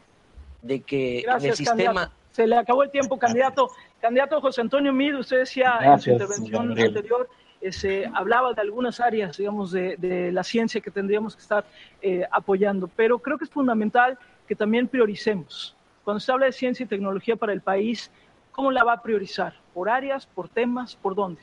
[0.62, 2.14] de que Gracias, en el sistema candidato.
[2.32, 3.70] Se le acabó el tiempo, candidato.
[4.02, 7.30] Candidato José Antonio Mid, usted decía en su Gracias, intervención anterior,
[7.62, 11.66] eh, se hablaba de algunas áreas, digamos, de, de la ciencia que tendríamos que estar
[12.02, 14.18] eh, apoyando, pero creo que es fundamental
[14.48, 15.76] que también prioricemos.
[16.04, 18.12] Cuando se habla de ciencia y tecnología para el país,
[18.54, 19.54] ¿cómo la va a priorizar?
[19.74, 21.42] ¿Por áreas, por temas, por dónde?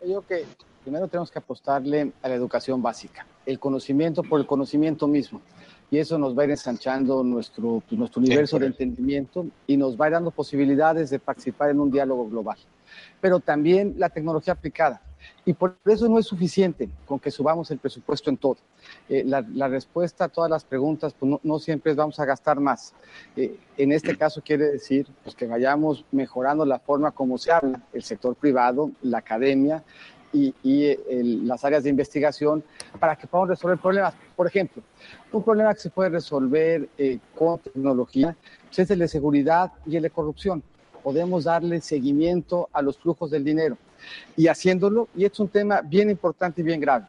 [0.00, 0.46] Yo creo que
[0.82, 5.42] primero tenemos que apostarle a la educación básica, el conocimiento por el conocimiento mismo.
[5.90, 10.00] Y eso nos va a ir ensanchando nuestro, pues, nuestro universo de entendimiento y nos
[10.00, 12.56] va a ir dando posibilidades de participar en un diálogo global.
[13.20, 15.02] Pero también la tecnología aplicada.
[15.44, 18.56] Y por eso no es suficiente con que subamos el presupuesto en todo.
[19.08, 22.24] Eh, la, la respuesta a todas las preguntas pues no, no siempre es vamos a
[22.24, 22.94] gastar más.
[23.36, 27.80] Eh, en este caso quiere decir pues, que vayamos mejorando la forma como se habla,
[27.92, 29.82] el sector privado, la academia
[30.32, 32.64] y, y, eh, el- las áreas de investigación
[32.98, 34.14] para que podamos resolver problemas.
[34.34, 34.82] Por ejemplo,
[35.32, 38.34] un problema que se puede resolver eh, con tecnología
[38.66, 40.62] pues, es el de seguridad y el de corrupción.
[41.02, 43.76] Podemos darle seguimiento a los flujos del dinero
[44.36, 47.06] y haciéndolo, y es un tema bien importante y bien grave.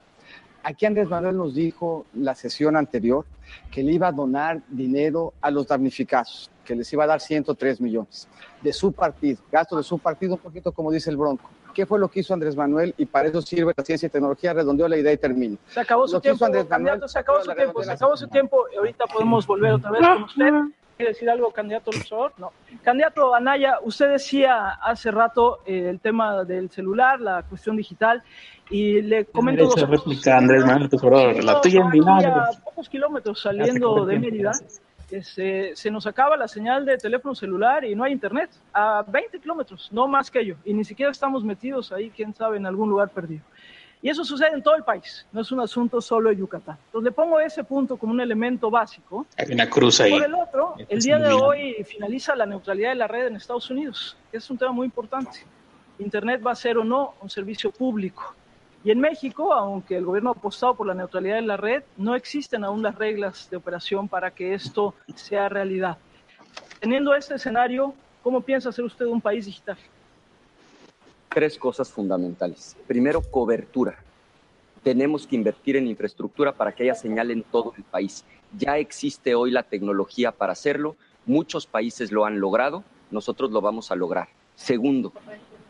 [0.64, 3.26] Aquí Andrés Manuel nos dijo la sesión anterior
[3.70, 7.80] que le iba a donar dinero a los damnificados, que les iba a dar 103
[7.82, 8.28] millones
[8.62, 11.50] de su partido, gasto de su partido, un poquito como dice el Bronco.
[11.76, 12.96] ¿Qué fue lo que hizo Andrés Manuel?
[12.98, 14.54] Y para eso sirve la ciencia y tecnología.
[14.54, 15.58] Redondeó la idea y termino.
[15.68, 18.66] Se acabó su Lo tiempo, Andrés Manuel, se acabó su tiempo, se acabó su tiempo.
[18.78, 20.52] Ahorita podemos volver otra vez con usted.
[20.98, 22.34] ¿Quiere decir algo, candidato Luzor?
[22.38, 22.54] No.
[22.82, 28.24] Candidato Anaya, usted decía hace rato eh, el tema del celular, la cuestión digital,
[28.70, 31.44] y le comento Derecho dos de réplica, Andrés Manuel, por favor.
[31.44, 32.30] La tuya en aquí vinagre.
[32.30, 34.52] A pocos kilómetros se saliendo de Mérida,
[35.12, 38.50] este, se nos acaba la señal de teléfono celular y no hay internet.
[38.74, 40.56] A 20 kilómetros, no más que ello.
[40.64, 43.44] Y ni siquiera estamos metidos ahí, quién sabe, en algún lugar perdido.
[44.06, 46.78] Y eso sucede en todo el país, no es un asunto solo de Yucatán.
[46.86, 49.26] Entonces le pongo ese punto como un elemento básico.
[49.36, 50.12] Hay una cruz ahí.
[50.12, 53.68] Por el otro, el día de hoy finaliza la neutralidad de la red en Estados
[53.72, 55.40] Unidos, que es un tema muy importante.
[55.98, 58.36] Internet va a ser o no un servicio público.
[58.84, 62.14] Y en México, aunque el gobierno ha apostado por la neutralidad de la red, no
[62.14, 65.98] existen aún las reglas de operación para que esto sea realidad.
[66.80, 69.78] Teniendo este escenario, ¿cómo piensa hacer usted un país digital?
[71.36, 72.78] Tres cosas fundamentales.
[72.88, 73.98] Primero, cobertura.
[74.84, 78.24] Tenemos que invertir en infraestructura para que haya señal en todo el país.
[78.58, 80.96] Ya existe hoy la tecnología para hacerlo.
[81.26, 82.86] Muchos países lo han logrado.
[83.12, 84.30] Nosotros lo vamos a lograr.
[84.56, 85.12] Segundo,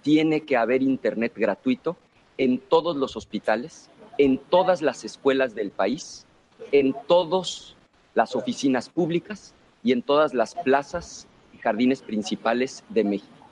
[0.04, 1.98] tiene que haber internet gratuito
[2.38, 3.90] en todos los hospitales,
[4.20, 6.28] en todas las escuelas del país,
[6.72, 7.76] en todas
[8.14, 11.26] las oficinas públicas y en todas las plazas
[11.56, 13.48] y jardines principales de México.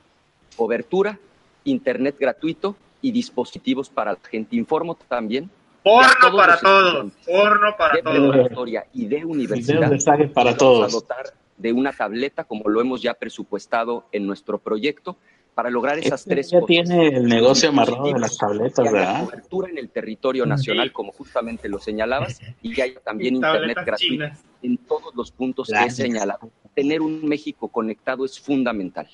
[0.56, 1.18] Cobertura,
[1.64, 4.56] internet gratuito y dispositivos para la gente.
[4.56, 5.50] Informo también.
[5.82, 7.12] Porno todos para todos.
[7.26, 8.68] Porno para de todos.
[8.94, 10.92] y de universidad de para vamos todos.
[10.92, 11.24] a dotar
[11.56, 15.16] de una tableta como lo hemos ya presupuestado en nuestro proyecto
[15.54, 16.66] para lograr esas Este tres ya cosas.
[16.66, 19.24] tiene el negocio amarrado de las tabletas, ¿verdad?
[19.24, 23.96] cobertura en el territorio nacional, como justamente lo señalabas, y que haya también internet gratuito
[24.24, 24.42] chinas.
[24.62, 25.96] en todos los puntos que he Gracias.
[26.08, 26.50] señalado.
[26.74, 29.08] Tener un México conectado es fundamental.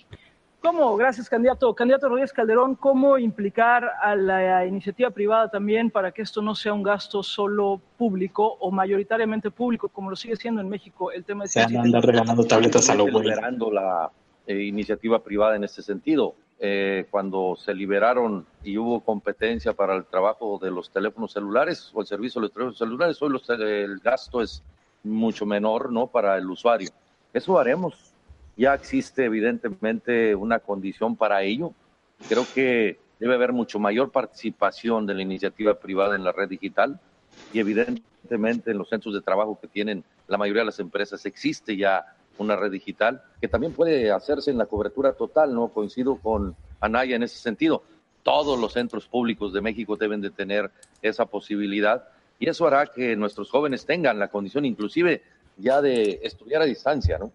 [0.60, 6.20] ¿Cómo, gracias candidato, candidato Rodríguez Calderón, cómo implicar a la iniciativa privada también para que
[6.20, 10.68] esto no sea un gasto solo público o mayoritariamente público, como lo sigue siendo en
[10.68, 14.10] México el tema de Se van a andar regalando tabletas a lo liberando la
[14.46, 16.34] eh, iniciativa privada en este sentido.
[16.58, 22.02] Eh, cuando se liberaron y hubo competencia para el trabajo de los teléfonos celulares o
[22.02, 24.62] el servicio de los teléfonos celulares, hoy los el gasto es
[25.02, 26.06] mucho menor ¿no?
[26.06, 26.90] para el usuario.
[27.32, 28.09] Eso haremos.
[28.56, 31.72] Ya existe evidentemente una condición para ello.
[32.28, 36.98] Creo que debe haber mucho mayor participación de la iniciativa privada en la red digital
[37.52, 41.76] y evidentemente en los centros de trabajo que tienen la mayoría de las empresas existe
[41.76, 45.68] ya una red digital que también puede hacerse en la cobertura total, ¿no?
[45.68, 47.82] Coincido con Anaya en ese sentido.
[48.22, 50.70] Todos los centros públicos de México deben de tener
[51.02, 52.08] esa posibilidad
[52.38, 55.22] y eso hará que nuestros jóvenes tengan la condición inclusive
[55.58, 57.32] ya de estudiar a distancia, ¿no?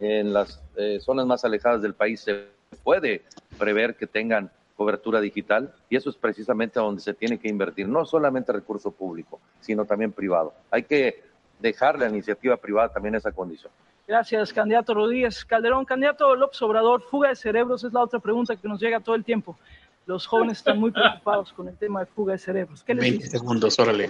[0.00, 2.46] En las eh, zonas más alejadas del país se
[2.84, 3.22] puede
[3.58, 7.88] prever que tengan cobertura digital y eso es precisamente a donde se tiene que invertir,
[7.88, 10.52] no solamente recurso público, sino también privado.
[10.70, 11.22] Hay que
[11.60, 13.72] dejar la iniciativa privada también esa condición.
[14.06, 15.84] Gracias, candidato Rodríguez Calderón.
[15.84, 19.24] Candidato López Obrador, fuga de cerebros es la otra pregunta que nos llega todo el
[19.24, 19.56] tiempo.
[20.04, 22.84] Los jóvenes están muy preocupados con el tema de fuga de cerebros.
[22.84, 23.38] ¿Qué les 20 dice?
[23.38, 24.08] segundos, órale.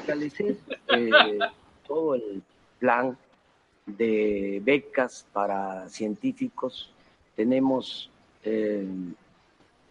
[0.89, 1.11] eh,
[1.87, 2.43] todo el
[2.79, 3.17] plan
[3.87, 6.91] de becas para científicos.
[7.35, 8.11] Tenemos
[8.45, 8.87] eh,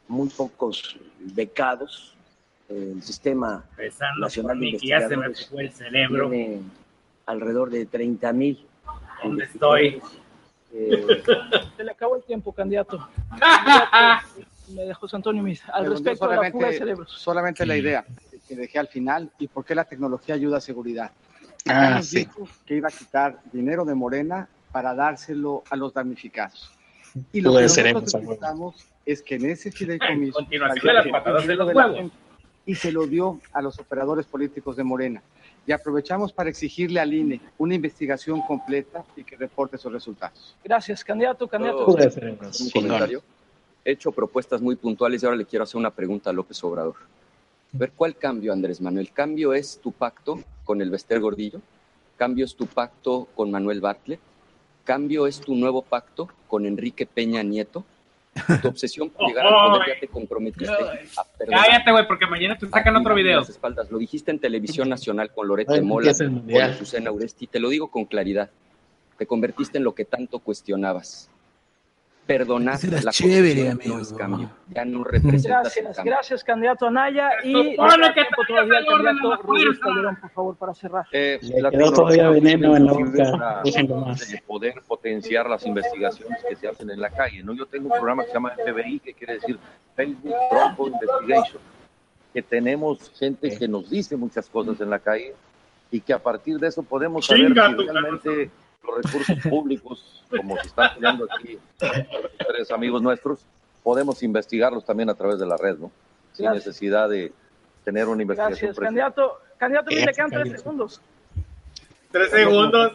[0.07, 2.11] muy pocos becados.
[2.67, 6.30] El sistema Empezando nacional de mí, que ya se me investigadores fue el cerebro.
[6.30, 6.61] tiene
[7.27, 8.65] alrededor de 30 mil
[9.23, 10.01] ¿Dónde estoy?
[10.73, 11.23] eh,
[11.77, 13.07] Se le acabó el tiempo, candidato.
[14.73, 15.61] Me dejó Antonio Mis.
[15.69, 17.11] Al respecto de la fuga de cerebros.
[17.11, 18.03] solamente la idea
[18.47, 21.11] que dejé al final y por qué la tecnología ayuda a seguridad.
[21.67, 22.19] Ah, Hemos sí.
[22.19, 26.71] dicho que iba a quitar dinero de Morena para dárselo a los damnificados.
[27.31, 30.39] Y lo que nosotros detectamos es que en ese fideicomiso
[32.65, 35.21] y se lo dio a los operadores políticos de Morena.
[35.67, 40.55] Y aprovechamos para exigirle al INE una investigación completa y que reporte sus resultados.
[40.63, 41.85] Gracias, candidato, candidato.
[41.85, 43.23] Un comentario.
[43.83, 46.95] He hecho propuestas muy puntuales y ahora le quiero hacer una pregunta a López Obrador.
[47.77, 49.11] Ver, ¿cuál cambio, Andrés Manuel?
[49.11, 51.60] ¿Cambio es tu pacto con el Bester Gordillo?
[52.15, 54.22] ¿Cambio es tu pacto con Manuel Bartlett?
[54.85, 57.84] ¿Cambio es tu nuevo pacto con Enrique Peña Nieto?
[58.61, 61.65] Tu obsesión por llegar al poder ya te comprometiste a perdonar.
[61.65, 63.39] Cállate, güey, porque mañana te sacan otro video.
[63.39, 63.91] Las espaldas.
[63.91, 66.61] Lo dijiste en televisión nacional con Lorete Mola, con.
[66.61, 67.47] Azucena Uresti.
[67.47, 68.49] Te lo digo con claridad.
[69.18, 71.30] Te convertiste en lo que tanto cuestionabas.
[72.27, 72.43] Era
[73.03, 74.49] la chévere, corrupción no es cambio.
[74.73, 75.45] Ya no representas
[75.77, 76.14] el Gracias, cambio.
[76.14, 77.30] gracias, candidato Anaya.
[77.43, 79.80] Y le queda que tiempo todavía candidato fuerza.
[79.81, 81.06] Calderón, por favor, para cerrar.
[81.11, 83.31] Eh, la quedó todavía veneno en la boca.
[83.34, 84.31] una- Déjenlo más.
[84.31, 87.43] de poder potenciar las investigaciones que se hacen en la calle.
[87.43, 87.53] ¿no?
[87.53, 89.60] Yo tengo un programa que se llama FBI, que quiere decir
[89.95, 91.61] Facebook Bronco Investigation,
[92.34, 95.35] que tenemos gente que nos dice muchas cosas en la calle
[95.91, 98.49] y que a partir de eso podemos saber si realmente
[98.86, 101.57] los recursos públicos, como se están poniendo aquí
[102.48, 103.45] tres amigos nuestros,
[103.84, 105.91] podemos investigarlos también a través de la red, ¿no?
[106.34, 106.66] Sin Gracias.
[106.68, 107.32] necesidad de
[107.84, 109.40] tener una investigación Gracias, candidato.
[109.57, 111.02] Candidato, Ruiz, le quedan Eh, tres segundos.
[112.12, 112.91] Tres segundos.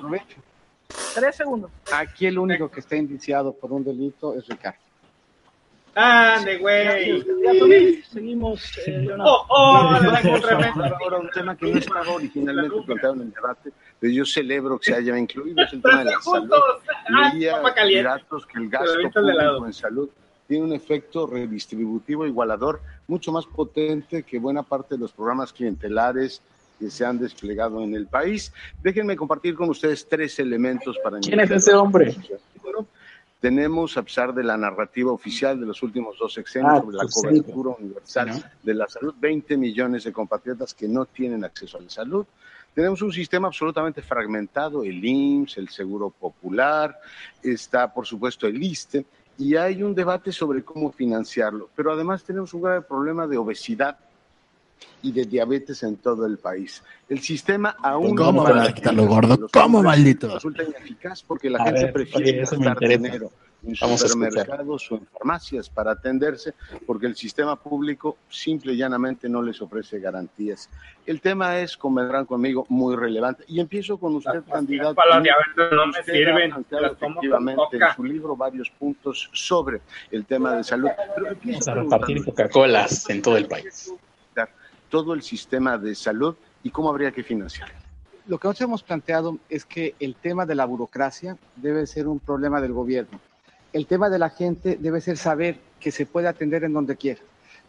[1.14, 1.70] Tres segundos.
[1.92, 4.78] Aquí el único que está indiciado por un delito es Ricardo.
[5.94, 7.22] Ande, güey.
[8.10, 9.32] Seguimos, eh, Leonardo.
[9.32, 14.24] Oh, oh, ahora un tema que no estaba originalmente planteado en el debate, pero yo
[14.24, 16.50] celebro que se haya incluido, es el tema de la salud.
[17.14, 20.08] Ah, Leía datos que el gasto público en salud
[20.48, 26.42] tiene un efecto redistributivo igualador mucho más potente que buena parte de los programas clientelares
[26.80, 28.52] que se han desplegado en el país.
[28.82, 32.16] Déjenme compartir con ustedes tres elementos para ¿Quién es ese hombre?
[32.62, 32.86] Bueno,
[33.38, 37.06] tenemos, a pesar de la narrativa oficial de los últimos dos sexenios Ah, sobre la
[37.06, 38.42] cobertura universal ¿no?
[38.62, 42.26] de la salud, 20 millones de compatriotas que no tienen acceso a la salud.
[42.74, 46.96] Tenemos un sistema absolutamente fragmentado, el IMSS, el Seguro Popular,
[47.42, 49.04] está por supuesto el ISTE,
[49.38, 51.68] y hay un debate sobre cómo financiarlo.
[51.74, 53.98] Pero además tenemos un grave problema de obesidad
[55.02, 56.82] y de diabetes en todo el país.
[57.08, 59.48] El sistema aún ¿Cómo para van a quitarlo gordo?
[59.52, 60.34] ¿Cómo, maldito?
[60.34, 63.30] Resulta ineficaz porque la A gente ver, prefiere oye, gastar dinero
[63.62, 66.54] en Vamos supermercados o en farmacias para atenderse
[66.86, 70.68] porque el sistema público simple y llanamente no les ofrece garantías.
[71.06, 73.44] El tema es, convendrán conmigo, muy relevante.
[73.48, 74.94] Y empiezo con usted, candidato.
[74.94, 79.80] Para los diabetes no me sirven, efectivamente en su libro varios puntos sobre
[80.10, 80.88] el tema de salud.
[81.14, 83.92] Pero Vamos a repartir Coca-Colas en todo el país.
[84.88, 86.34] Todo el sistema de salud
[86.64, 87.74] y cómo habría que financiarlo.
[88.26, 92.18] Lo que nosotros hemos planteado es que el tema de la burocracia debe ser un
[92.18, 93.20] problema del gobierno.
[93.72, 97.20] El tema de la gente debe ser saber que se puede atender en donde quiera.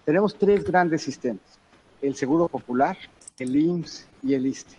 [0.05, 1.59] Tenemos tres grandes sistemas,
[2.01, 2.97] el Seguro Popular,
[3.37, 4.75] el IMSS y el ISTE.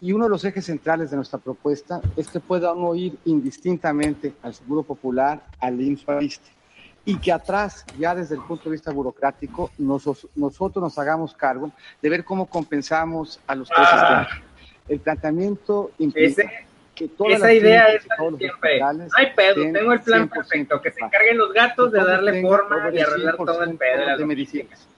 [0.00, 4.34] Y uno de los ejes centrales de nuestra propuesta es que pueda uno ir indistintamente
[4.42, 6.50] al Seguro Popular, al IMSS o al ISTE.
[7.06, 11.70] Y que atrás, ya desde el punto de vista burocrático, nosos- nosotros nos hagamos cargo
[12.00, 14.26] de ver cómo compensamos a los tres Ah.
[14.26, 14.44] sistemas.
[14.88, 18.02] El planteamiento implica Ese- que todas Esa idea es
[18.38, 18.80] siempre.
[18.82, 20.80] hay pedo, tengo el plan 100% perfecto.
[20.82, 24.06] Que se encarguen los gatos de darle forma y arreglar todo el 100% pedo de
[24.06, 24.88] las de medicinas.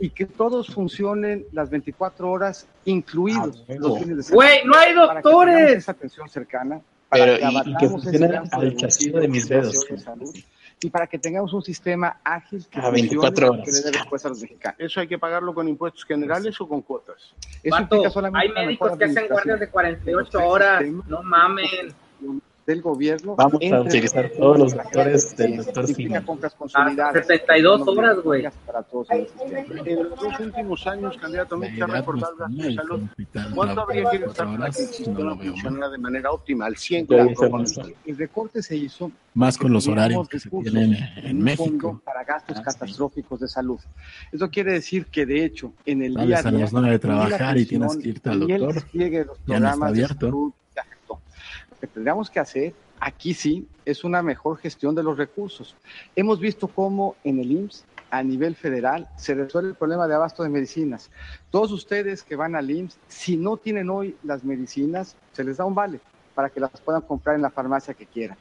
[0.00, 4.34] Y que todos funcionen las 24 horas, incluidos Ah, los fines de semana.
[4.34, 5.70] Güey, no hay Para que doctores.
[5.78, 9.86] esa atención cercana, para Pero, que y- y que campo al chasquido de mis dedos.
[9.88, 10.34] de salud,
[10.80, 13.64] y para que tengamos un sistema ágil que A 24 funcione, horas.
[13.64, 14.76] que le dé respuesta a los mexicanos.
[14.80, 17.34] ¿Eso hay que pagarlo con impuestos generales o con cuotas?
[17.62, 20.84] Eso solamente hay médicos que hacen guardias de 48 horas.
[21.08, 21.94] No mamen.
[22.66, 26.24] Del gobierno Vamos a utilizar todos los doctores del doctor Sima.
[26.24, 27.16] compras consolidadas.
[27.16, 28.44] Hasta 72 horas, güey.
[28.66, 29.26] Para todos en
[30.02, 33.00] los dos últimos años, candidato, me ha recordado el gasto de salud.
[33.32, 37.02] ¿Cuánto ¿Cuánto habría que gastar para que el No funcionara de manera óptima, al 100
[37.02, 37.82] Ya con la dice propuesta?
[38.06, 42.00] El recorte se hizo Más con los horarios que se tienen en México.
[42.04, 42.64] para gastos Ah, sí.
[42.64, 43.78] catastróficos de salud.
[44.32, 46.92] Eso quiere decir que, de hecho, en el Sales día a a las nueve de
[46.92, 48.74] ni la trabajar y tienes que irte al doctor.
[48.92, 50.26] Ya no está programas de abierto.
[50.26, 51.20] salud se afectó.
[51.70, 55.76] Lo que tendríamos que hacer aquí sí es una mejor gestión de los recursos.
[56.16, 60.42] Hemos visto cómo en el IMSS a nivel federal se resuelve el problema de abasto
[60.42, 61.10] de medicinas.
[61.50, 65.66] Todos ustedes que van al IMSS, si no tienen hoy las medicinas, se les da
[65.66, 66.00] un vale
[66.34, 68.38] para que las puedan comprar en la farmacia que quieran.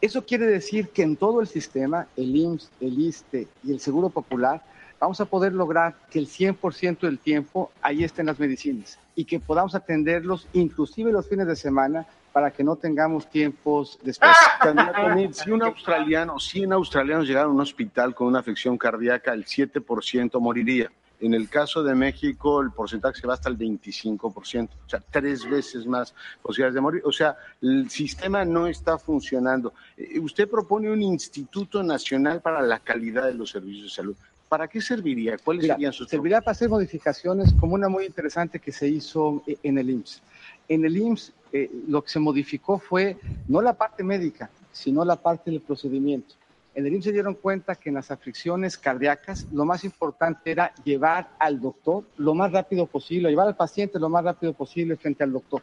[0.00, 4.08] Eso quiere decir que en todo el sistema, el IMSS, el ISTE y el Seguro
[4.08, 4.62] Popular,
[4.98, 9.40] vamos a poder lograr que el 100% del tiempo ahí estén las medicinas y que
[9.40, 12.06] podamos atenderlos inclusive los fines de semana
[12.36, 14.34] para que no tengamos tiempos de espera.
[14.60, 19.32] Candidato Meade, si un australiano, 100 australianos llegaran a un hospital con una afección cardíaca,
[19.32, 20.92] el 7% moriría.
[21.18, 25.48] En el caso de México, el porcentaje se va hasta el 25%, o sea, tres
[25.48, 27.02] veces más posibilidades de morir.
[27.06, 29.72] O sea, el sistema no está funcionando.
[29.96, 34.16] Eh, Usted propone un Instituto Nacional para la Calidad de los Servicios de Salud.
[34.50, 35.38] ¿Para qué serviría?
[35.38, 39.42] ¿Cuáles Mira, serían sus servirá para hacer modificaciones como una muy interesante que se hizo
[39.46, 40.22] eh, en el IMSS.
[40.68, 43.16] En el IMSS eh, lo que se modificó fue
[43.48, 46.34] no la parte médica, sino la parte del procedimiento.
[46.74, 50.74] En el IMSS se dieron cuenta que en las aflicciones cardíacas lo más importante era
[50.84, 55.24] llevar al doctor lo más rápido posible, llevar al paciente lo más rápido posible frente
[55.24, 55.62] al doctor.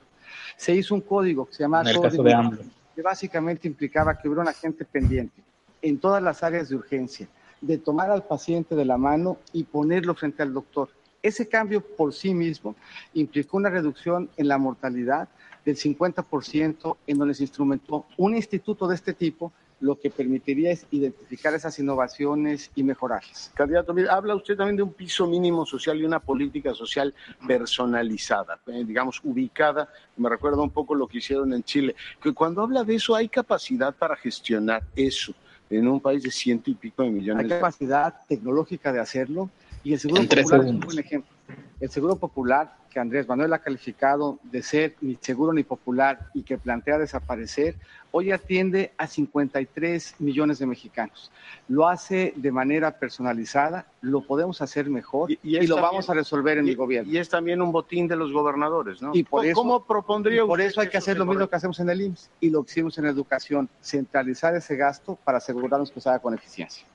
[0.57, 2.63] Se hizo un código que se llamaba En el Código caso de AMLO.
[2.95, 5.43] que básicamente implicaba que hubiera un agente pendiente
[5.83, 7.27] en todas las áreas de urgencia,
[7.61, 10.89] de tomar al paciente de la mano y ponerlo frente al doctor.
[11.21, 12.75] Ese cambio por sí mismo
[13.13, 15.29] implicó una reducción en la mortalidad
[15.65, 20.85] del 50% en donde se instrumentó un instituto de este tipo, lo que permitiría es
[20.91, 23.51] identificar esas innovaciones y mejorarlas.
[23.53, 27.13] Candidato, mire, habla usted también de un piso mínimo social y una política social
[27.45, 29.89] personalizada, eh, digamos, ubicada.
[30.15, 31.95] Me recuerda un poco lo que hicieron en Chile.
[32.21, 35.33] Que cuando habla de eso, ¿hay capacidad para gestionar eso
[35.69, 39.49] en un país de ciento y pico de millones Hay capacidad tecnológica de hacerlo
[39.83, 41.31] y el Seguro En Popular es un buen ejemplo.
[41.79, 46.43] El Seguro Popular, que Andrés Manuel ha calificado de ser ni seguro ni popular y
[46.43, 47.75] que plantea desaparecer,
[48.11, 51.31] hoy atiende a 53 millones de mexicanos.
[51.67, 56.59] Lo hace de manera personalizada, lo podemos hacer mejor y, lo también- vamos a resolver
[56.59, 57.11] en y- mi gobierno.
[57.11, 59.11] Y es también un botín de los gobernadores, ¿no?
[59.15, 61.47] Y por ¿Cómo- eso, ¿Cómo propondría y por usted eso hay que hacer lo mismo
[61.47, 65.39] que hacemos en el IMSS y lo que hicimos en educación, centralizar ese gasto para
[65.39, 66.85] asegurarnos que se haga con eficiencia.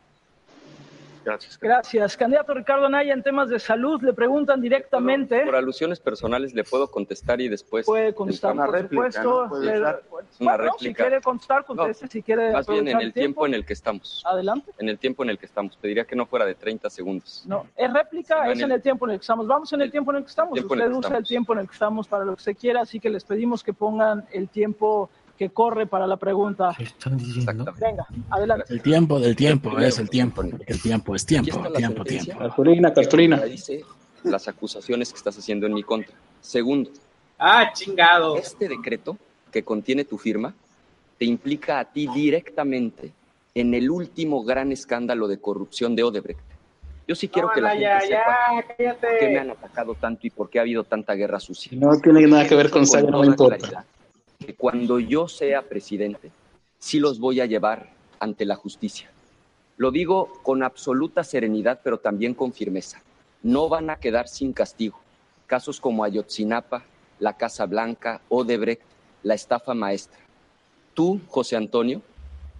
[1.28, 1.58] Gracias.
[1.60, 2.16] Gracias.
[2.16, 5.44] Candidato Ricardo Anaya, en temas de salud, le preguntan directamente.
[5.44, 7.84] Por alusiones personales le puedo contestar y después.
[7.84, 8.70] Puede contestar, entrar.
[8.70, 9.60] por supuesto.
[9.60, 9.96] Le- Una
[10.40, 10.78] Bueno, réplica.
[10.78, 12.08] si quiere contestar, conteste.
[12.08, 14.22] si quiere Más bien en el tiempo en el que estamos.
[14.26, 14.72] Adelante.
[14.78, 15.76] En el tiempo en el que estamos.
[15.76, 17.42] Pediría que no fuera de 30 segundos.
[17.46, 19.46] No, es réplica, no, es en el- el tiempo en el que estamos.
[19.46, 20.56] Vamos en el tiempo en el que estamos.
[20.58, 21.28] el Usted que usa el estamos.
[21.28, 23.72] tiempo en el que estamos para lo que usted quiera, así que les pedimos que
[23.72, 26.76] pongan el tiempo que corre para la pregunta.
[27.80, 28.64] Venga, adelante.
[28.68, 32.38] El tiempo del tiempo es el tiempo, el tiempo es tiempo, tiempo, tiempo.
[32.38, 33.36] Cartulina, cartulina.
[33.44, 33.84] Dice
[34.24, 36.14] las acusaciones que estás haciendo en mi contra.
[36.40, 36.90] Segundo.
[37.38, 38.36] Ah, chingado.
[38.36, 39.16] Este decreto
[39.52, 40.52] que contiene tu firma
[41.18, 43.12] te implica a ti directamente
[43.54, 46.40] en el último gran escándalo de corrupción de Odebrecht.
[47.06, 49.94] Yo sí quiero No, que la gente ya, sepa ya, por qué me han atacado
[49.94, 51.72] tanto y por qué ha habido tanta guerra sucia.
[51.80, 53.56] No tiene nada que ver con Con saga, no me toda importa.
[53.56, 53.84] claridad,
[54.48, 56.30] Que cuando yo sea presidente,
[56.78, 59.10] sí los voy a llevar ante la justicia.
[59.76, 63.02] Lo digo con absoluta serenidad, pero también con firmeza.
[63.42, 64.98] No van a quedar sin castigo.
[65.46, 66.82] Casos como Ayotzinapa,
[67.18, 68.80] la Casa Blanca, Odebrecht,
[69.22, 70.18] la estafa maestra.
[70.94, 72.00] Tú, José Antonio,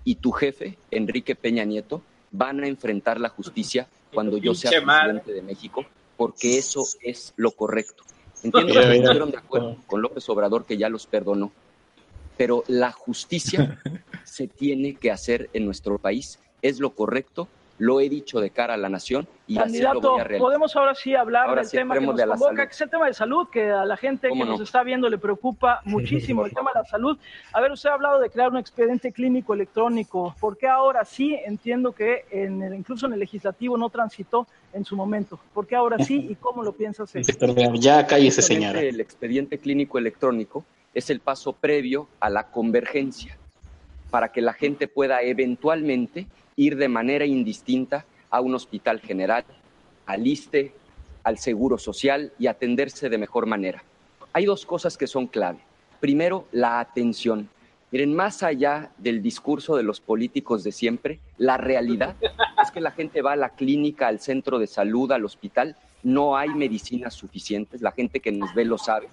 [0.05, 5.33] y tu jefe, Enrique Peña Nieto, van a enfrentar la justicia cuando yo sea presidente
[5.33, 5.87] de México,
[6.19, 8.05] porque eso es lo correcto.
[8.43, 11.51] Entiendo que estuvieron de acuerdo con López Obrador, que ya los perdonó,
[12.39, 13.79] pero la justicia
[14.25, 17.49] se tiene que hacer en nuestro país, es lo correcto,
[17.81, 20.45] lo he dicho de cara a la nación y así lo Candidato, voy a realizar.
[20.47, 22.57] podemos ahora sí hablar Ahora del sí, tema que nos la convoca, salud.
[22.67, 24.65] que es el tema de salud, que a la gente ¿Cómo que nos no?
[24.65, 27.17] está viendo le preocupa muchísimo el tema de la salud.
[27.53, 30.35] A ver, usted ha hablado de crear un expediente clínico electrónico.
[30.41, 31.39] ¿Por qué ahora sí?
[31.47, 35.39] Entiendo que en el- incluso en el legislativo no transitó en su momento.
[35.55, 37.23] ¿Por qué ahora sí y cómo lo piensa hacer?
[37.79, 38.81] Ya cállese, señora.
[38.81, 43.37] El expediente clínico electrónico es el paso previo a la convergencia
[44.11, 49.45] para que la gente pueda eventualmente ir de manera indistinta a un hospital general,
[50.07, 50.73] al ISTE,
[51.25, 53.83] al Seguro Social y atenderse de mejor manera.
[54.33, 55.59] Hay dos cosas que son clave.
[56.01, 57.49] Primero, la atención.
[57.91, 62.17] Miren, más allá del discurso de los políticos de siempre, la realidad
[62.63, 66.37] es que la gente va a la clínica, al centro de salud, al hospital, no
[66.37, 69.09] hay medicinas suficientes, la gente que nos ve lo sabe,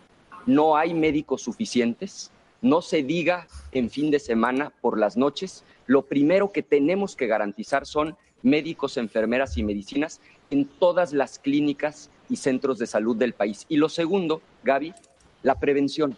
[0.46, 2.32] no hay médicos suficientes,
[2.62, 7.28] no se diga en fin de semana por las noches, lo primero que tenemos que
[7.28, 13.34] garantizar son médicos, enfermeras y medicinas en todas las clínicas y centros de salud del
[13.34, 13.66] país.
[13.70, 14.94] Y lo segundo, Gaby,
[15.44, 16.18] la prevención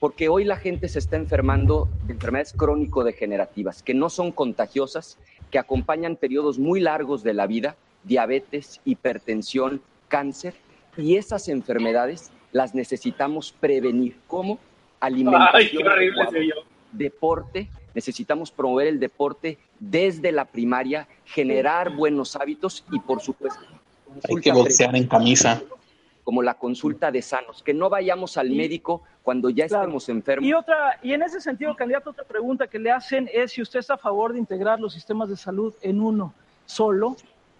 [0.00, 5.18] porque hoy la gente se está enfermando de enfermedades crónico-degenerativas que no son contagiosas,
[5.50, 10.54] que acompañan periodos muy largos de la vida, diabetes, hipertensión, cáncer,
[10.96, 14.16] y esas enfermedades las necesitamos prevenir.
[14.26, 14.58] ¿Cómo?
[15.00, 16.54] Ay, Alimentación, qué se oyó.
[16.92, 23.60] deporte, Necesitamos promover el deporte desde la primaria, generar buenos hábitos y, por supuesto,
[24.28, 25.60] Hay que boxear en camisa.
[26.22, 30.46] como la consulta de sanos, que no vayamos al médico cuando ya estemos enfermos.
[30.46, 33.80] Y otra, y en ese sentido, candidato, otra pregunta que le hacen es si usted
[33.80, 36.34] está a favor de integrar los sistemas de salud en uno
[36.66, 37.16] solo,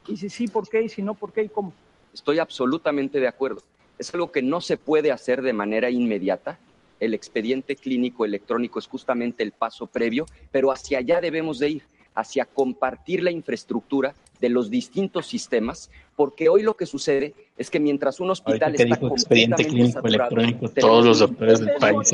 [0.07, 0.83] y si sí, ¿por qué?
[0.83, 1.73] Y si no, ¿por qué y cómo?
[2.13, 3.63] Estoy absolutamente de acuerdo.
[3.99, 6.59] Es algo que no se puede hacer de manera inmediata.
[7.01, 11.83] El expediente clínico electrónico es justamente el paso previo, pero hacia allá debemos de ir,
[12.15, 17.81] hacia compartir la infraestructura de los distintos sistemas, porque hoy lo que sucede es que
[17.81, 22.13] mientras un hospital está dijo expediente completamente clínico saturado, electrónico, todos los doctores del país.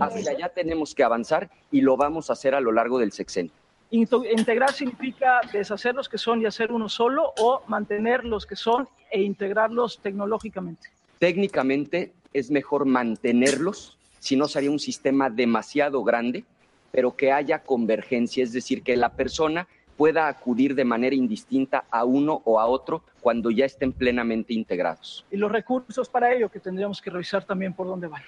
[0.00, 3.52] Hacia allá tenemos que avanzar y lo vamos a hacer a lo largo del sexenio.
[3.92, 8.88] Integrar significa deshacer los que son y hacer uno solo, o mantener los que son
[9.10, 10.88] e integrarlos tecnológicamente.
[11.18, 16.44] Técnicamente es mejor mantenerlos, si no sería un sistema demasiado grande,
[16.90, 22.04] pero que haya convergencia, es decir, que la persona pueda acudir de manera indistinta a
[22.04, 26.60] uno o a otro cuando ya estén plenamente integrados, Y los recursos para ello que
[26.60, 28.22] tendríamos que revisar también por dónde van.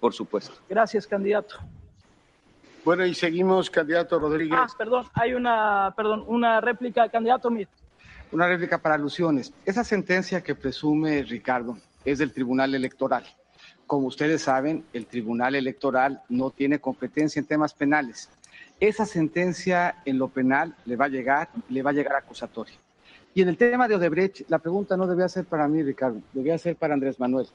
[0.00, 0.54] por supuesto.
[0.68, 1.60] Gracias, candidato.
[2.84, 4.58] Bueno, y seguimos, candidato Rodríguez.
[4.60, 7.68] Ah, perdón, hay una, perdón, una réplica, candidato Mit.
[8.32, 9.52] Una réplica para alusiones.
[9.64, 13.24] Esa sentencia que presume Ricardo es del Tribunal Electoral.
[13.86, 18.30] Como ustedes saben, el Tribunal Electoral no tiene competencia en temas penales.
[18.80, 22.74] Esa sentencia en lo penal le va a llegar, le va a llegar acusatoria.
[23.34, 26.58] Y en el tema de Odebrecht, la pregunta no debía ser para mí, Ricardo, debía
[26.58, 27.46] ser para Andrés Manuel.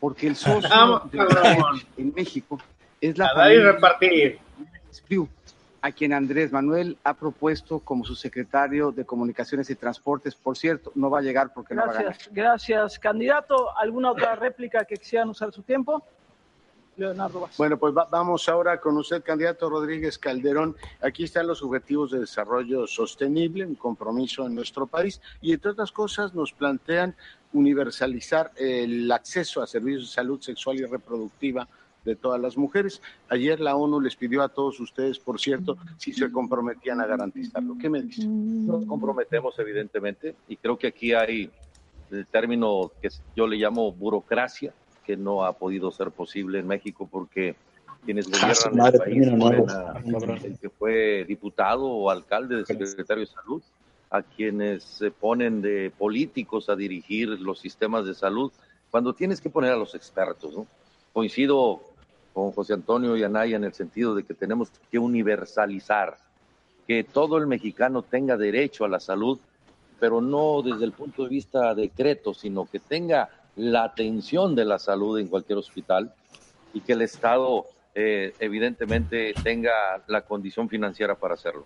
[0.00, 1.20] Porque el socio de.
[1.20, 2.58] Odebrecht en México
[3.00, 4.43] es la A dar y familia repartir.
[4.94, 5.28] Espriu,
[5.82, 10.34] a quien Andrés Manuel ha propuesto como su secretario de Comunicaciones y Transportes.
[10.34, 12.04] Por cierto, no va a llegar porque no va a ganar.
[12.12, 13.76] Gracias, gracias, candidato.
[13.76, 16.02] ¿Alguna otra réplica que quisieran usar su tiempo?
[16.96, 17.58] Leonardo Vázquez.
[17.58, 20.76] Bueno, pues va- vamos ahora con usted, candidato Rodríguez Calderón.
[21.02, 25.90] Aquí están los objetivos de desarrollo sostenible, un compromiso en nuestro país, y entre otras
[25.90, 27.16] cosas nos plantean
[27.52, 31.66] universalizar el acceso a servicios de salud sexual y reproductiva
[32.04, 33.00] de todas las mujeres.
[33.28, 37.76] Ayer la ONU les pidió a todos ustedes, por cierto, si se comprometían a garantizarlo.
[37.78, 38.66] ¿Qué me dicen?
[38.66, 41.50] Nos comprometemos, evidentemente, y creo que aquí hay
[42.10, 47.08] el término que yo le llamo burocracia, que no ha podido ser posible en México
[47.10, 47.56] porque
[48.04, 50.02] quienes Ah, gobiernan madre, el país ponen a-
[50.44, 53.62] el que fue diputado o alcalde de secretario de salud,
[54.10, 58.52] a quienes se ponen de políticos a dirigir los sistemas de salud,
[58.90, 60.66] cuando tienes que poner a los expertos, ¿no?
[61.12, 61.93] Coincido
[62.34, 66.16] con José Antonio y Anaya en el sentido de que tenemos que universalizar,
[66.86, 69.38] que todo el mexicano tenga derecho a la salud,
[70.00, 74.78] pero no desde el punto de vista decreto, sino que tenga la atención de la
[74.80, 76.12] salud en cualquier hospital
[76.74, 79.70] y que el Estado eh, evidentemente tenga
[80.08, 81.64] la condición financiera para hacerlo.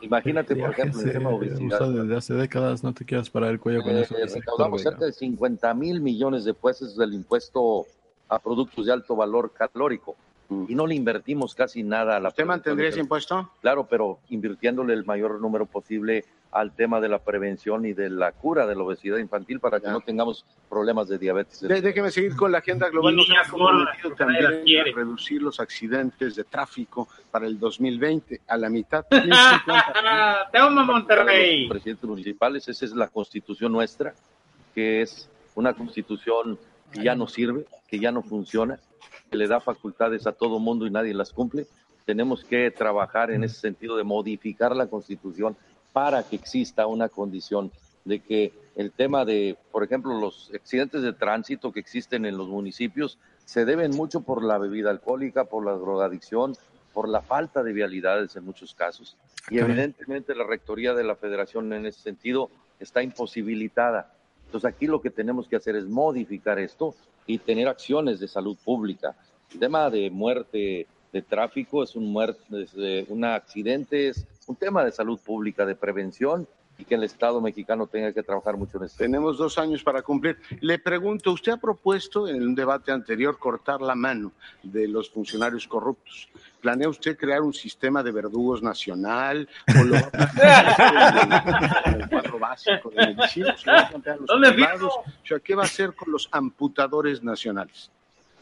[0.00, 1.88] Imagínate, por ejemplo, el tema de obesidad.
[1.90, 4.14] desde hace décadas, no te quieras parar el cuello con Eh, eso.
[4.34, 7.84] recaudamos cerca de 50 mil millones de pesos del impuesto
[8.28, 10.16] a productos de alto valor calórico
[10.50, 13.50] y no le invertimos casi nada a la ¿Usted mantendría ese impuesto?
[13.60, 18.32] Claro, pero invirtiéndole el mayor número posible al tema de la prevención y de la
[18.32, 21.60] cura de la obesidad infantil para que no tengamos problemas de diabetes.
[21.60, 23.14] De- déjeme seguir con la agenda global.
[23.14, 24.90] Nos hemos comprometido también quiere.
[24.92, 29.04] a reducir los accidentes de tráfico para el 2020 a la mitad.
[30.52, 31.68] Te amo, Monterrey.
[31.68, 34.14] Presidentes municipales, esa es la constitución nuestra,
[34.74, 36.58] que es una constitución
[36.92, 38.78] que ya no sirve, que ya no funciona,
[39.30, 41.66] que le da facultades a todo mundo y nadie las cumple.
[42.04, 45.56] Tenemos que trabajar en ese sentido de modificar la constitución
[45.92, 47.70] para que exista una condición
[48.04, 52.48] de que el tema de, por ejemplo, los accidentes de tránsito que existen en los
[52.48, 56.54] municipios se deben mucho por la bebida alcohólica, por la drogadicción,
[56.92, 59.16] por la falta de vialidades en muchos casos.
[59.50, 62.50] Y evidentemente la rectoría de la federación en ese sentido
[62.80, 64.12] está imposibilitada.
[64.48, 66.94] Entonces aquí lo que tenemos que hacer es modificar esto
[67.26, 69.14] y tener acciones de salud pública.
[69.52, 72.40] El tema de muerte de tráfico es un muerte,
[72.78, 76.48] eh, un accidente, es un tema de salud pública, de prevención
[76.78, 78.98] y que el Estado mexicano tenga que trabajar mucho en esto.
[78.98, 80.38] Tenemos dos años para cumplir.
[80.60, 84.32] Le pregunto, usted ha propuesto en un debate anterior cortar la mano
[84.62, 86.28] de los funcionarios corruptos.
[86.60, 92.90] ¿Planea usted crear un sistema de verdugos nacional o lo va a el cuadro básico
[92.90, 93.56] de medicina?
[93.56, 94.94] ¿Se va a plantear a los ¿Dónde privados?
[94.94, 97.90] O sea, ¿qué va a hacer con los amputadores nacionales?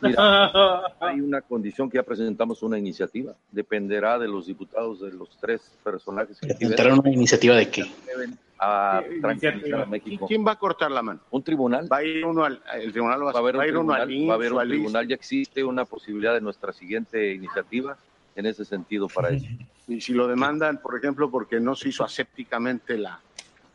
[0.00, 0.16] Mira,
[1.00, 3.34] hay una condición que ya presentamos una iniciativa.
[3.50, 6.72] Dependerá de los diputados de los tres personajes que aquí ven.
[6.72, 7.84] ¿Entraron una iniciativa de qué?
[8.06, 10.26] deben a tranquilizar a ¿Y México.
[10.26, 11.20] quién va a cortar la mano?
[11.30, 11.88] Un tribunal.
[11.90, 14.32] Va a ir uno al el tribunal, Va a haber un ir uno tribunal, va
[14.32, 17.96] a haber un tribunal, ya existe una posibilidad de nuestra siguiente iniciativa
[18.34, 19.46] en ese sentido para eso.
[19.88, 23.20] Y si lo demandan, por ejemplo, porque no se hizo asépticamente la...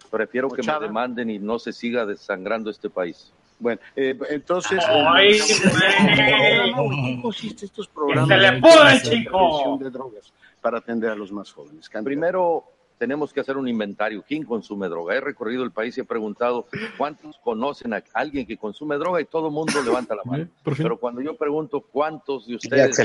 [0.09, 3.31] Prefiero que me demanden y no se siga desangrando este país.
[3.61, 4.83] Bueno, eh, entonces...
[4.87, 8.27] Ay, ¿En qué consiste estos programas?
[8.27, 9.77] se le de pudra, prevención chico.
[9.79, 11.87] de drogas para atender a los más jóvenes?
[12.03, 12.65] Primero,
[12.97, 14.23] tenemos que hacer un inventario.
[14.27, 15.15] ¿Quién consume droga?
[15.15, 16.65] He recorrido el país y he preguntado
[16.97, 20.47] cuántos conocen a alguien que consume droga y todo el mundo levanta la mano.
[20.63, 22.97] Pero cuando yo pregunto cuántos de ustedes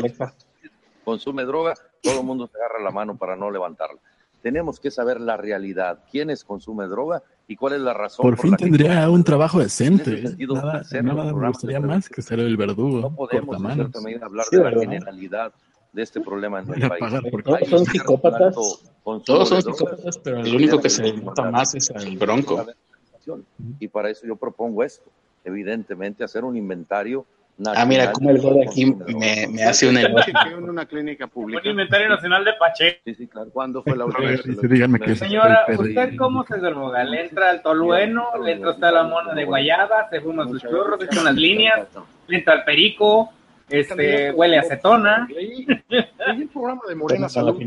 [1.05, 4.01] consume droga, todo el mundo se agarra la mano para no levantarla.
[4.41, 8.23] Tenemos que saber la realidad, quiénes consume droga y cuál es la razón.
[8.25, 10.11] Por fin la que- tendría un trabajo decente.
[10.11, 13.01] En ese sentido, Nada, hacer nada me gustaría más que ser el verdugo.
[13.01, 14.81] No podemos, en medida, hablar Sí, de la ¿verdad?
[14.83, 15.53] generalidad
[15.93, 17.05] de este problema en el país.
[17.45, 18.55] Todos son psicópatas.
[19.25, 22.67] Todos son psicópatas, pero el único que se nota más es el bronco.
[23.79, 25.11] Y para eso yo propongo esto,
[25.45, 27.25] evidentemente hacer un inventario
[27.65, 30.35] Ah, mira, nacional como el de aquí me, me hace un elogio.
[30.59, 31.69] en una clínica Un pública.
[31.69, 33.01] inventario nacional de Pacheco.
[33.05, 33.49] Sí, sí, claro.
[33.51, 34.43] ¿Cuándo fue la última vez?
[34.43, 35.65] sí, Señora.
[35.79, 37.03] ¿usted cómo se droga?
[37.05, 38.27] ¿Le entra al tolueno?
[38.45, 40.09] ¿Le entra usted a la mona de guayaba?
[40.11, 41.01] ¿Se fuma sus churros?
[41.01, 41.89] ¿Se echa unas líneas?
[42.27, 43.31] ¿Le entra al perico?
[43.71, 45.27] Este, ¿Huele a acetona?
[45.35, 47.59] Leí, el programa de Morena Salud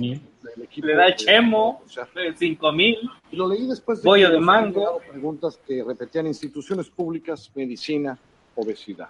[0.76, 1.82] ¿Le da chemo?
[1.86, 2.98] o sea, ¿Cinco mil?
[3.32, 5.02] y lo leí después de Bollo que de mango.
[5.10, 8.18] preguntas que repetían instituciones públicas, medicina,
[8.56, 9.10] obesidad.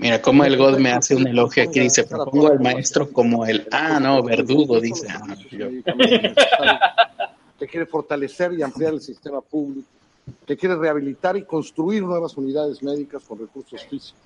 [0.00, 1.78] Mira, como el God me hace un elogio aquí.
[1.80, 5.06] Dice, propongo al maestro como el, ah, no, verdugo, dice.
[5.10, 5.68] Ah, yo.
[7.58, 9.86] que quiere fortalecer y ampliar el sistema público,
[10.46, 14.22] que quiere rehabilitar y construir nuevas unidades médicas con recursos físicos.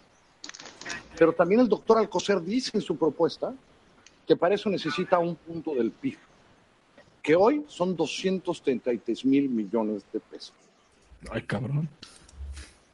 [1.18, 3.52] Pero también el doctor Alcocer dice en su propuesta
[4.28, 6.16] que para eso necesita un punto del PIB,
[7.20, 10.54] que hoy son 233 mil millones de pesos.
[11.32, 11.88] Ay, cabrón.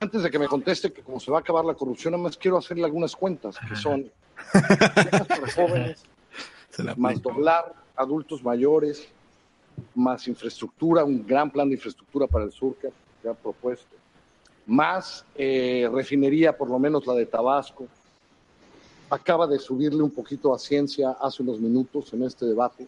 [0.01, 2.37] Antes de que me conteste que como se va a acabar la corrupción, nada más
[2.37, 4.11] quiero hacerle algunas cuentas, que son
[5.29, 6.03] para jóvenes,
[6.71, 9.07] Se más doblar adultos mayores,
[9.95, 12.91] más infraestructura, un gran plan de infraestructura para el sur que
[13.21, 13.97] que ha propuesto,
[14.67, 17.87] más eh, refinería, por lo menos la de Tabasco.
[19.11, 22.87] Acaba de subirle un poquito a ciencia hace unos minutos en este debate.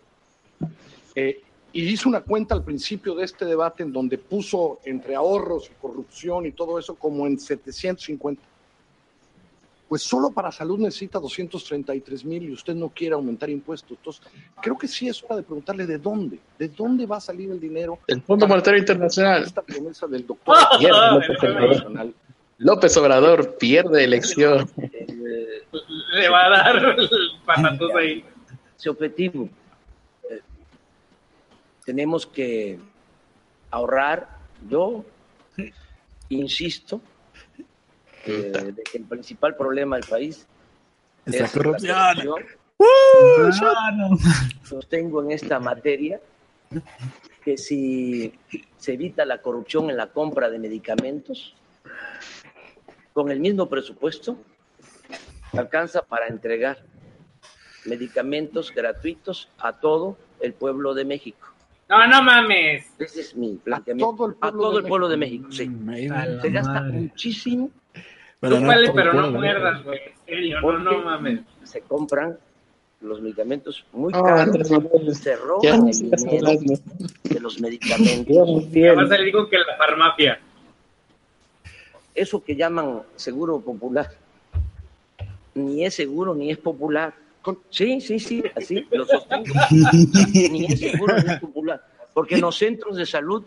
[1.14, 1.42] Eh,
[1.72, 5.80] y hizo una cuenta al principio de este debate en donde puso entre ahorros y
[5.80, 8.42] corrupción y todo eso como en 750.
[9.88, 13.98] Pues solo para salud necesita 233 mil y usted no quiere aumentar impuestos.
[13.98, 14.22] Entonces,
[14.60, 17.60] creo que sí es hora de preguntarle de dónde, de dónde va a salir el
[17.60, 17.98] dinero.
[18.06, 19.42] El Fondo Monetario Internacional.
[19.42, 22.14] Esta promesa del doctor Pierde López Obrador.
[22.58, 24.70] López Obrador pierde elección.
[24.76, 27.08] Le va a dar el
[27.46, 28.24] patatús ahí.
[28.78, 29.48] ese objetivo.
[31.84, 32.78] Tenemos que
[33.70, 34.28] ahorrar.
[34.68, 35.04] Yo
[36.28, 37.00] insisto
[38.24, 40.46] eh, de que el principal problema del país
[41.26, 42.16] Es la corrupción.
[42.76, 44.18] corrupción.
[44.62, 46.20] Sostengo en esta materia
[47.44, 48.32] que si
[48.78, 51.54] se evita la corrupción en la compra de medicamentos,
[53.12, 54.36] con el mismo presupuesto,
[55.52, 56.78] alcanza para entregar
[57.84, 61.51] medicamentos gratuitos a todo el pueblo de México.
[61.88, 62.86] No, no mames.
[62.98, 64.34] Ese es mi planteamiento.
[64.40, 65.48] A todo el pueblo, de, México.
[65.50, 65.70] sí.
[66.40, 67.70] Se gasta muchísimo.
[68.40, 70.00] Pero no Chúpale, todo pero no muerdas, güey.
[70.26, 71.40] En serio, no, no mames.
[71.64, 72.38] Se compran
[73.00, 74.68] los medicamentos muy Ah, caros.
[75.18, 76.74] Se roban no el dinero hablando.
[77.24, 78.70] de los medicamentos.
[78.72, 80.40] Ya va a salir con que la farmacia.
[82.14, 84.10] Eso que llaman seguro popular,
[85.54, 87.14] ni es seguro ni es popular.
[87.70, 89.52] Sí, sí, sí, así lo sostengo.
[90.50, 91.84] ni es seguro ni es popular.
[92.14, 93.44] Porque en los centros de salud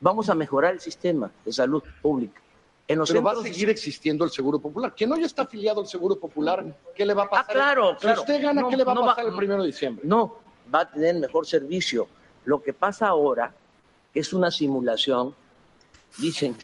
[0.00, 2.40] vamos a mejorar el sistema de salud pública.
[2.88, 4.94] En los Pero va a seguir existiendo el Seguro Popular.
[4.94, 7.46] Quien no ya está afiliado al Seguro Popular, ¿qué le va a pasar?
[7.48, 8.16] Ah, claro, claro.
[8.16, 10.04] Si usted gana, No, ¿qué le va a va- pasar el primero de diciembre?
[10.06, 10.36] No,
[10.72, 12.06] va a tener mejor servicio.
[12.44, 13.52] Lo que pasa ahora,
[14.14, 15.34] que es una simulación,
[16.18, 16.54] dicen,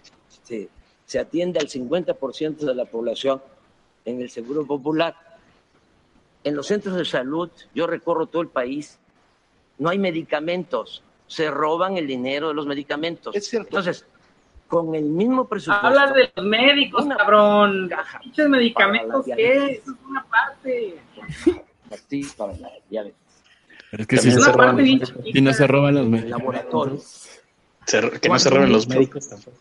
[0.45, 0.69] se,
[1.07, 3.43] se atiende al 50% de la población
[4.05, 5.17] en el Seguro Popular.
[6.45, 8.99] En los centros de salud, yo recorro todo el país,
[9.79, 13.35] no hay medicamentos, se roban el dinero de los medicamentos.
[13.35, 13.69] Es cierto.
[13.69, 14.05] Entonces,
[14.69, 15.87] con el mismo presupuesto.
[15.87, 17.91] Habla de los médicos, Una cabrón.
[18.23, 19.73] Pinches medicamentos, ¿qué?
[19.75, 20.97] Eso es una parte.
[21.91, 23.17] pastillas para la diabetes.
[23.91, 26.31] Pero es que También si se se roban no se roban los médicos.
[26.31, 27.29] Laboratorios.
[27.87, 29.57] Se- que no se roben los médicos tampoco.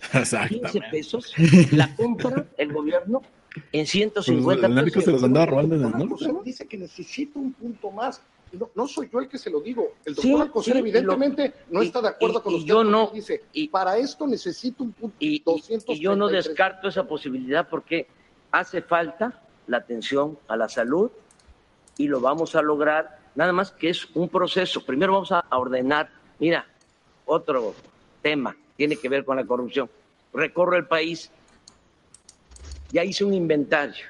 [0.00, 0.82] 15 Exactamente.
[0.90, 1.32] pesos
[1.72, 3.22] la compra el gobierno
[3.72, 5.04] en 150 Pues, pesos.
[5.04, 6.42] se los andaba robando desde el Doctor norte.
[6.44, 8.20] Dice que necesita un punto más.
[8.52, 9.94] No, no soy yo el que se lo digo.
[10.04, 12.68] El Sí, doctor Alcocer sí, evidentemente no y- está de acuerdo y- con y usted.
[12.68, 13.10] yo no.
[13.12, 15.16] Dice, Y- para esto necesito un punto.
[15.18, 15.98] Y, y- 233.
[15.98, 18.06] y yo no descarto esa posibilidad porque
[18.52, 21.10] hace falta la atención a la salud
[21.98, 24.84] y lo vamos a lograr, nada más que es un proceso.
[24.84, 26.64] Primero vamos a ordenar, mira,
[27.26, 27.74] otro
[28.22, 29.90] tema tiene que ver con la corrupción.
[30.32, 31.30] Recorro el país,
[32.94, 34.06] ya hice un inventario.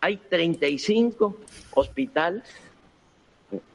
[0.00, 1.38] Hay 35
[1.74, 2.42] hospitales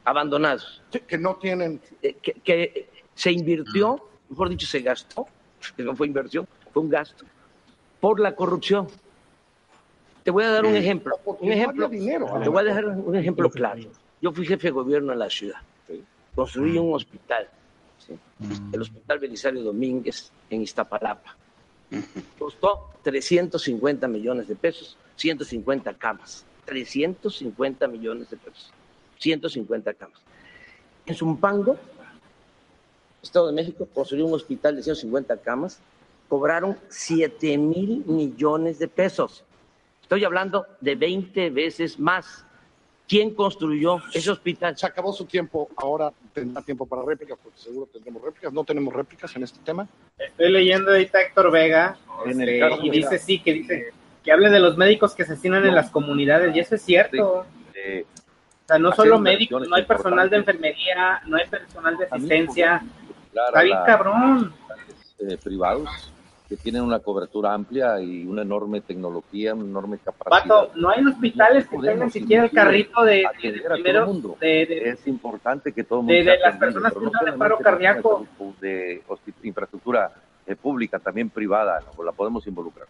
[0.04, 0.80] abandonados.
[1.06, 1.80] que no tienen.
[2.00, 5.26] Que, que se invirtió, mejor dicho, se gastó,
[5.76, 7.24] que no fue inversión, fue un gasto,
[8.00, 8.86] por la corrupción.
[10.22, 11.18] Te voy a dar un ejemplo.
[11.24, 13.82] Un ejemplo te voy a dejar un ejemplo claro.
[14.22, 15.58] Yo fui jefe de gobierno en la ciudad.
[16.36, 17.48] Construí un hospital,
[17.98, 18.16] ¿sí?
[18.72, 21.36] el Hospital Belisario Domínguez en Iztapalapa.
[22.38, 26.44] Costó 350 millones de pesos, 150 camas.
[26.68, 28.70] 350 millones de pesos,
[29.18, 30.20] 150 camas.
[31.06, 31.78] En Zumpango,
[33.22, 35.80] Estado de México, construyó un hospital de 150 camas,
[36.28, 39.44] cobraron 7 mil millones de pesos.
[40.02, 42.44] Estoy hablando de 20 veces más.
[43.08, 44.76] ¿Quién construyó ese hospital?
[44.76, 48.52] Se acabó su tiempo, ahora tendrá tiempo para réplicas, porque seguro tendremos réplicas.
[48.52, 49.88] No tenemos réplicas en este tema.
[50.18, 53.08] Estoy leyendo ahorita a Héctor Vega En el este, caso, y mira.
[53.10, 56.60] dice sí, que dice que hable de los médicos que asesinan en las comunidades y
[56.60, 57.46] eso es cierto.
[57.74, 58.04] Eh,
[58.64, 62.82] O sea, no solo médicos, no hay personal de enfermería, no hay personal de asistencia.
[63.32, 64.54] Claro, Está bien la- cabrón.
[65.20, 66.12] eh, privados
[66.48, 70.42] que tienen una cobertura amplia y una enorme tecnología, una enorme capacidad.
[70.42, 73.82] Pato, no hay hospitales que tengan siquiera el carrito de, de, de a todo el
[73.82, 74.36] primero mundo.
[74.40, 77.32] de, de- es importante que todo el mundo de las personas que no están de
[77.32, 78.26] paro cardíaco.
[78.60, 79.02] de
[79.42, 80.10] infraestructura
[80.46, 82.02] eh, pública, también privada, ¿no?
[82.02, 82.86] la podemos involucrar.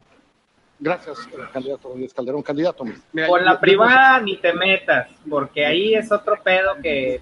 [0.79, 2.43] Gracias, eh, candidato Calderón.
[2.43, 2.85] Candidato.
[3.27, 7.21] Con la privada ni te metas, porque ahí es otro pedo que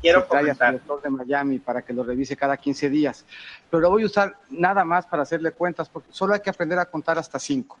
[0.00, 0.72] quiero comentar.
[0.72, 3.24] director de Miami para que lo revise cada 15 días.
[3.70, 6.78] Pero lo voy a usar nada más para hacerle cuentas, porque solo hay que aprender
[6.78, 7.78] a contar hasta 5.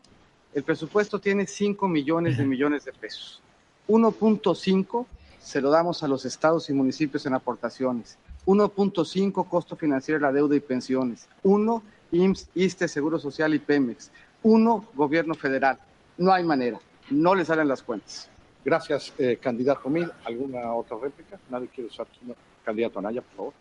[0.54, 3.40] El presupuesto tiene 5 millones de millones de pesos.
[3.88, 5.06] 1.5
[5.40, 8.18] se lo damos a los estados y municipios en aportaciones.
[8.46, 11.28] 1.5 costo financiero de la deuda y pensiones.
[11.42, 14.10] 1 IMSS, ISTE, Seguro Social y Pemex.
[14.42, 15.78] 1 gobierno federal.
[16.16, 16.78] No hay manera.
[17.10, 18.28] No le salen las cuentas.
[18.68, 20.10] Gracias, eh, candidato Mil.
[20.26, 21.38] ¿Alguna otra réplica?
[21.48, 22.06] Nadie quiere usar.
[22.22, 22.34] no.
[22.64, 23.54] Candidato Anaya, por favor.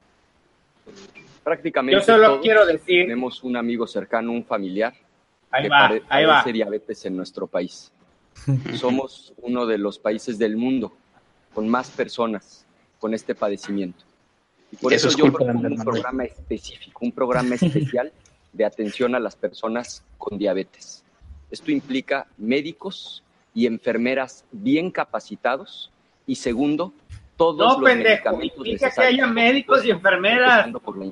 [1.43, 4.93] Prácticamente Yo solo todos quiero decir- tenemos un amigo cercano, un familiar
[5.49, 6.33] Ahí que va, pare- ahí va.
[6.33, 7.89] padece diabetes en nuestro país.
[8.75, 10.91] Somos uno de los países del mundo
[11.53, 12.65] con más personas
[12.99, 14.03] con este padecimiento.
[14.73, 18.11] Y por Eso eso, es yo culpa de propongo un programa específico, un programa especial
[18.51, 21.03] de atención a las personas con diabetes.
[21.49, 23.23] Esto implica médicos
[23.57, 25.91] y enfermeras bien capacitados
[26.27, 26.93] y segundo,
[27.35, 30.69] todos No, los pendejo, medicamentos que haya médicos y enfermeras.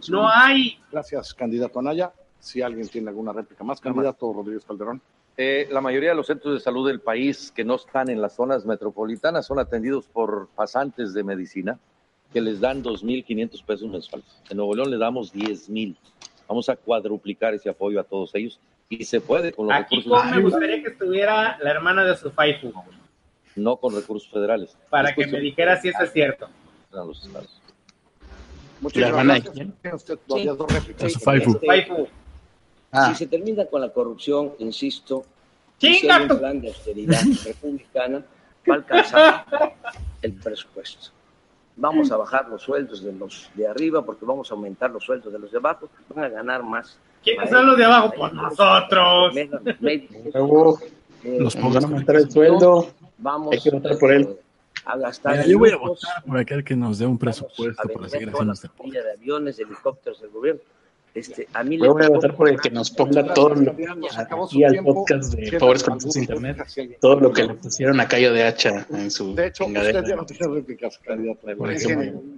[0.10, 0.78] No hay.
[0.92, 2.14] Gracias, candidato Anaya.
[2.40, 5.02] Si alguien tiene alguna réplica más, candidato Rodríguez Calderón.
[5.36, 8.36] Eh, la mayoría de los centros de salud del país que no están en las
[8.36, 11.80] zonas metropolitanas son atendidos por pasantes de medicina
[12.32, 14.28] que les dan 2.500 pesos mensuales.
[14.52, 15.96] En Nuevo León le damos 10.000.
[16.48, 18.60] Vamos a cuadruplicar ese apoyo a todos ellos
[18.90, 22.32] y se puede con los Aquí recursos, me gustaría que estuviera la hermana de su
[22.32, 22.72] Faifu,
[23.56, 24.78] no con recursos federales.
[24.90, 26.48] para Es que me dijera si eso es cierto.
[26.92, 27.62] de los estados.
[28.82, 29.94] Muchas ¿La hermana de gracias.
[29.94, 31.14] usted todavía dos réplicas.
[31.14, 31.52] Su Faifu.
[31.52, 32.08] Este, Faifu.
[32.92, 33.10] Ah.
[33.10, 35.26] Si se termina con la corrupción, insisto,
[35.78, 38.24] si ¡Chinga hay un plan de austeridad republicana,
[38.70, 39.46] va a alcanzar
[40.22, 41.12] el presupuesto.
[41.78, 45.32] Vamos a bajar los sueldos de los de arriba porque vamos a aumentar los sueldos
[45.34, 46.98] de los de abajo, van a ganar más.
[47.26, 48.14] ¿Quiénes son los de abajo?
[48.18, 49.34] Pues nosotros.
[50.34, 50.80] Luego
[51.24, 51.74] Eh, Los nos pobres.
[51.76, 52.88] van a aumentar el sueldo.
[53.18, 54.30] Vamos Hay que votar por él.
[54.86, 58.08] a gastar Mira, yo voy a votar por aquel que nos dé un presupuesto para
[58.10, 60.62] seguir haciendo este de aviones, de helicópteros del gobierno.
[61.16, 64.64] Este, a mí Yo voy a votar por el que nos ponga todo lo aquí
[64.66, 66.98] al podcast de Pobres con alguna Acceso a Internet.
[67.02, 70.16] Todo lo que le pusieron a Cayo de Hacha en su De hecho, usted ya
[70.18, 71.48] no tiene réplicas, candidato.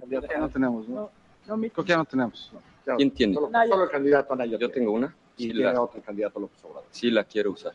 [0.08, 1.10] Ya no tenemos, ¿no?
[1.46, 2.50] No, mi- Creo que ya no tenemos.
[2.96, 3.34] ¿Quién tiene?
[3.34, 4.52] Solo, el candidato Anaya.
[4.52, 4.72] Yo tiene.
[4.74, 5.14] tengo una.
[5.36, 6.84] Y Sí tiene la, otro candidato López Obrador.
[6.90, 7.72] sí la quiero usar.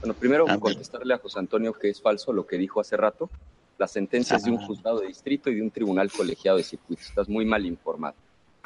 [0.00, 3.30] Bueno, primero Ah, contestarle a José Antonio que es falso lo que dijo hace rato.
[3.78, 4.66] La sentencia es de un Ah.
[4.66, 7.02] juzgado de distrito y de un tribunal colegiado de circuito.
[7.02, 8.14] Estás muy mal informado.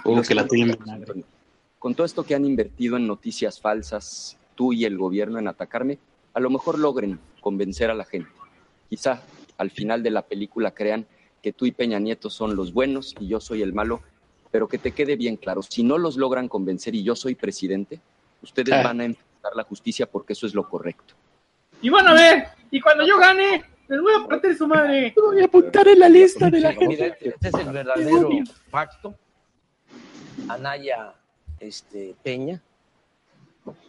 [0.05, 1.03] Uh, Los que la tuya en José vinagre.
[1.03, 1.25] Antonio,
[1.79, 5.99] Con todo esto que han invertido en noticias falsas, tú y el gobierno en atacarme,
[6.35, 8.31] a lo mejor logren convencer a la gente.
[8.89, 9.23] Quizá
[9.59, 11.07] al final de la película crean
[11.43, 14.01] que tú y Peña Nieto son los buenos y yo soy el malo,
[14.51, 18.01] pero que te quede bien claro, si no los logran convencer y yo soy presidente,
[18.43, 18.83] ustedes Ah.
[18.83, 21.15] van a enfrentar la justicia porque eso es lo correcto.
[21.83, 25.15] Y van a ver, y cuando yo gane, les voy a partir su madre.
[25.17, 27.17] Voy a apuntar en la lista de la gente.
[27.21, 28.29] Este, es el verdadero
[28.71, 29.15] pacto.
[30.49, 31.15] Anaya
[31.59, 32.61] este, Peña.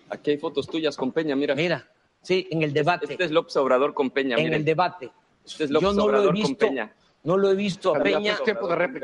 [0.10, 1.56] Aquí hay fotos tuyas con Peña, mira.
[1.56, 1.88] Mira,
[2.22, 3.06] sí, en el debate.
[3.10, 5.12] Este es López Obrador con Peña, en el debate.
[5.46, 6.94] Este es López Yo no lo he Obrador con visto, Peña.
[7.24, 8.38] No lo he visto a Peña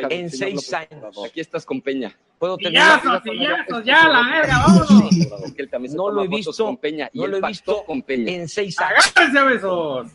[0.09, 1.15] en seis años.
[1.25, 2.15] Aquí estás con Peña.
[2.39, 3.01] ¿Puedo terminar?
[3.01, 4.89] Sillazos, sillazos, ya, la verga, vámonos.
[5.95, 8.31] No lo he visto, con Peña y no lo he visto con Peña.
[8.31, 9.11] en seis años.
[9.15, 10.07] Agárrense a besos.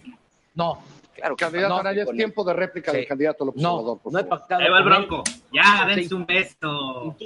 [0.55, 0.83] No,
[1.15, 2.97] Claro Candidato No, Anaya, es tiempo de réplica Sí.
[2.99, 4.61] del candidato López no, Obrador, por no he pactado.
[4.62, 5.23] Ahí va el bronco.
[5.53, 5.95] Ya, Sí.
[6.01, 7.16] dense un beso.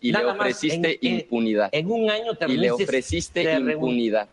[0.00, 1.68] Y le Nada ofreciste en- impunidad.
[1.72, 4.28] En un año te Y le ofreciste impunidad.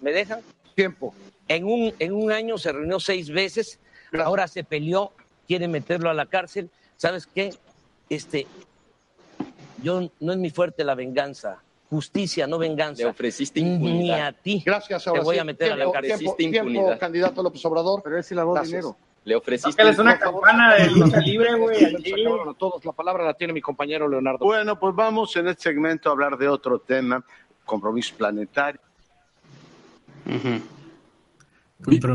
[0.00, 0.40] ¿Me dejan?
[0.74, 1.14] Tiempo.
[1.48, 3.80] En un, en un año se reunió seis veces,
[4.22, 5.12] ahora se peleó,
[5.46, 6.70] quiere meterlo a la cárcel.
[6.96, 7.54] ¿Sabes qué?
[8.08, 8.46] Este,
[9.82, 13.02] yo no es mi fuerte la venganza, justicia, no venganza.
[13.04, 14.26] Le ofreciste Ni impunidad.
[14.28, 14.62] a ti.
[14.64, 15.40] Gracias, Te ahora voy sí.
[15.40, 16.08] a meter a la Tiempo, cárcel.
[16.18, 16.98] tiempo, Ofreciste tiempo, impunidad.
[16.98, 18.00] candidato López Obrador.
[18.02, 18.70] Pero él sí lavó Gracias.
[18.82, 18.96] dinero.
[19.24, 21.96] Le ofreciste Sácales una campana de lucha libre, güey,
[22.58, 22.82] todos.
[22.84, 24.38] La palabra la tiene mi compañero Leonardo.
[24.44, 27.22] Bueno, pues vamos en este segmento a hablar de otro tema,
[27.66, 28.80] compromiso planetario.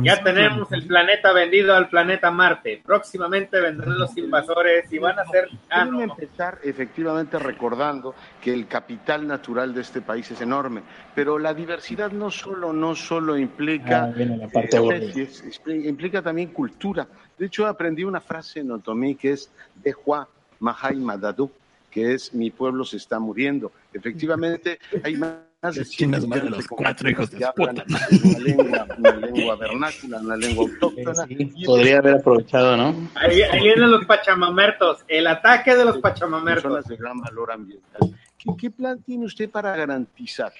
[0.04, 2.82] Ya tenemos el planeta vendido al planeta Marte.
[2.86, 5.50] Próximamente vendrán los invasores y van a ser.
[5.70, 6.02] Ah, no.
[6.02, 10.82] empezar efectivamente recordando que el capital natural de este país es enorme,
[11.16, 17.08] pero la diversidad no solo, no solo implica Ah, la parte eh, implica también cultura.
[17.38, 20.26] De hecho, aprendí una frase en otomí que es de Juan
[20.60, 21.50] Mahai Madadu,
[21.90, 23.72] que es mi pueblo se está muriendo.
[23.94, 25.36] Efectivamente, hay más
[25.72, 27.86] de 100 madre los cuatro hijos de puta
[28.24, 31.26] una lengua, una lengua vernácula, una lengua autóctona.
[31.30, 33.10] y Podría haber aprovechado, ¿no?
[33.16, 35.00] Ahí, ahí vienen los pachamamertos.
[35.08, 36.64] El ataque de los pachamamertos.
[36.64, 38.16] personas de gran valor ambiental.
[38.38, 40.52] ¿Qué, qué plan tiene usted para garantizar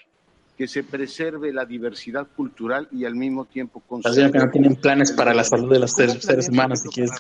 [0.58, 3.82] que se preserve la diversidad cultural y al mismo tiempo
[4.16, 6.90] viendo que no tienen planes para la salud de los ¿Cómo seres, seres humanos, si
[6.90, 7.12] quieres,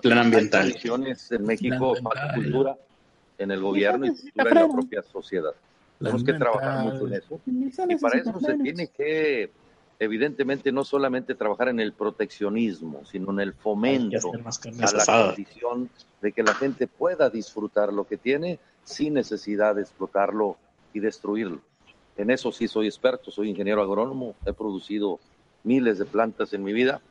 [0.00, 0.68] plan Hay ambiental.
[0.68, 2.76] tradiciones en México para cultura,
[3.38, 5.52] en el gobierno y cultura en la propia sociedad.
[6.00, 7.40] Tenemos que trabajar mucho en eso.
[7.46, 9.50] Y para eso se tiene que,
[9.98, 15.90] evidentemente, no solamente trabajar en el proteccionismo, sino en el fomento a la condición
[16.22, 20.56] de que la gente pueda disfrutar lo que tiene sin necesidad de explotarlo
[20.94, 21.60] y destruirlo.
[22.16, 25.20] En eso sí soy experto, soy ingeniero agrónomo, he producido
[25.64, 27.02] miles de plantas en mi vida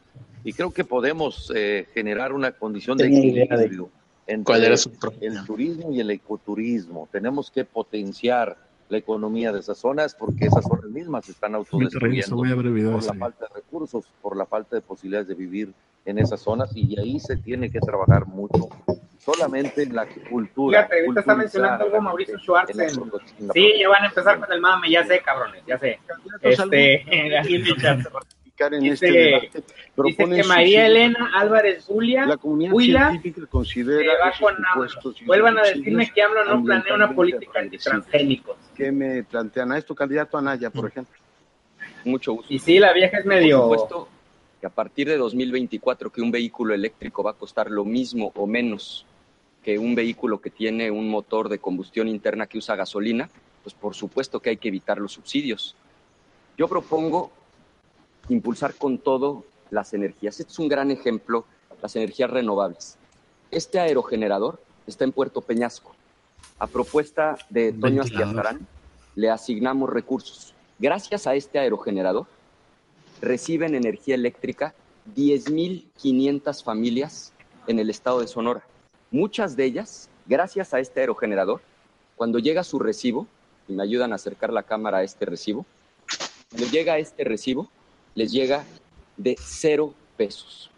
[0.44, 3.92] y creo que podemos eh, generar una condición de equilibrio
[4.26, 4.92] entre ¿Cuál era su
[5.22, 7.08] el turismo y el ecoturismo.
[7.12, 8.58] Tenemos que potenciar
[8.90, 12.36] la economía de esas zonas porque esas zonas mismas se están autodestruyendo
[12.94, 15.72] por la falta de recursos, por la falta de posibilidades de vivir
[16.06, 18.68] en esas zonas y ahí se tiene que trabajar mucho
[19.20, 20.80] solamente en la cultura.
[20.88, 22.72] Fíjate, ahorita está mencionando algo Mauricio Schwartz.
[22.72, 26.00] en en- Sí, ya van a empezar con el mame, ya sé, cabrones, ya sé.
[26.42, 27.04] Este,
[28.64, 29.48] ahí en Dice- este debate.
[29.48, 29.64] Dice
[29.96, 30.86] Proponen que María.
[30.86, 34.14] Elena Álvarez Julia, La comunidad Huila, científica considera
[35.26, 38.58] Vuelvan a decirme que AMLO no planea una política antitransgénicos.
[38.76, 41.18] ¿Qué me plantean a esto, candidato Anaya, por ejemplo?
[42.06, 42.54] Mucho gusto.
[42.54, 43.68] Y sí, la vieja es medio...
[43.68, 44.10] Por supuesto
[44.60, 48.46] que a partir de 2024 que un vehículo eléctrico va a costar lo mismo o
[48.46, 49.06] menos
[49.64, 53.30] que un vehículo que tiene un motor de combustión interna que usa gasolina,
[53.64, 55.76] pues por supuesto que hay que evitar los subsidios.
[56.58, 57.32] Yo propongo
[58.30, 60.40] impulsar con todo las energías.
[60.40, 61.46] Este es un gran ejemplo,
[61.82, 62.98] las energías renovables.
[63.52, 65.96] Este aerogenerador está en Puerto Peñasco.
[66.58, 68.02] A propuesta de Toño.
[68.02, 68.68] Astiazarán,
[69.16, 70.54] le asignamos recursos.
[70.78, 72.28] Gracias a este aerogenerador,
[73.22, 74.74] reciben energía eléctrica
[75.16, 77.34] 10.500 familias
[77.68, 78.64] en el estado de Sonora.
[79.12, 81.62] Muchas de ellas, gracias a este aerogenerador,
[82.16, 83.28] cuando llega su recibo,
[83.68, 85.66] y me ayudan a acercar la cámara a este recibo,
[86.50, 87.70] cuando llega este recibo,
[88.16, 88.64] les llega
[89.18, 90.70] de cero pesos.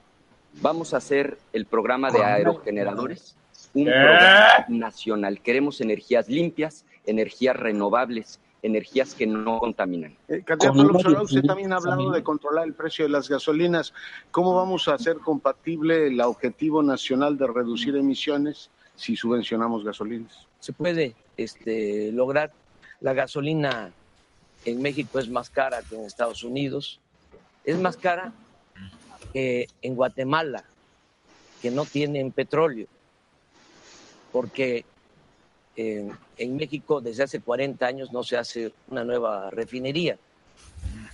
[0.62, 3.36] Vamos a hacer el programa de aerogeneradores,
[3.74, 3.92] un ¿Qué?
[3.92, 5.42] programa nacional.
[5.42, 10.16] Queremos energías limpias, energías renovables, energías que no contaminan.
[10.28, 13.94] Eh, candidato usted también ha hablado de controlar el precio de las gasolinas.
[14.32, 20.48] ¿Cómo vamos a hacer compatible el objetivo nacional de reducir emisiones si subvencionamos gasolinas?
[20.62, 22.54] se puede este, lograr.
[23.02, 23.92] La gasolina
[24.64, 27.02] en México es más cara que en Estados Unidos.
[27.64, 28.32] Es más cara
[29.34, 30.64] que en Guatemala,
[31.62, 32.88] que no tienen petróleo.
[34.32, 34.86] Porque
[35.76, 40.18] eh, en México desde hace 40 años no se hace una nueva refinería.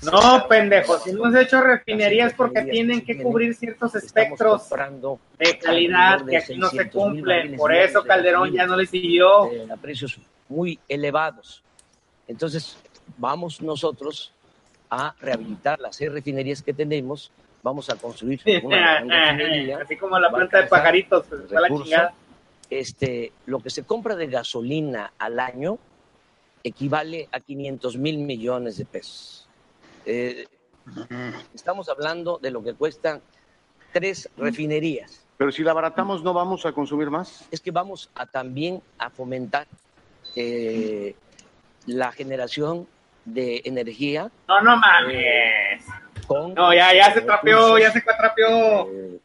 [0.04, 4.70] No, pendejo, si no has hecho refinerías porque tienen que cubrir ciertos espectros
[5.40, 7.58] de calidad que aquí no se cumplen.
[7.58, 9.52] Por eso Calderón ya no le siguió.
[9.52, 11.64] eh, a precios muy elevados.
[12.28, 12.78] Entonces,
[13.18, 14.32] vamos nosotros
[14.90, 17.32] a rehabilitar las seis refinerías que tenemos,
[17.64, 19.10] vamos a construir una gran
[19.40, 19.80] refinería.
[19.82, 22.14] Así como la planta de pajaritos, pues, la chingada.
[22.70, 25.78] Este, lo que se compra de gasolina al año
[26.64, 29.48] equivale a 500 mil millones de pesos.
[30.06, 30.48] Eh,
[31.54, 33.22] Estamos hablando de lo que cuestan
[33.92, 35.26] tres refinerías.
[35.38, 37.46] Pero si la abaratamos, ¿no vamos a consumir más?
[37.52, 39.68] Es que vamos a también a fomentar
[40.36, 41.16] eh,
[41.86, 42.88] la generación
[43.28, 45.84] de energía No, no mames.
[46.28, 48.90] con No, ya, ya se trapeó, ya se trapeó.
[48.92, 49.20] eh,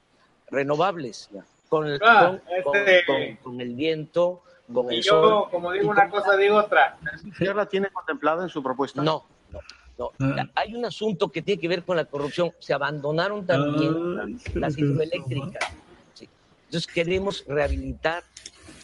[0.50, 1.30] renovables,
[1.68, 4.42] con, el- Ah, con- este- con- con el viento,
[4.72, 5.50] con Y el yo, sol.
[5.50, 6.96] como digo una cosa, digo otra.
[7.40, 9.02] ¿Ya la tiene contemplada en su propuesta?
[9.02, 9.60] No, no,
[9.98, 10.10] no.
[10.36, 10.46] Ah.
[10.56, 12.52] Hay un asunto que tiene que ver con la corrupción.
[12.58, 15.72] Se abandonaron también las hidroeléctricas.
[16.14, 16.28] Sí.
[16.66, 18.24] Entonces queremos rehabilitar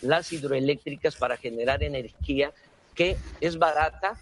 [0.03, 2.53] las hidroeléctricas para generar energía
[2.95, 4.16] que es barata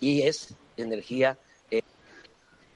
[0.00, 1.38] y es energía,
[1.70, 1.82] eh,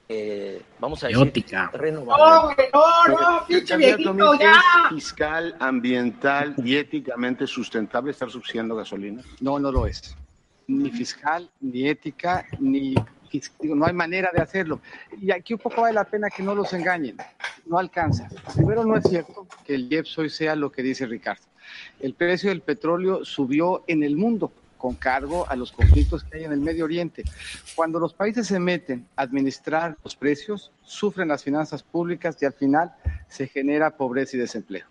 [0.07, 1.33] eh, vamos a decir,
[1.73, 2.69] renovable.
[2.73, 4.61] No, no, no, El pinche candidato viejito, Miguel, ya.
[4.85, 9.23] ¿Es fiscal, ambiental y éticamente sustentable estar subsidiando gasolina?
[9.41, 10.15] No, no lo es.
[10.67, 12.95] Ni fiscal, ni ética, ni
[13.61, 14.79] no hay manera de hacerlo.
[15.19, 17.17] Y aquí un poco vale la pena que no los engañen.
[17.65, 18.29] No alcanza.
[18.55, 21.43] Primero, no es cierto que el IEPS hoy sea lo que dice Ricardo.
[21.99, 26.43] El precio del petróleo subió en el mundo con cargo a los conflictos que hay
[26.43, 27.23] en el Medio Oriente.
[27.75, 32.53] Cuando los países se meten a administrar los precios, sufren las finanzas públicas y al
[32.53, 32.93] final
[33.27, 34.85] se genera pobreza y desempleo.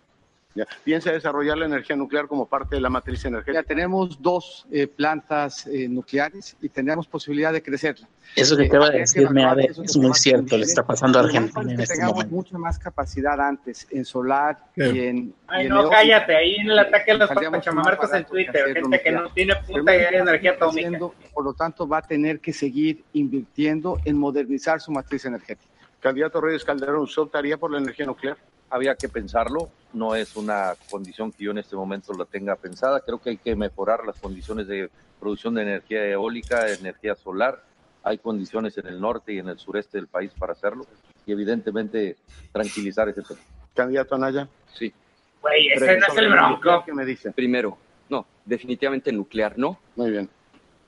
[0.55, 0.65] Ya.
[0.85, 3.61] ¿Piensa desarrollar la energía nuclear como parte de la matriz Ya energética?
[3.63, 8.07] tenemos dos eh, plantas eh, nucleares y tendremos posibilidad de crecerla.
[8.37, 11.23] Eso que Eh, acaba de decirme Ade eso es muy cierto, le está pasando a
[11.23, 12.35] Argentina en este tengamos momento.
[12.35, 15.17] mucha más capacidad antes en solar y en.
[15.17, 15.95] y Ay, en no, eólica.
[15.97, 19.23] cállate, ahí en el ataque a los pachamamarcos en Twitter, gente que nuclear.
[19.23, 20.99] no tiene puta idea de energía atómica.
[21.33, 25.69] Por lo tanto, va a tener que seguir invirtiendo en modernizar su matriz energética.
[25.99, 28.37] Candidato Reyes Calderón, ¿usted optaría por la energía nuclear?
[28.69, 32.99] Había que pensarlo, no es una condición que yo en este momento la tenga pensada.
[32.99, 34.89] Creo que hay que mejorar las condiciones de
[35.19, 37.63] producción de energía eólica, energía solar.
[38.03, 40.85] Hay condiciones en el norte y en el sureste del país para hacerlo
[41.25, 42.17] y evidentemente
[42.51, 43.39] tranquilizar ese tema.
[43.73, 44.47] Candidato Anaya.
[44.73, 44.93] Sí.
[45.41, 46.49] Güey, ese no es el bronco.
[46.55, 47.31] nuclear, ¿Qué me dice?
[47.31, 47.77] Primero,
[48.09, 49.79] no, definitivamente nuclear no.
[49.95, 50.29] Muy bien.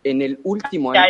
[0.04, 1.02] En el último año,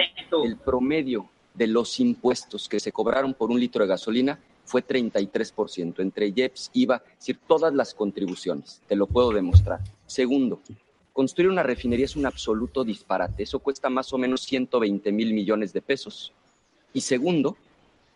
[0.44, 6.02] el promedio de los impuestos que se cobraron por un litro de gasolina fue 33%,
[6.02, 9.80] entre IEPS, IVA, es decir, todas las contribuciones, te lo puedo demostrar.
[10.06, 10.60] Segundo,
[11.14, 15.72] construir una refinería es un absoluto disparate, eso cuesta más o menos 120 mil millones
[15.72, 16.34] de pesos.
[16.94, 17.56] Y segundo,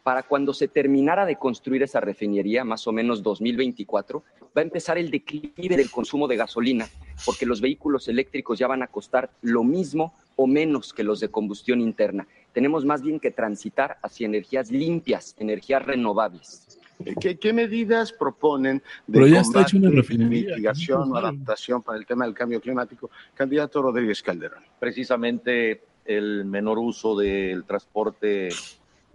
[0.03, 4.22] para cuando se terminara de construir esa refinería, más o menos 2024,
[4.56, 6.90] va a empezar el declive del consumo de gasolina,
[7.26, 11.30] porque los vehículos eléctricos ya van a costar lo mismo o menos que los de
[11.30, 12.28] combustión interna.
[12.53, 16.80] Tenemos más bien que transitar hacia energías limpias, energías renovables.
[17.19, 21.98] ¿Qué, qué medidas proponen de Pero ya está combate, hecho una mitigación o adaptación para
[21.98, 23.10] el tema del cambio climático?
[23.34, 24.64] Candidato Rodríguez Calderón.
[24.80, 28.49] Precisamente el menor uso del transporte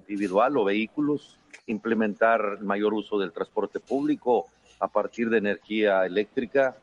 [0.00, 4.46] individual o vehículos, implementar mayor uso del transporte público
[4.80, 6.76] a partir de energía eléctrica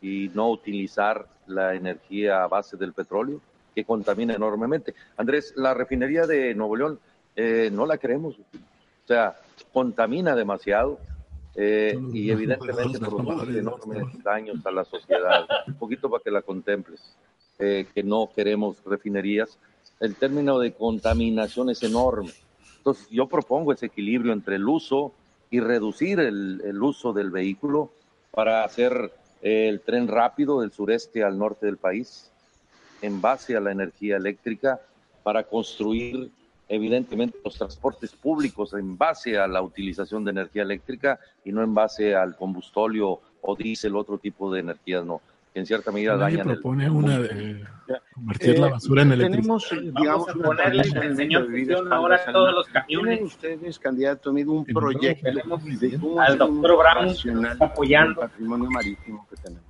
[0.00, 3.40] y no utilizar la energía a base del petróleo,
[3.78, 4.92] que contamina enormemente.
[5.16, 6.98] Andrés, la refinería de Nuevo León
[7.36, 9.36] eh, no la queremos, o sea,
[9.72, 10.98] contamina demasiado
[11.54, 15.46] eh, y evidentemente produce enormes daños a la sociedad.
[15.68, 17.14] Un poquito para que la contemples,
[17.60, 19.56] eh, que no queremos refinerías.
[20.00, 22.32] El término de contaminación es enorme.
[22.78, 25.12] Entonces, yo propongo ese equilibrio entre el uso
[25.50, 27.92] y reducir el, el uso del vehículo
[28.32, 32.32] para hacer eh, el tren rápido del sureste al norte del país
[33.02, 34.80] en base a la energía eléctrica
[35.22, 36.30] para construir
[36.68, 41.74] evidentemente los transportes públicos en base a la utilización de energía eléctrica y no en
[41.74, 45.20] base al combustóleo o diésel, otro tipo de energías, no,
[45.52, 46.54] que en cierta medida Nadie dañan el...
[46.56, 47.64] propone una de
[48.12, 49.58] convertir la basura en electricidad.
[49.58, 51.48] Tenemos, eh, digamos, Vamos a ponerle el señor
[51.84, 53.04] para ahora a todos los camiones.
[53.06, 58.20] ¿Tienen ustedes, candidato, amigo, un proyecto Tenemos de cómo al doctor Brown nacional apoyando.
[58.20, 59.64] del patrimonio marítimo que tenemos?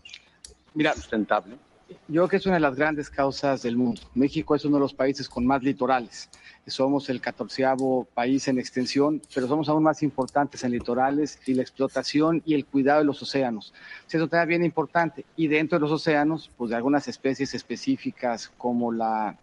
[0.74, 1.56] Mira, Sustentable.
[1.88, 4.00] Yo creo que es una de las grandes causas del mundo.
[4.14, 6.28] México es uno de los países con más litorales.
[6.66, 11.62] Somos el catorceavo país en extensión, pero somos aún más importantes en litorales y la
[11.62, 13.72] explotación y el cuidado de los océanos.
[14.10, 15.24] Es un tema bien importante.
[15.36, 19.36] Y dentro de los océanos, pues de algunas especies específicas como la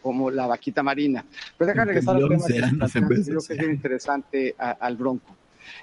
[0.00, 1.24] como la vaquita marina.
[1.56, 2.44] Pero déjame regresar al tema
[3.46, 5.34] que es bien interesante a- al bronco.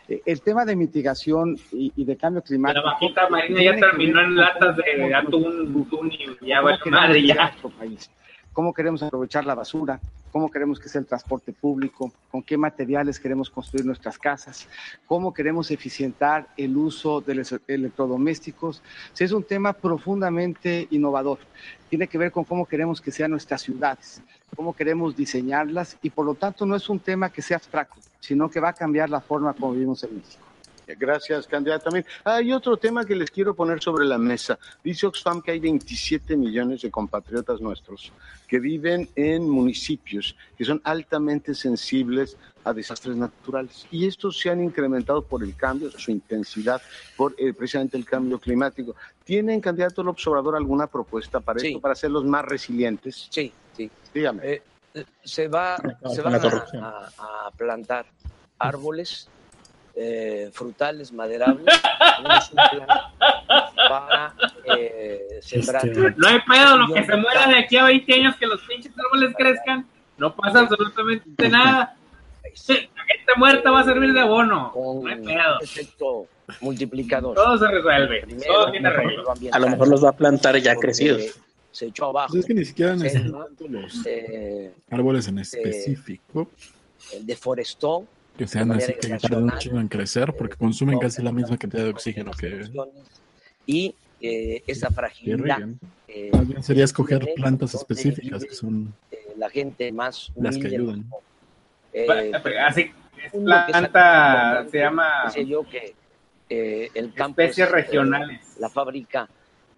[0.08, 2.86] Eh, El tema de mitigación y, y de cambio climático.
[2.86, 7.53] La vaquita marina ya terminó en latas de atún, y ya queremos madre ya.
[7.78, 8.10] país,
[8.53, 9.99] cómo queremos aprovechar la basura,
[10.32, 14.68] cómo queremos que sea el transporte público, con qué materiales queremos construir nuestras casas,
[15.06, 18.82] cómo queremos eficientar el uso de los electrodomésticos.
[19.14, 21.40] Sí, es un tema profundamente innovador.
[21.90, 24.22] Tiene que ver con cómo queremos que sean nuestras ciudades,
[24.56, 28.49] cómo queremos diseñarlas y por lo tanto no es un tema que sea abstracto, sino
[28.49, 30.45] que va a cambiar la forma como vivimos en México.
[30.99, 31.85] Gracias, candidato.
[31.85, 34.57] También hay otro tema que les quiero poner sobre la mesa.
[34.84, 38.11] Dice Oxfam que hay 27 millones de compatriotas nuestros
[38.48, 43.88] que viven en municipios que son altamente sensibles a desastres naturales.
[43.89, 46.81] Y estos se han incrementado por el cambio, su intensidad,
[47.15, 48.95] por eh, precisamente el cambio climático.
[49.23, 51.68] ¿Tienen, candidato López Obrador, alguna propuesta para Sí.
[51.68, 53.27] esto, para hacerlos más resilientes?
[53.30, 53.89] Sí, sí.
[54.14, 54.41] Dígame.
[54.43, 54.61] Eh,
[55.24, 55.78] se va,
[56.14, 56.84] se van a, corrupción.
[56.84, 58.06] a- a plantar
[58.60, 59.30] árboles
[59.96, 61.66] eh, frutales, maderables.
[63.90, 64.34] Para
[64.78, 65.86] eh, sembrar.
[66.18, 68.94] No hay pedo, lo que se muera de aquí a 20 años que los pinches
[68.98, 69.86] árboles crezcan,
[70.18, 71.96] no pasa absolutamente nada.
[72.54, 74.72] Sí, La gente muerta va a servir de abono.
[74.76, 75.60] No hay pedo.
[75.62, 76.28] efecto
[76.60, 77.36] multiplicador.
[77.36, 78.22] Todo se resuelve.
[78.22, 79.24] Primero, Todo tiene arreglo.
[79.52, 81.40] A lo mejor los va a plantar ya porque crecidos.
[81.72, 82.30] Se echó abajo.
[82.34, 83.34] Pues es que ni siquiera necesitan
[83.69, 86.49] los eh, árboles en eh, específico
[87.22, 88.06] deforestó
[88.38, 91.84] que sean así que tarden un chingo en crecer porque consumen casi la misma cantidad
[91.84, 92.69] de oxígeno que,
[93.65, 95.60] y eh, esa fragilidad.
[96.07, 100.68] eh, Más bien sería escoger plantas específicas que son eh, la gente más las que
[100.68, 101.06] ayudan.
[101.93, 102.31] eh,
[102.65, 102.91] Así,
[103.31, 105.95] planta se llama yo que
[106.49, 108.56] eh, el campo especies es, eh, regionales.
[108.60, 109.30] la fábrica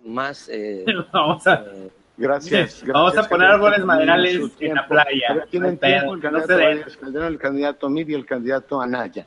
[0.03, 1.65] más eh, Vamos a,
[2.17, 2.83] Gracias.
[2.85, 4.75] Vamos gracias, a poner árboles maderales en tiempo.
[4.75, 5.45] la playa.
[5.49, 6.77] Tienen No tiempo el que no candidato se den.
[6.79, 9.25] Valles Calderón, el candidato Mid y el candidato Anaya.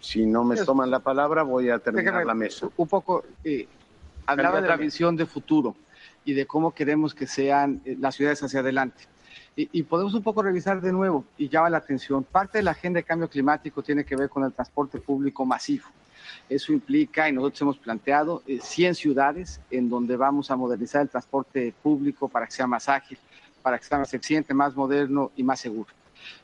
[0.00, 2.68] Si no me toman la palabra, voy a terminar Déjame la mesa.
[2.76, 3.66] Un poco, eh,
[4.26, 5.74] hablaba de la visión de futuro
[6.24, 9.04] y de cómo queremos que sean eh, las ciudades hacia adelante.
[9.56, 12.72] Y, y podemos un poco revisar de nuevo, y llama la atención, parte de la
[12.72, 15.86] agenda de cambio climático tiene que ver con el transporte público masivo.
[16.48, 21.08] Eso implica, y nosotros hemos planteado, eh, 100 ciudades en donde vamos a modernizar el
[21.08, 23.18] transporte público para que sea más ágil,
[23.62, 25.90] para que sea más eficiente, más moderno y más seguro.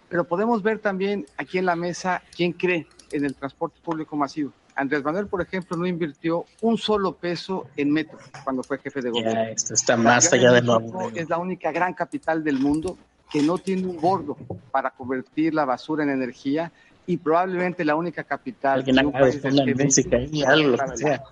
[0.09, 4.53] Pero podemos ver también aquí en la mesa quién cree en el transporte público masivo.
[4.77, 9.11] Andrés Manuel, por ejemplo, no invirtió un solo peso en metro cuando fue jefe de
[9.11, 9.33] gobierno.
[9.33, 10.81] Ya, esto está más allá de lo.
[11.15, 12.99] Es la única gran capital del mundo
[13.31, 14.37] que no tiene un bordo
[14.71, 16.73] para convertir la basura en energía
[17.07, 20.73] y probablemente la única capital de un país del en música G20 y algo, lo
[20.73, 21.25] que para sea.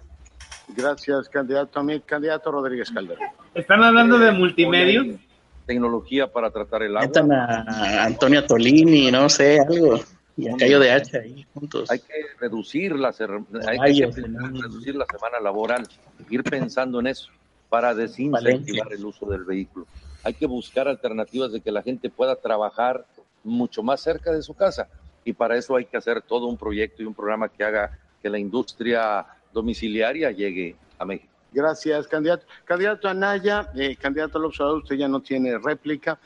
[0.69, 2.03] Gracias, candidato Mid.
[2.05, 3.29] Candidato Rodríguez Calderón.
[3.55, 5.19] Están hablando de multimedios.
[5.67, 7.07] Tecnología para tratar el agua.
[7.07, 10.01] Metan a Antonio Tolini, no sé, algo.
[10.37, 11.91] Y a Cayo de Hacha ahí juntos.
[11.91, 15.87] Hay que reducir la, hay que Rayos, reducir la semana laboral,
[16.31, 17.29] ir pensando en eso
[17.69, 19.87] para desincentivar el uso del vehículo.
[20.25, 23.05] Hay que buscar alternativas de que la gente pueda trabajar
[23.45, 24.89] mucho más cerca de su casa
[25.25, 28.29] y para eso hay que hacer todo un proyecto y un programa que haga que
[28.31, 31.33] la industria domiciliaria llegue a México.
[31.53, 32.47] Gracias, candidato.
[32.65, 36.19] Candidato Anaya, eh, candidato López Obrador, usted ya no tiene réplica.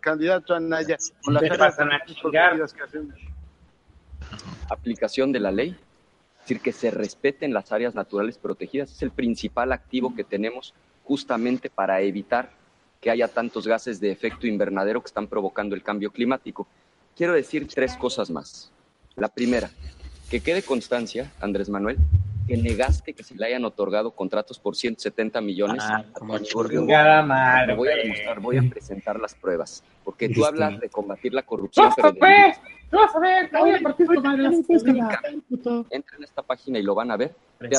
[0.00, 2.72] Candidato Anaya, con las ¿Qué áreas pasan a protegidas chingar?
[2.72, 3.14] que hacemos.
[4.70, 9.10] aplicación de la ley, es decir, que se respeten las áreas naturales protegidas, es el
[9.10, 12.50] principal activo que tenemos justamente para evitar
[13.00, 16.68] que haya tantos gases de efecto invernadero que están provocando el cambio climático.
[17.18, 18.70] Quiero decir tres cosas más.
[19.16, 19.68] La primera,
[20.30, 21.96] que quede constancia, Andrés Manuel,
[22.46, 26.34] que negaste que se le hayan otorgado contratos por 170 millones Ah, como
[27.24, 30.88] madre, Te voy a demostrar, voy a presentar las pruebas, porque tú Dijiste- hablas de
[30.90, 31.90] combatir la corrupción.
[31.96, 32.02] ¡Tú
[32.96, 33.50] vas a ver!
[33.50, 34.44] ¡Te voy a partir tu madre!
[35.90, 37.34] entren a esta página y lo van a ver.
[37.60, 37.78] En la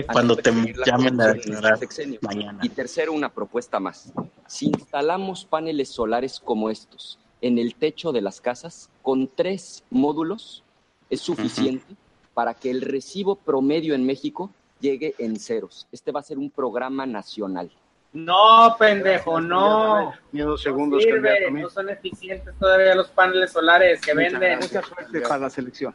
[0.00, 0.50] a cuando no te
[0.84, 2.18] llamen a este declarar sexenio.
[2.22, 2.58] mañana.
[2.64, 4.12] Y tercero, una propuesta más.
[4.48, 10.62] Si instalamos paneles solares como estos en el techo de las casas, con tres módulos,
[11.10, 11.94] es suficiente
[12.34, 14.50] para que el recibo promedio en México
[14.80, 15.86] llegue en ceros.
[15.92, 17.70] Este va a ser un programa nacional.
[18.12, 20.12] No, pendejo, no.
[20.32, 21.62] Ni dos No segundos, sirve, Mid.
[21.62, 24.58] no son eficientes todavía los paneles solares que Muchas venden.
[24.60, 25.94] Mucha suerte para la selección.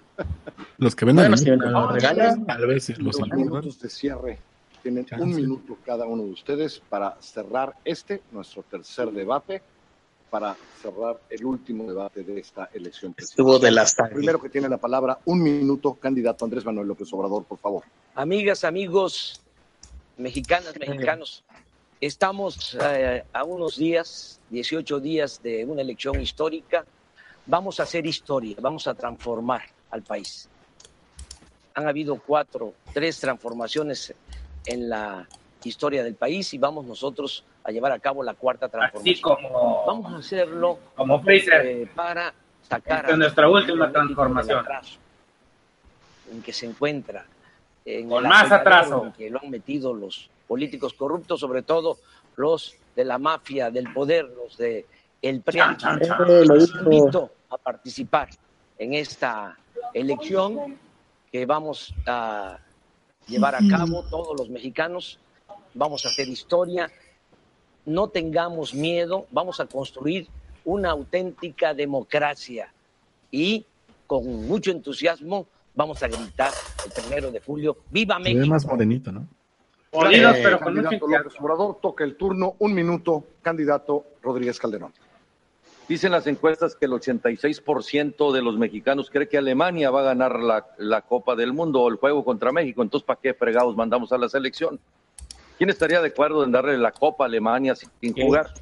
[0.77, 3.79] Los que venden Bueno, en si México, me lo regalan, tal vez sí los minutos
[3.79, 4.39] de cierre.
[4.83, 5.23] Tienen Chance.
[5.23, 9.61] un minuto cada uno de ustedes para cerrar este, nuestro tercer debate,
[10.33, 14.07] para cerrar el último debate de esta elección Estuvo de presidencial.
[14.07, 17.83] las Primero que tiene la palabra, un minuto, candidato Andrés Manuel López Obrador, por favor.
[18.15, 19.43] Amigas, amigos,
[20.17, 21.43] mexicanas, mexicanos,
[22.01, 26.83] estamos eh, a unos días, 18 días de una elección histórica.
[27.45, 29.61] Vamos a hacer historia, vamos a transformar
[29.91, 30.49] al país.
[31.75, 34.15] Han habido cuatro, tres transformaciones
[34.65, 35.27] en la
[35.63, 39.21] historia del país y vamos nosotros a llevar a cabo la cuarta Así transformación.
[39.21, 41.65] como, Vamos a hacerlo como Freezer.
[41.65, 42.33] eh, para
[42.67, 44.59] sacar a nuestra última transformación.
[44.59, 44.97] atraso
[46.31, 47.25] en que se encuentra
[47.85, 49.05] en Con el más atraso.
[49.05, 51.97] en que lo han metido los políticos corruptos, sobre todo
[52.35, 54.85] los de la mafia del poder, los de
[55.21, 55.59] el PRI.
[56.45, 58.29] Los invito a participar
[58.77, 59.57] en esta
[59.93, 60.77] elección
[61.31, 62.57] que vamos a
[63.27, 65.17] llevar a cabo todos los mexicanos.
[65.73, 66.89] Vamos a hacer historia.
[67.85, 69.25] No tengamos miedo.
[69.31, 70.27] Vamos a construir
[70.65, 72.71] una auténtica democracia
[73.31, 73.65] y
[74.07, 76.51] con mucho entusiasmo vamos a gritar
[76.85, 78.47] el primero de julio, ¡Viva Se ve México!
[78.53, 79.27] más morenito, ¿no?
[79.91, 81.07] Jodidos, Eh, pero con candidato.
[81.07, 84.91] López Obrador, toca el turno, un minuto, candidato Rodríguez Calderón.
[85.87, 90.39] Dicen las encuestas que el 86% de los mexicanos cree que Alemania va a ganar
[90.39, 92.81] la, la Copa del Mundo o el juego contra México.
[92.81, 94.79] Entonces, ¿para qué fregados mandamos a la selección?
[95.63, 98.53] ¿Quién estaría de acuerdo en darle la Copa a Alemania sin jugar?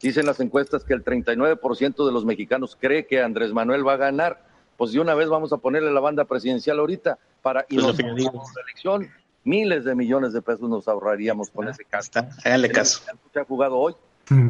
[0.00, 3.96] Dicen las encuestas que el 39% de los mexicanos cree que Andrés Manuel va a
[3.98, 4.42] ganar.
[4.78, 7.88] Pues de una vez vamos a ponerle la banda presidencial ahorita para y Pues lo
[7.88, 8.28] nos que yo digo.
[8.30, 9.10] ahorramos la elección.
[9.44, 12.10] Miles de millones de pesos nos ahorraríamos con ese caso.
[12.42, 13.02] Háganle caso.
[13.34, 13.94] se ha jugado hoy,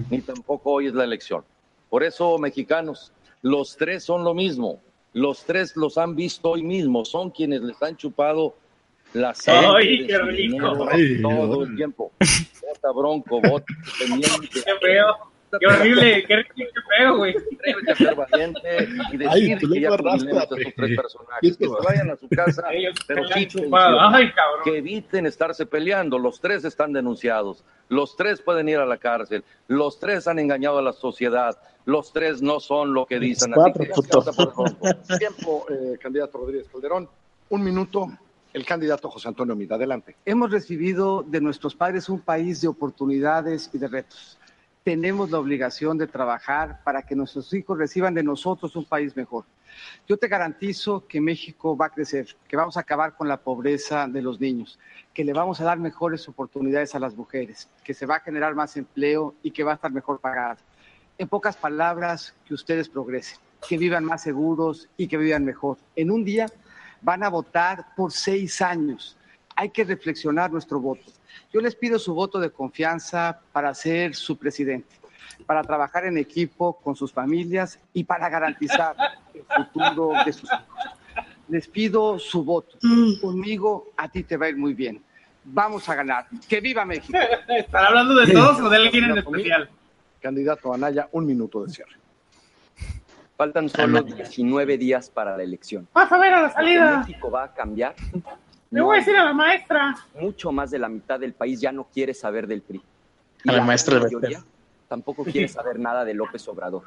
[0.08, 1.42] ni tampoco hoy es la elección.
[1.90, 3.10] Por eso, mexicanos,
[3.42, 4.80] los tres son lo mismo.
[5.12, 7.04] Los tres los han visto hoy mismo.
[7.04, 8.54] Son quienes les han chupado
[9.16, 10.32] la sangre ¡Ay, qué rico!
[10.32, 12.12] dinero Ay, todo el tiempo.
[12.20, 13.66] Vota bronco, vota
[14.01, 14.48] independiente.
[14.64, 15.06] Qué feo.
[15.59, 16.24] Qué horrible.
[16.26, 16.66] Qué, qué
[16.98, 17.34] feo, güey.
[17.55, 21.56] Atrévete a ser valiente y decir Ay, que ya jubilemos a estos tres personajes.
[21.56, 22.64] Que se vayan a su casa,
[23.06, 24.01] pero sí chupado.
[24.01, 24.60] Ay, cabrón.
[24.64, 26.18] que eviten estarse peleando.
[26.18, 27.64] Los tres están denunciados.
[27.88, 29.44] Los tres pueden ir a la cárcel.
[29.68, 31.56] Los tres han engañado a la sociedad.
[31.86, 33.55] Los tres no son lo que dicen.
[33.55, 33.84] Así Cuatro,
[35.06, 35.18] que.
[35.18, 37.09] Tiempo, eh, candidato Rodríguez Calderón.
[37.48, 38.09] Un minuto,
[38.56, 39.74] el candidato José Antonio Mida.
[39.74, 40.16] Adelante.
[40.24, 44.38] Hemos recibido de nuestros padres un país de oportunidades y de retos.
[44.82, 49.44] Tenemos la obligación de trabajar para que nuestros hijos reciban de nosotros un país mejor.
[50.08, 54.08] Yo te garantizo que México va a crecer, que vamos a acabar con la pobreza
[54.08, 54.78] de los niños,
[55.12, 58.54] que le vamos a dar mejores oportunidades a las mujeres, que se va a generar
[58.54, 60.60] más empleo y que va a estar mejor pagado.
[61.18, 63.38] En pocas palabras, que ustedes progresen,
[63.68, 65.76] que vivan más seguros y que vivan mejor.
[65.94, 66.46] En un día
[67.01, 69.16] van a votar por seis años.
[69.55, 71.05] Hay que reflexionar nuestro voto.
[71.52, 74.94] Yo les pido su voto de confianza para ser su presidente,
[75.47, 78.97] para trabajar en equipo con sus familias y para garantizar
[79.35, 81.27] el futuro de sus hijos.
[81.48, 82.77] Les pido su voto.
[83.20, 85.02] Conmigo a ti te va a ir muy bien.
[85.44, 86.27] Vamos a ganar.
[86.48, 87.16] ¡Que viva México!
[87.48, 89.70] ¿Están hablando de todos o de alguien en especial?
[90.20, 92.05] Candidato Anaya, un minuto de cierre.
[93.36, 95.86] Faltan solo 19 días para la elección.
[95.92, 96.98] Vas a ver a la salida.
[96.98, 97.94] México va a cambiar.
[98.70, 99.94] Le No voy a decir a la maestra.
[100.18, 102.80] mucho más de la mitad del país ya no quiere saber del PRI.
[103.44, 104.42] Y A la la maestra de mayoría
[104.88, 106.84] tampoco quiere saber nada de López Obrador.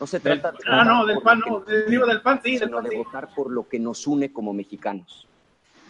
[0.00, 1.60] No se trata de Ah, no, del pan no.
[1.60, 2.96] del- Digo del pan, sí, del sino pan de sí.
[2.96, 5.26] votar por lo que nos une como mexicanos.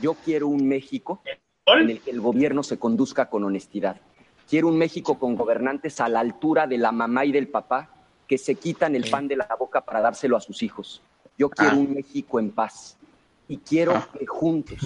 [0.01, 1.23] Yo quiero un México
[1.67, 3.97] en el que el gobierno se conduzca con honestidad.
[4.49, 7.89] Quiero un México con gobernantes a la altura de la mamá y del papá
[8.27, 11.01] que se quitan el pan de la boca para dárselo a sus hijos.
[11.39, 11.79] Yo quiero Ah.
[11.79, 12.97] un México en paz
[13.49, 14.09] y quiero Ah.
[14.19, 14.79] que juntos,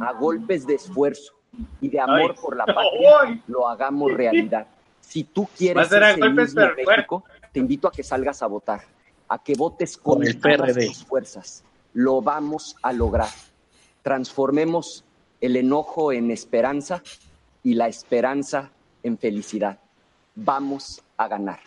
[0.00, 1.32] a golpes de esfuerzo
[1.80, 2.42] y de amor Ay.
[2.42, 4.66] por la patria, lo hagamos realidad.
[5.00, 8.82] Si tú quieres ese mismo México, te invito a que salgas a votar,
[9.28, 11.64] a que votes con, Con el todas tus fuerzas.
[11.94, 13.28] Lo vamos a lograr.
[14.02, 15.04] Transformemos
[15.40, 17.02] el enojo en esperanza
[17.62, 18.70] y la esperanza
[19.02, 19.78] en felicidad.
[20.34, 21.60] Vamos a ganar.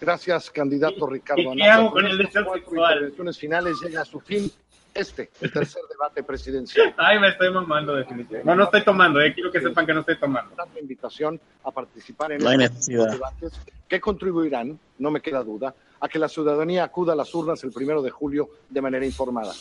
[0.00, 3.12] Gracias, candidato Ricardo ¿Y qué hago con el deseo sexual?
[3.36, 4.50] finales llega a su fin
[4.94, 6.94] este, el tercer debate presidencial.
[6.96, 8.48] Ay, me estoy mamando definitivamente.
[8.48, 9.32] No, no estoy tomando, eh.
[9.32, 10.54] Quiero que sepan que no estoy tomando.
[10.56, 13.10] Dando invitación a participar en No hay estos necesidad.
[13.12, 13.52] debates
[13.86, 17.72] que contribuirán, no me queda duda, a que la ciudadanía acuda a las urnas el
[17.72, 19.52] primero de julio de manera informada.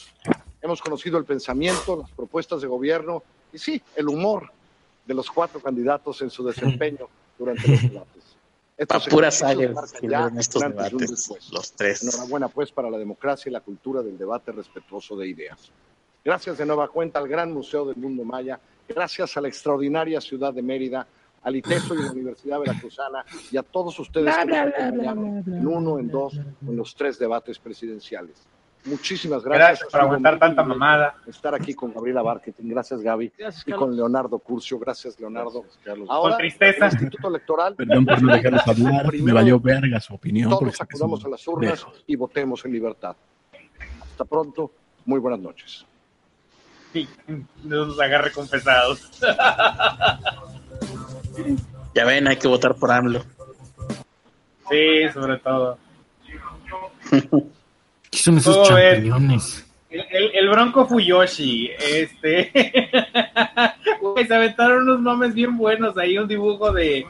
[0.62, 3.24] Hemos conocido el pensamiento, las propuestas de gobierno
[3.54, 4.52] y sí, el humor
[5.06, 7.08] de los cuatro candidatos en su desempeño
[7.38, 8.37] durante los debates.
[9.10, 11.52] Pura sangre dieron estos debates, después.
[11.52, 12.04] los tres.
[12.04, 15.72] Enhorabuena pues para la democracia y la cultura del debate respetuoso de ideas.
[16.24, 20.54] Gracias de nueva cuenta al Gran Museo del Mundo Maya, gracias a la extraordinaria ciudad
[20.54, 21.08] de Mérida,
[21.41, 25.68] al ITESO y a la Universidad Veracruzana y a todos ustedes que nos acompañaron en
[25.68, 28.45] uno, en dos, en los tres debates presidenciales.
[28.88, 29.68] Muchísimas gracias.
[29.70, 31.16] Gracias por aguantar tanta mamada.
[31.28, 35.66] Estar aquí con Gabriela Barquetin, gracias Gaby, Gracias, y con Leonardo Curcio, gracias Leonardo.
[35.84, 36.86] Con Ahora, tristeza.
[36.88, 39.14] el Instituto Electoral, Perdón por no dejarlos hablar.
[39.14, 40.50] Me valió verga su opinión.
[40.50, 43.16] todos acudamos a las urnas y votemos en libertad.
[44.02, 44.72] Hasta pronto,
[45.06, 45.86] muy buenas noches.
[46.94, 47.08] Sí,
[47.64, 49.12] nos agarre confesados.
[51.94, 53.24] Ya ven, hay que votar por AMLO.
[54.70, 55.78] Sí, sobre todo.
[58.18, 59.64] ¿Qué son esos champiñones?
[59.91, 62.52] El, el, el Bronco Fuyoshi, este.
[64.02, 67.06] Güey, se aventaron unos mames bien buenos ahí, un dibujo de,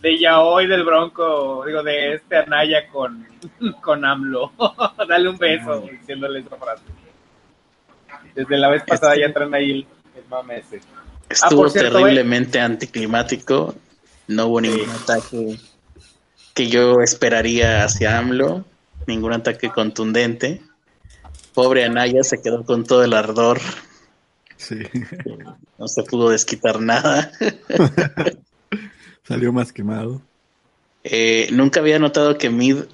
[0.00, 3.26] de Yaoi del Bronco, digo, de este Anaya con,
[3.82, 4.52] con AMLO.
[5.08, 6.84] Dale un beso diciéndole esa frase.
[8.32, 9.86] Desde la vez pasada ya traen ahí el,
[10.16, 10.80] el mame ese.
[10.94, 13.74] Ah, Estuvo cierto, terriblemente anticlimático.
[14.28, 15.56] No hubo ningún ataque
[16.54, 18.64] que yo esperaría hacia AMLO,
[19.06, 20.62] ningún ataque contundente.
[21.54, 23.60] Pobre Anaya se quedó con todo el ardor.
[24.56, 24.78] Sí.
[25.78, 27.32] No se pudo desquitar nada.
[29.24, 30.22] Salió más quemado.
[31.02, 32.84] Eh, nunca había notado que Mid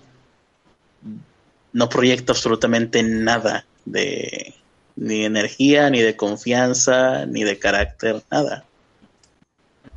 [1.75, 4.55] no proyecta absolutamente nada de
[4.99, 8.65] ni de energía, ni de confianza, ni de carácter, nada.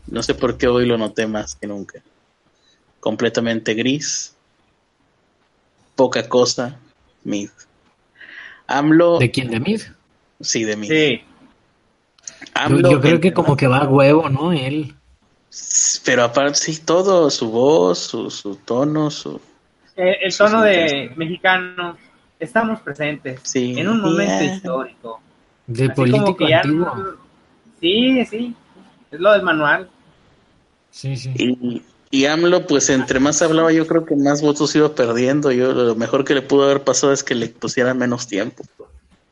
[0.07, 2.03] No sé por qué hoy lo noté más que nunca.
[2.99, 4.35] Completamente gris.
[6.01, 6.79] Poca cosa.
[7.23, 7.49] Mid.
[8.65, 9.19] AMLO.
[9.19, 9.51] ¿De quién?
[9.51, 9.81] ¿De Mid?
[10.39, 10.89] Sí, de Mid.
[10.89, 11.21] Sí.
[11.21, 14.51] Yo, AMLO, yo creo que como que va a huevo, ¿no?
[14.51, 14.95] Él.
[16.03, 19.39] pero aparte sí, todo, su voz, su, su tono, su...
[19.95, 21.95] Eh, el tono de mexicano,
[22.39, 23.75] estamos presentes Sí.
[23.77, 24.55] en un momento Yeah.
[24.55, 25.21] histórico.
[25.67, 26.95] De Así político antiguo.
[26.95, 27.15] no-
[27.79, 28.55] Sí, sí,
[29.11, 29.87] es lo del manual.
[30.89, 31.31] Sí, sí.
[31.37, 35.51] Y, y AMLO, pues entre más hablaba, yo creo que más votos iba perdiendo.
[35.51, 38.63] Yo lo mejor que le pudo haber pasado es que le pusieran menos tiempo.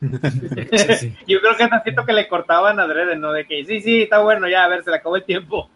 [0.00, 3.32] Yo creo que necesito que le cortaban adrede, ¿no?
[3.32, 5.68] De que sí, sí, está bueno, ya, a ver, se le acabó el tiempo.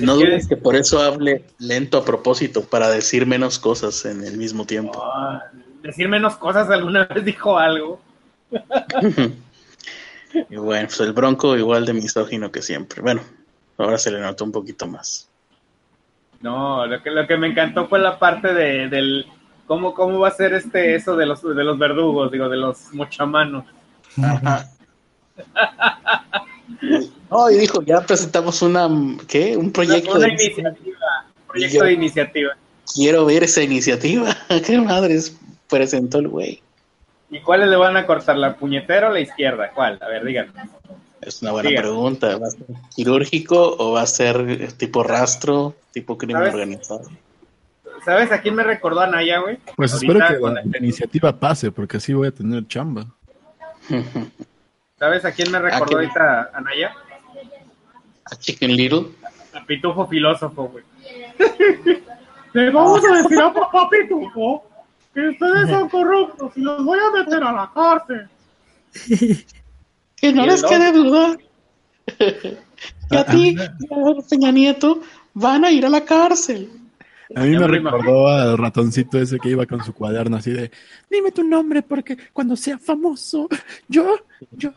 [0.00, 4.38] No dudes que por eso hable lento a propósito, para decir menos cosas en el
[4.38, 5.02] mismo tiempo.
[5.04, 5.42] Ah,
[5.82, 8.00] decir menos cosas, alguna vez dijo algo.
[10.48, 13.02] Y bueno, pues el Bronco igual de misógino que siempre.
[13.02, 13.20] Bueno,
[13.76, 15.28] ahora se le notó un poquito más.
[16.42, 19.26] No, lo que, lo que me encantó fue la parte de, del
[19.66, 22.92] cómo, cómo va a ser este eso de los de los verdugos, digo, de los
[22.92, 23.64] mochamanos.
[27.30, 28.88] No, y dijo, ya presentamos una,
[29.28, 29.56] ¿qué?
[29.56, 30.32] Un proyecto Una de...
[30.32, 32.50] iniciativa, un proyecto Yo- de iniciativa.
[32.94, 34.36] Quiero ver esa iniciativa.
[34.66, 35.38] ¿Qué madres
[35.70, 36.60] presentó el güey?
[37.30, 39.70] ¿Y cuáles le van a cortar, la puñetera o la izquierda?
[39.74, 39.98] ¿Cuál?
[40.02, 40.52] A ver, díganme.
[41.22, 41.82] Es una buena Diga.
[41.82, 42.36] pregunta.
[42.36, 46.54] ¿Va a ser quirúrgico o va a ser tipo rastro, tipo crimen ¿Sabes?
[46.54, 47.02] organizado?
[48.04, 49.58] ¿Sabes a quién me recordó a Naya, güey?
[49.76, 53.06] Pues Ahorita espero que con la, la iniciativa pase, porque así voy a tener chamba.
[54.98, 56.10] ¿Sabes a quién me recordó quién?
[56.10, 56.92] ahorita a Naya?
[58.24, 59.06] A Chicken Little.
[59.54, 60.84] A Pitufo Filósofo, güey.
[62.52, 64.64] Le vamos a decir a papá Pitufo
[65.14, 68.28] que ustedes son corruptos y los voy a meter a la cárcel.
[70.22, 71.36] Que no ¿Y les quede duda.
[72.18, 75.00] que a ti, y a Peña Nieto,
[75.34, 76.70] van a ir a la cárcel.
[77.34, 80.70] A mí me recordó al ratoncito ese que iba con su cuaderno así de,
[81.10, 83.48] dime tu nombre porque cuando sea famoso,
[83.88, 84.16] yo,
[84.52, 84.70] yo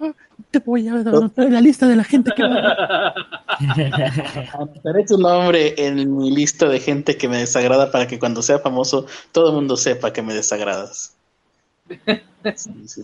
[0.52, 3.14] te voy a en la lista de la gente que va
[4.54, 8.60] Anotaré tu nombre en mi lista de gente que me desagrada para que cuando sea
[8.60, 11.16] famoso todo el mundo sepa que me desagradas.
[12.56, 13.04] Sí, sí.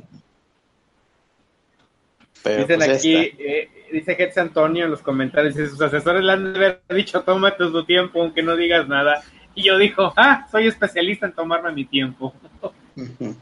[2.43, 6.31] Pero, Dicen pues, aquí, eh, dice Getz Antonio en los comentarios, dice, sus asesores le
[6.31, 9.22] han de haber dicho, tómate tu tiempo, aunque no digas nada.
[9.53, 12.34] Y yo dijo, ah, soy especialista en tomarme mi tiempo.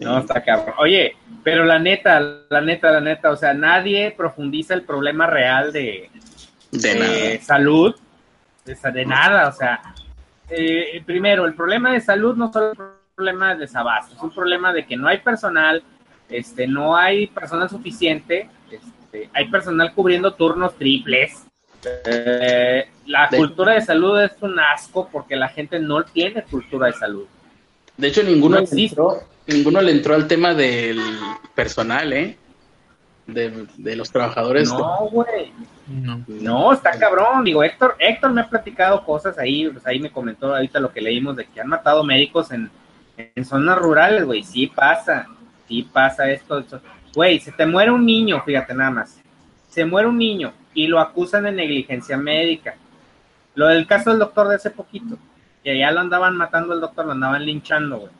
[0.00, 0.76] No, está cabrón.
[0.78, 5.72] Oye, pero la neta, la neta, la neta, o sea, nadie profundiza el problema real
[5.72, 6.08] de,
[6.70, 7.96] De de salud,
[8.64, 9.80] de, de nada, o sea,
[10.50, 14.30] eh, primero, el problema de salud no solo es un problema de desabasto, es un
[14.30, 15.82] problema de que no hay personal,
[16.28, 21.44] este, no hay personal suficiente, este, hay personal cubriendo turnos triples.
[22.06, 26.88] Eh, la De- cultura de salud es un asco porque la gente no tiene cultura
[26.88, 27.26] de salud.
[27.96, 28.88] De hecho, ninguno, No le existe.
[29.00, 31.00] entró, ninguno le entró al tema del
[31.54, 32.36] personal, ¿eh?
[33.26, 34.70] De, de los trabajadores.
[34.70, 35.52] No, güey.
[35.86, 36.24] No.
[36.28, 37.44] No, está cabrón.
[37.44, 41.00] Digo, Héctor, Héctor me ha platicado cosas ahí, pues ahí me comentó ahorita lo que
[41.00, 42.70] leímos de que han matado médicos en,
[43.16, 44.42] en zonas rurales, güey.
[44.42, 45.26] Sí pasa,
[45.68, 46.80] sí pasa esto, esto.
[47.14, 49.20] Güey, se te muere un niño, fíjate nada más.
[49.68, 52.74] Se muere un niño y lo acusan de negligencia médica.
[53.54, 55.18] Lo del caso del doctor de hace poquito,
[55.62, 58.12] que ya lo andaban matando el doctor, lo andaban linchando, güey.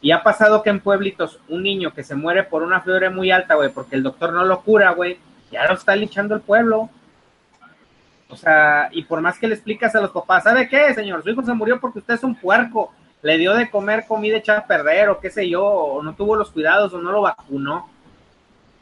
[0.00, 3.30] Y ha pasado que en pueblitos un niño que se muere por una fiebre muy
[3.30, 5.18] alta, güey, porque el doctor no lo cura, güey,
[5.52, 6.90] ya lo está linchando el pueblo.
[8.28, 11.22] O sea, y por más que le explicas a los papás, ¿sabe qué, señor?
[11.22, 12.92] Su hijo se murió porque usted es un puerco.
[13.22, 16.36] Le dio de comer comida echada a perder, o qué sé yo, o no tuvo
[16.36, 17.88] los cuidados, o no lo vacunó.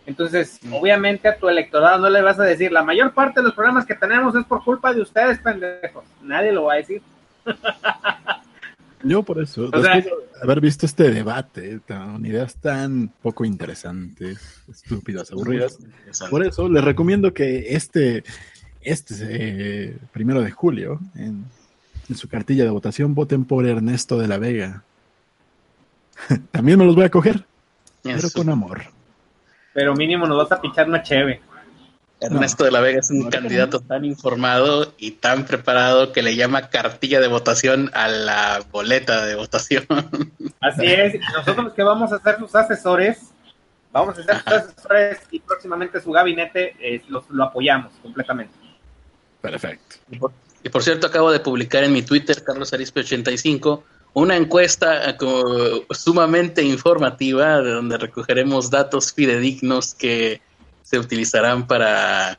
[0.06, 3.54] Entonces, obviamente a tu electorado no le vas a decir, la mayor parte de los
[3.54, 6.04] problemas que tenemos es por culpa de ustedes, pendejos.
[6.22, 7.02] Nadie lo va a decir.
[9.02, 13.44] Yo por eso, O sea- después de haber visto este debate, con ideas tan poco
[13.44, 15.78] interesantes, estúpidas, aburridas,
[16.28, 18.24] por eso les recomiendo que este,
[18.82, 21.44] este eh, primero de julio, en,
[22.10, 24.82] en su cartilla de votación, voten por Ernesto de la Vega.
[26.50, 27.44] También me los voy a coger,
[28.02, 28.82] pero con amor.
[29.72, 31.40] Pero mínimo nos vas a pichar una cheve.
[32.20, 36.68] Ernesto de la Vega es un candidato tan informado y tan preparado que le llama
[36.68, 39.86] cartilla de votación a la boleta de votación.
[40.60, 41.14] Así es.
[41.34, 43.30] Nosotros que vamos a ser sus asesores,
[43.90, 48.52] vamos a ser sus asesores y próximamente su gabinete eh, los- lo apoyamos completamente.
[49.40, 49.96] Perfecto.
[50.62, 53.82] Y por, cierto, acabo de publicar en mi Twitter, Carlos Arispe85,
[54.12, 55.16] una encuesta eh,
[55.90, 60.40] sumamente informativa de donde recogeremos datos fidedignos que
[60.82, 62.38] se utilizarán para,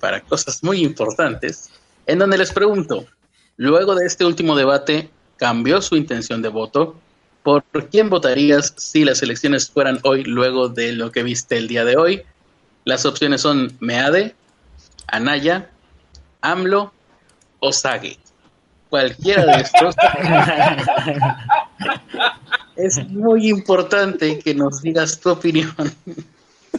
[0.00, 1.70] para cosas muy importantes,
[2.06, 3.06] en donde les pregunto,
[3.56, 6.96] luego de este último debate, ¿cambió su intención de voto?
[7.42, 11.84] ¿Por quién votarías si las elecciones fueran hoy luego de lo que viste el día
[11.84, 12.22] de hoy?
[12.84, 14.36] Las opciones son Meade,
[15.08, 15.70] Anaya,
[16.40, 16.92] AMLO
[17.62, 18.18] o Sage.
[18.90, 19.94] Cualquiera de estos.
[22.76, 25.74] es muy importante que nos digas tu opinión,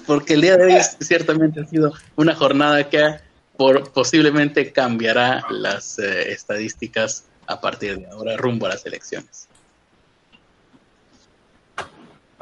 [0.05, 3.15] porque el día de hoy ciertamente ha sido una jornada que
[3.57, 9.47] por, posiblemente cambiará las eh, estadísticas a partir de ahora rumbo a las elecciones.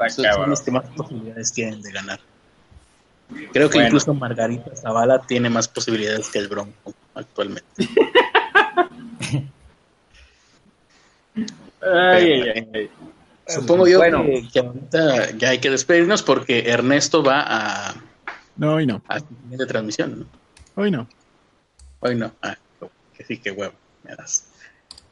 [0.08, 2.18] Son, son los que más posibilidades tienen de ganar.
[3.52, 3.86] Creo que Bueno.
[3.86, 7.62] incluso Margarita Zavala tiene más posibilidades que el Bronco actualmente.
[11.80, 12.90] Ay, ay, ay.
[13.46, 14.24] Supongo yo Bueno.
[14.24, 17.42] que, que ahorita ya hay que despedirnos porque Ernesto va
[17.88, 17.94] a,
[18.56, 19.02] No, hoy no.
[19.08, 20.20] a siguiente transmisión.
[20.20, 20.26] ¿no?
[20.82, 21.08] Hoy no.
[22.00, 22.32] Hoy no.
[22.42, 22.56] Ah,
[23.16, 23.74] que sí, que huevo.
[24.04, 24.46] Me das.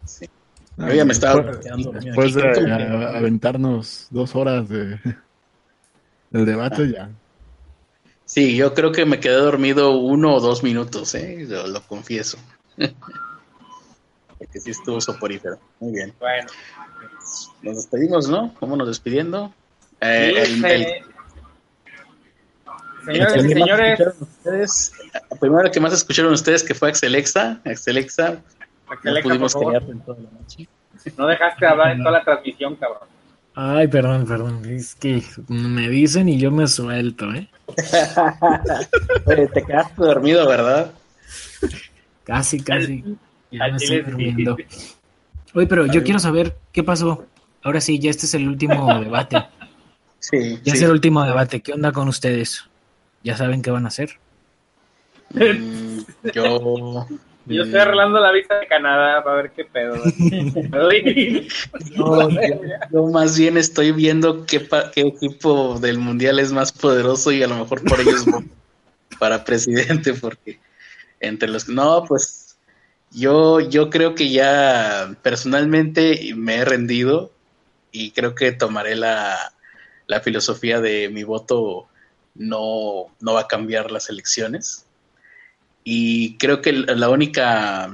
[0.04, 0.28] Sí.
[0.76, 4.98] Yo ya me estaba después- quedando de a- aventarnos dos horas de,
[6.30, 7.10] del debate, ya.
[8.24, 11.44] Sí, yo creo que me quedé dormido uno o dos minutos, ¿eh?
[11.48, 12.38] Lo, lo confieso.
[14.40, 15.60] Porque sí estuvo soporífero.
[15.78, 16.12] Muy bien.
[16.18, 16.48] Bueno.
[17.62, 18.52] Nos despedimos, ¿no?
[18.60, 19.54] Vámonos despidiendo.
[20.00, 20.86] Eh, Sí, el- se- el-
[23.04, 24.92] Señores el y que señores, ustedes,
[25.40, 27.60] primero que más escucharon ustedes que fue Axelexa.
[27.64, 29.78] Axelexa, no Axelexa, pudimos por favor.
[29.78, 30.68] callar en toda la noche.
[31.16, 33.08] no dejaste hablar en toda la transmisión, cabrón.
[33.54, 34.64] Ay, perdón, perdón.
[34.66, 37.48] Es que me dicen y yo me suelto, ¿eh?
[39.26, 40.92] Oye, te quedaste dormido, ¿verdad?
[42.24, 43.02] Casi, casi.
[43.50, 44.56] Ya me estoy durmiendo.
[45.54, 47.26] Oye, pero yo quiero saber qué pasó.
[47.62, 49.44] Ahora sí, ya este es el último debate.
[50.18, 50.58] Sí.
[50.64, 51.60] Ya es el último debate.
[51.60, 52.64] ¿Qué onda con ustedes?
[53.24, 54.18] ¿Ya saben qué van a hacer?
[55.34, 55.98] Mm,
[56.34, 57.06] yo.
[57.46, 59.96] Yo estoy arreglando la visa de Canadá para ver qué pedo.
[61.96, 62.60] No, yo,
[62.92, 67.42] yo más bien estoy viendo qué, pa- qué equipo del mundial es más poderoso y
[67.42, 68.48] a lo mejor por ellos voy
[69.18, 70.60] para presidente, porque
[71.18, 72.39] entre los no, pues
[73.10, 77.30] yo, yo creo que ya personalmente me he rendido
[77.92, 79.52] y creo que tomaré la,
[80.06, 81.88] la filosofía de mi voto
[82.34, 84.86] no, no va a cambiar las elecciones.
[85.84, 87.90] Y creo que la única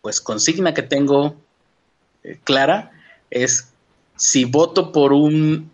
[0.00, 1.36] pues consigna que tengo
[2.24, 2.92] eh, clara
[3.30, 3.72] es
[4.16, 5.70] si voto por un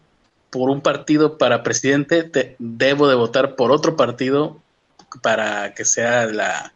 [0.50, 4.62] por un partido para presidente te- debo de votar por otro partido
[5.22, 6.72] para que sea la,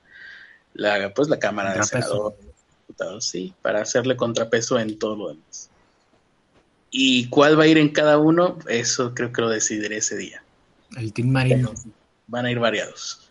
[0.75, 2.39] la pues la cámara de senadores
[2.87, 5.71] diputados sí para hacerle contrapeso en todo lo demás
[6.91, 10.43] y cuál va a ir en cada uno eso creo que lo decidiré ese día
[10.97, 11.73] El Team Marino.
[12.27, 13.31] van a ir variados.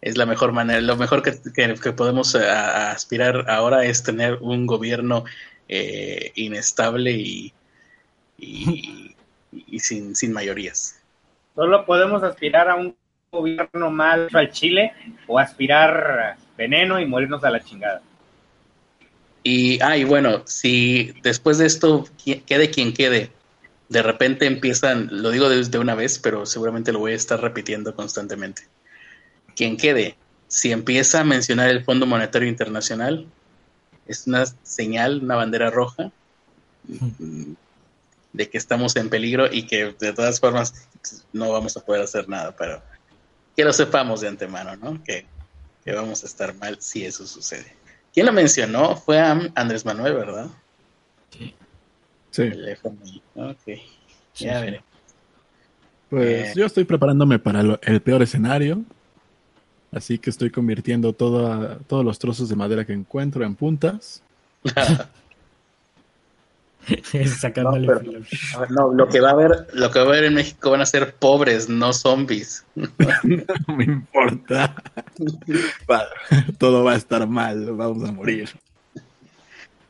[0.00, 3.84] Es la mejor manera, lo mejor que, que- que podemos eh, a- a aspirar ahora
[3.84, 5.24] es tener un gobierno
[5.68, 7.52] eh, inestable y,
[8.38, 9.14] y,
[9.52, 10.96] y sin, sin mayorías.
[11.54, 12.96] Solo podemos aspirar a un
[13.32, 14.92] gobierno mal al Chile
[15.28, 18.02] o aspirar veneno y morirnos a la chingada.
[19.44, 22.06] Y, ah, y bueno, si después de esto
[22.44, 23.30] quede quien quede,
[23.88, 27.94] de repente empiezan, lo digo desde una vez, pero seguramente lo voy a estar repitiendo
[27.94, 28.62] constantemente.
[29.54, 30.16] Quien quede,
[30.48, 33.26] si empieza a mencionar el Fondo Monetario Internacional,
[34.06, 36.10] es una señal, una bandera roja
[38.32, 40.88] de que estamos en peligro y que de todas formas
[41.32, 42.82] no vamos a poder hacer nada, pero
[43.60, 45.02] que lo sepamos de antemano, ¿no?
[45.04, 45.26] Que,
[45.84, 47.76] que vamos a estar mal si eso sucede.
[48.14, 48.96] ¿Quién lo mencionó?
[48.96, 50.46] Fue a Andrés Manuel, ¿verdad?
[52.30, 52.42] Sí.
[52.42, 53.22] El FMI.
[53.34, 53.66] Ok.
[53.66, 54.64] Ya sí.
[54.64, 54.82] veré.
[56.08, 56.52] Pues Eh.
[56.56, 58.82] yo estoy preparándome para lo- el peor escenario.
[59.92, 64.22] Así que estoy convirtiendo toda- todos los trozos de madera que encuentro en puntas.
[67.40, 70.70] Sacándole No, pero- lo que va a haber, lo que va a haber en México
[70.70, 72.64] van a ser pobres, no zombies.
[73.66, 74.74] No me importa.
[76.58, 78.48] Todo va a estar mal, vamos a morir.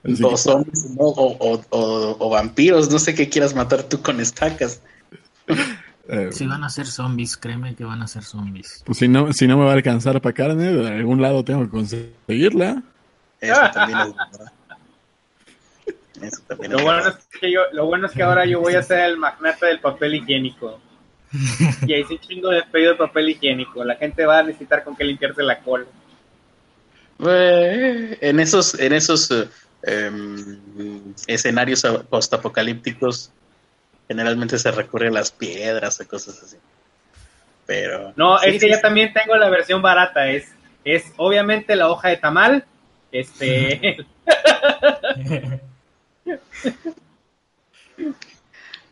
[0.05, 3.83] Así o que- zombies, no, o, o- o- o vampiros, no sé qué quieras matar
[3.85, 4.81] tú con estacas.
[6.09, 8.83] eh, Si van a ser zombies, créeme que van a ser zombies.
[8.85, 11.63] pues si no, si no me va a alcanzar para carne, de algún lado tengo
[11.65, 12.83] que conseguirla.
[13.41, 14.53] Eso también es verdad.
[16.23, 18.75] Eso también Lo es bueno, es que yo, lo bueno es que ahora yo voy
[18.75, 20.81] a ser el magnate del papel higiénico.
[21.87, 23.85] Y ahí sí chingo de pedido de papel higiénico.
[23.85, 25.87] La gente va a necesitar con qué limpiarse la cola.
[27.27, 29.49] Eh, en esos, en esos eh,
[29.83, 33.31] em, escenarios postapocalípticos,
[34.09, 36.57] generalmente se recurre a las piedras o cosas así.
[37.67, 38.13] Pero.
[38.17, 38.83] No, sí, es que sí, ya sí.
[38.83, 40.29] también tengo la versión barata.
[40.29, 40.49] Es,
[40.85, 42.65] es obviamente la hoja de tamal.
[43.13, 44.05] Este.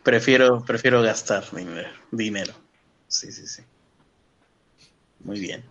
[0.03, 2.53] Prefiero, prefiero gastar dinero, dinero.
[3.07, 3.63] Sí, sí, sí.
[5.23, 5.63] Muy bien.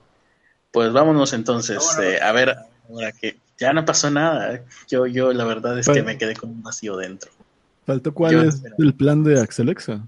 [0.71, 1.83] Pues vámonos entonces.
[2.03, 2.57] eh, a ver,
[2.89, 4.55] ahora que ya no pasó nada.
[4.55, 4.65] eh.
[4.89, 7.31] Yo, yo, la verdad es que me quedé con un vacío dentro.
[7.87, 10.07] Faltó cuál Yo- es el plan de Axelexa.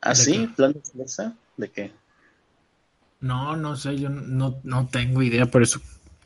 [0.00, 0.48] ¿Ah, sí?
[0.56, 1.34] ¿Plan de Alexa?
[1.56, 1.92] ¿De qué?
[3.20, 5.80] No, no sé, yo no, no tengo idea, por eso.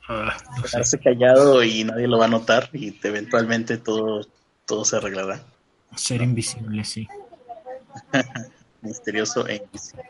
[0.08, 0.70] Ah, no sé.
[0.70, 4.26] Quedarse callado y nadie lo va a notar y te- eventualmente todo,
[4.64, 5.42] todo se arreglará.
[5.96, 7.08] Ser invisible, sí.
[8.82, 10.04] Misterioso e invisible.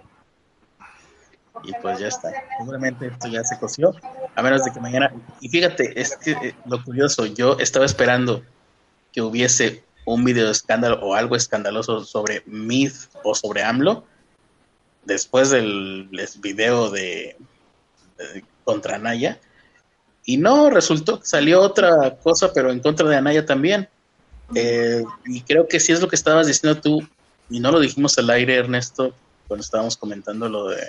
[1.64, 2.30] Y pues ya está.
[2.58, 3.94] Seguramente esto ya se coció.
[4.34, 5.10] A menos de que mañana.
[5.40, 8.42] Y fíjate, es que eh, lo curioso, yo estaba esperando
[9.12, 14.04] que hubiese un video de escándalo o algo escandaloso sobre Myth o sobre AMLO
[15.04, 16.08] después del
[16.40, 17.36] video de,
[18.18, 19.40] de- contra Anaya.
[20.28, 23.88] Y no, resultó que salió otra cosa, pero en contra de Anaya también.
[24.54, 27.08] Eh, y creo que sí es lo que estabas diciendo tú,
[27.48, 29.14] y no lo dijimos al aire, Ernesto,
[29.46, 30.84] cuando estábamos comentando lo de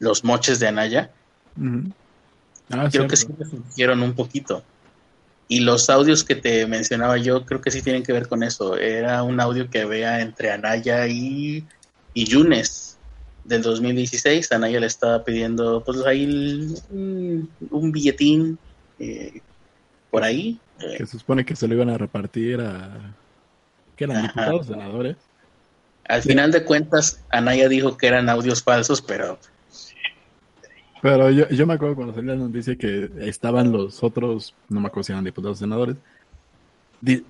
[0.00, 1.12] los moches de Anaya.
[2.70, 4.64] Ah, creo que sí me fingieron un poquito.
[5.46, 8.76] Y los audios que te mencionaba yo, creo que sí tienen que ver con eso.
[8.76, 11.64] Era un audio que había entre Anaya y,
[12.12, 12.96] y Yunes
[13.44, 14.50] del 2016.
[14.50, 18.58] Anaya le estaba pidiendo, pues ahí, un billetín
[18.98, 19.40] eh,
[20.10, 20.58] por ahí.
[20.80, 23.14] eh, Que se supone que se lo iban a repartir a.
[23.96, 24.26] que eran Ajá.
[24.28, 25.16] diputados, senadores.
[26.06, 29.38] Al final de cuentas, Anaya dijo que eran audios falsos, pero
[31.00, 34.86] Pero yo, yo me acuerdo cuando salió la noticia que estaban los otros, no me
[34.88, 35.96] acuerdo si eran diputados senadores,
[37.00, 37.24] di-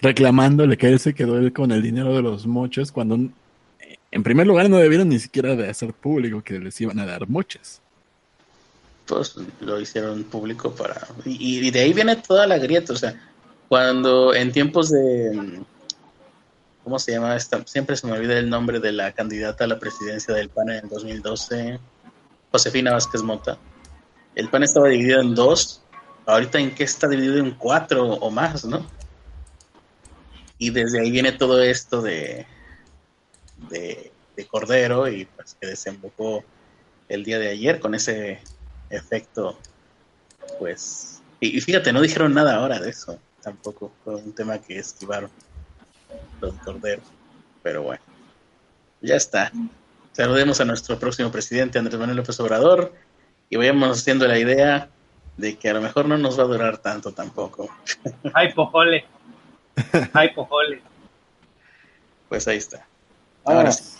[0.00, 4.46] reclamándole que él se quedó él con el dinero de los moches cuando en primer
[4.46, 7.80] lugar no debieron ni siquiera de hacer público que les iban a dar moches.
[9.06, 11.06] Pues lo hicieron público para...
[11.24, 13.20] Y, de ahí viene toda la grieta, o sea,
[13.68, 15.62] cuando en tiempos de...
[16.84, 17.64] ¿Cómo se llama esta?
[17.66, 20.84] Siempre se me olvida el nombre de la candidata a la presidencia del PAN en
[20.84, 21.78] el 2012,
[22.50, 23.56] Josefina Vázquez Mota.
[24.34, 25.82] El PAN estaba dividido en dos,
[26.26, 28.84] ahorita en qué está dividido en cuatro o más, ¿no?
[30.58, 32.46] Y desde ahí viene todo esto de,
[33.70, 36.42] de, de Cordero y pues que desembocó
[37.08, 38.40] el día de ayer con ese
[38.92, 39.58] efecto,
[40.58, 41.20] pues...
[41.40, 45.30] Y, y fíjate, no dijeron nada ahora de eso, tampoco, fue un tema que esquivaron
[46.40, 47.02] los Cordero,
[47.62, 48.02] pero bueno,
[49.00, 49.52] ya está.
[50.12, 52.92] Saludemos a nuestro próximo presidente, Andrés Manuel López Obrador,
[53.48, 54.88] y vayamos haciendo la idea
[55.36, 57.68] de que a lo mejor no nos va a durar tanto tampoco.
[58.34, 59.04] Ay, pojole.
[60.12, 60.82] Ay, pojole.
[62.28, 62.86] Pues ahí está.
[63.44, 63.52] Ah.
[63.56, 63.98] Ahora sí.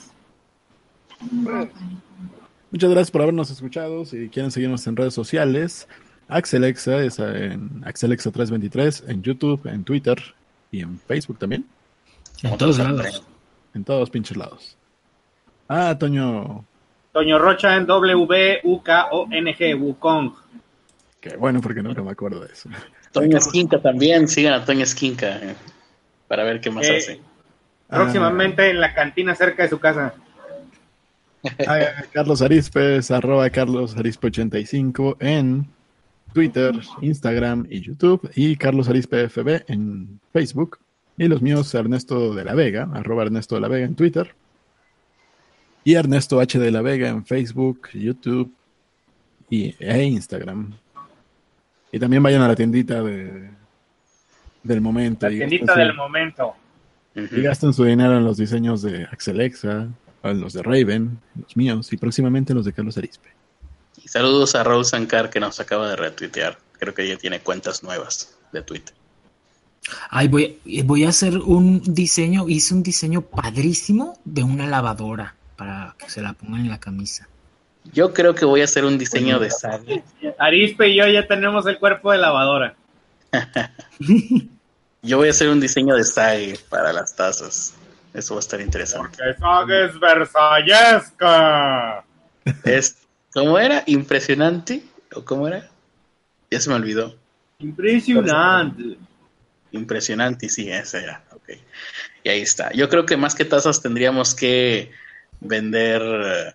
[2.73, 4.05] Muchas gracias por habernos escuchado.
[4.05, 5.87] Si quieren seguirnos en redes sociales,
[6.29, 10.19] Axelexa es en Axelexa323, en YouTube, en Twitter
[10.71, 11.67] y en Facebook también.
[12.43, 13.23] En todos lados.
[13.75, 14.77] En todos pinches lados.
[15.69, 16.65] Ah, Toño,
[17.13, 20.33] Toño Rocha en W-U-K-O-N-G, Wukong.
[21.21, 22.69] que bueno, porque nunca me acuerdo de eso.
[23.13, 25.55] Toño Esquinca también, sigan a Toño Esquinca eh,
[26.27, 27.21] para ver qué más Eh, hace.
[27.89, 30.15] Próximamente en la cantina cerca de su casa.
[32.13, 35.67] Carlos Arispe, arroba Carlos Arispe 85 en
[36.33, 38.31] Twitter, Instagram y YouTube.
[38.35, 40.79] Y Carlos Arispe FB en Facebook.
[41.19, 44.35] Y los míos, Ernesto de la Vega, arroba Ernesto de la Vega en Twitter.
[45.85, 48.53] Y Ernesto H de la Vega en Facebook, YouTube
[49.51, 50.73] y, e Instagram.
[51.91, 53.51] Y también vayan a la tiendita de,
[54.63, 55.27] del momento.
[55.29, 56.55] La tiendita gasten del su- momento.
[57.15, 59.89] y gasten su dinero en los diseños de Axelexa,
[60.23, 63.31] los de Raven, los míos y próximamente en los de Carlos Arispe.
[64.03, 66.59] Y saludos a Raúl Sankar que nos acaba de retuitear.
[66.79, 68.95] Creo que ya tiene cuentas nuevas de Twitter.
[70.11, 75.95] Ay, voy, voy a hacer un diseño, hice un diseño padrísimo de una lavadora para
[75.99, 77.29] que se la pongan en la camisa.
[77.93, 79.83] Yo creo que voy a hacer un diseño de sal.
[80.39, 82.77] Arispe y yo ya tenemos el cuerpo de lavadora.
[85.05, 87.75] Yo voy a hacer un diseño de Sage para las tazas.
[88.15, 89.17] Eso va a estar interesante.
[89.17, 92.05] Que Sage es versallesca.
[92.65, 92.99] Es,
[93.33, 93.83] ¿Cómo era?
[93.87, 94.83] ¿Impresionante?
[95.15, 95.69] ¿O cómo era?
[96.51, 97.17] Ya se me olvidó.
[97.59, 98.99] Impresionante.
[99.71, 101.23] Impresionante, sí, ese era.
[101.33, 101.51] Ok.
[102.25, 102.71] Y ahí está.
[102.73, 104.91] Yo creo que más que tazas tendríamos que
[105.41, 106.55] vender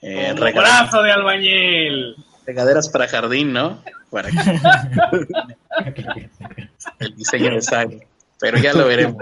[0.00, 2.16] eh, brazo de albañil.
[2.46, 3.82] regaderas para jardín, ¿no?
[4.10, 4.38] Para que-
[7.00, 8.06] el diseño de Sage.
[8.40, 9.16] Pero ya lo veremos.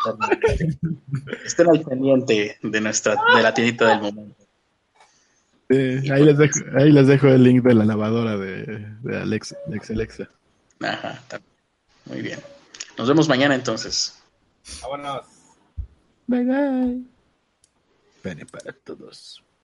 [1.44, 4.36] Estén al pendiente de nuestra de la tiendita del momento.
[5.68, 9.56] Eh, ahí, les dejo, ahí les dejo el link de la lavadora de, de Alexa,
[9.72, 10.28] Ex Alexa.
[10.80, 11.20] Ajá,
[12.06, 12.40] muy bien.
[12.98, 14.20] Nos vemos mañana entonces.
[14.82, 15.26] Vámonos.
[16.26, 17.02] Bye bye.
[18.22, 19.42] Pene para todos.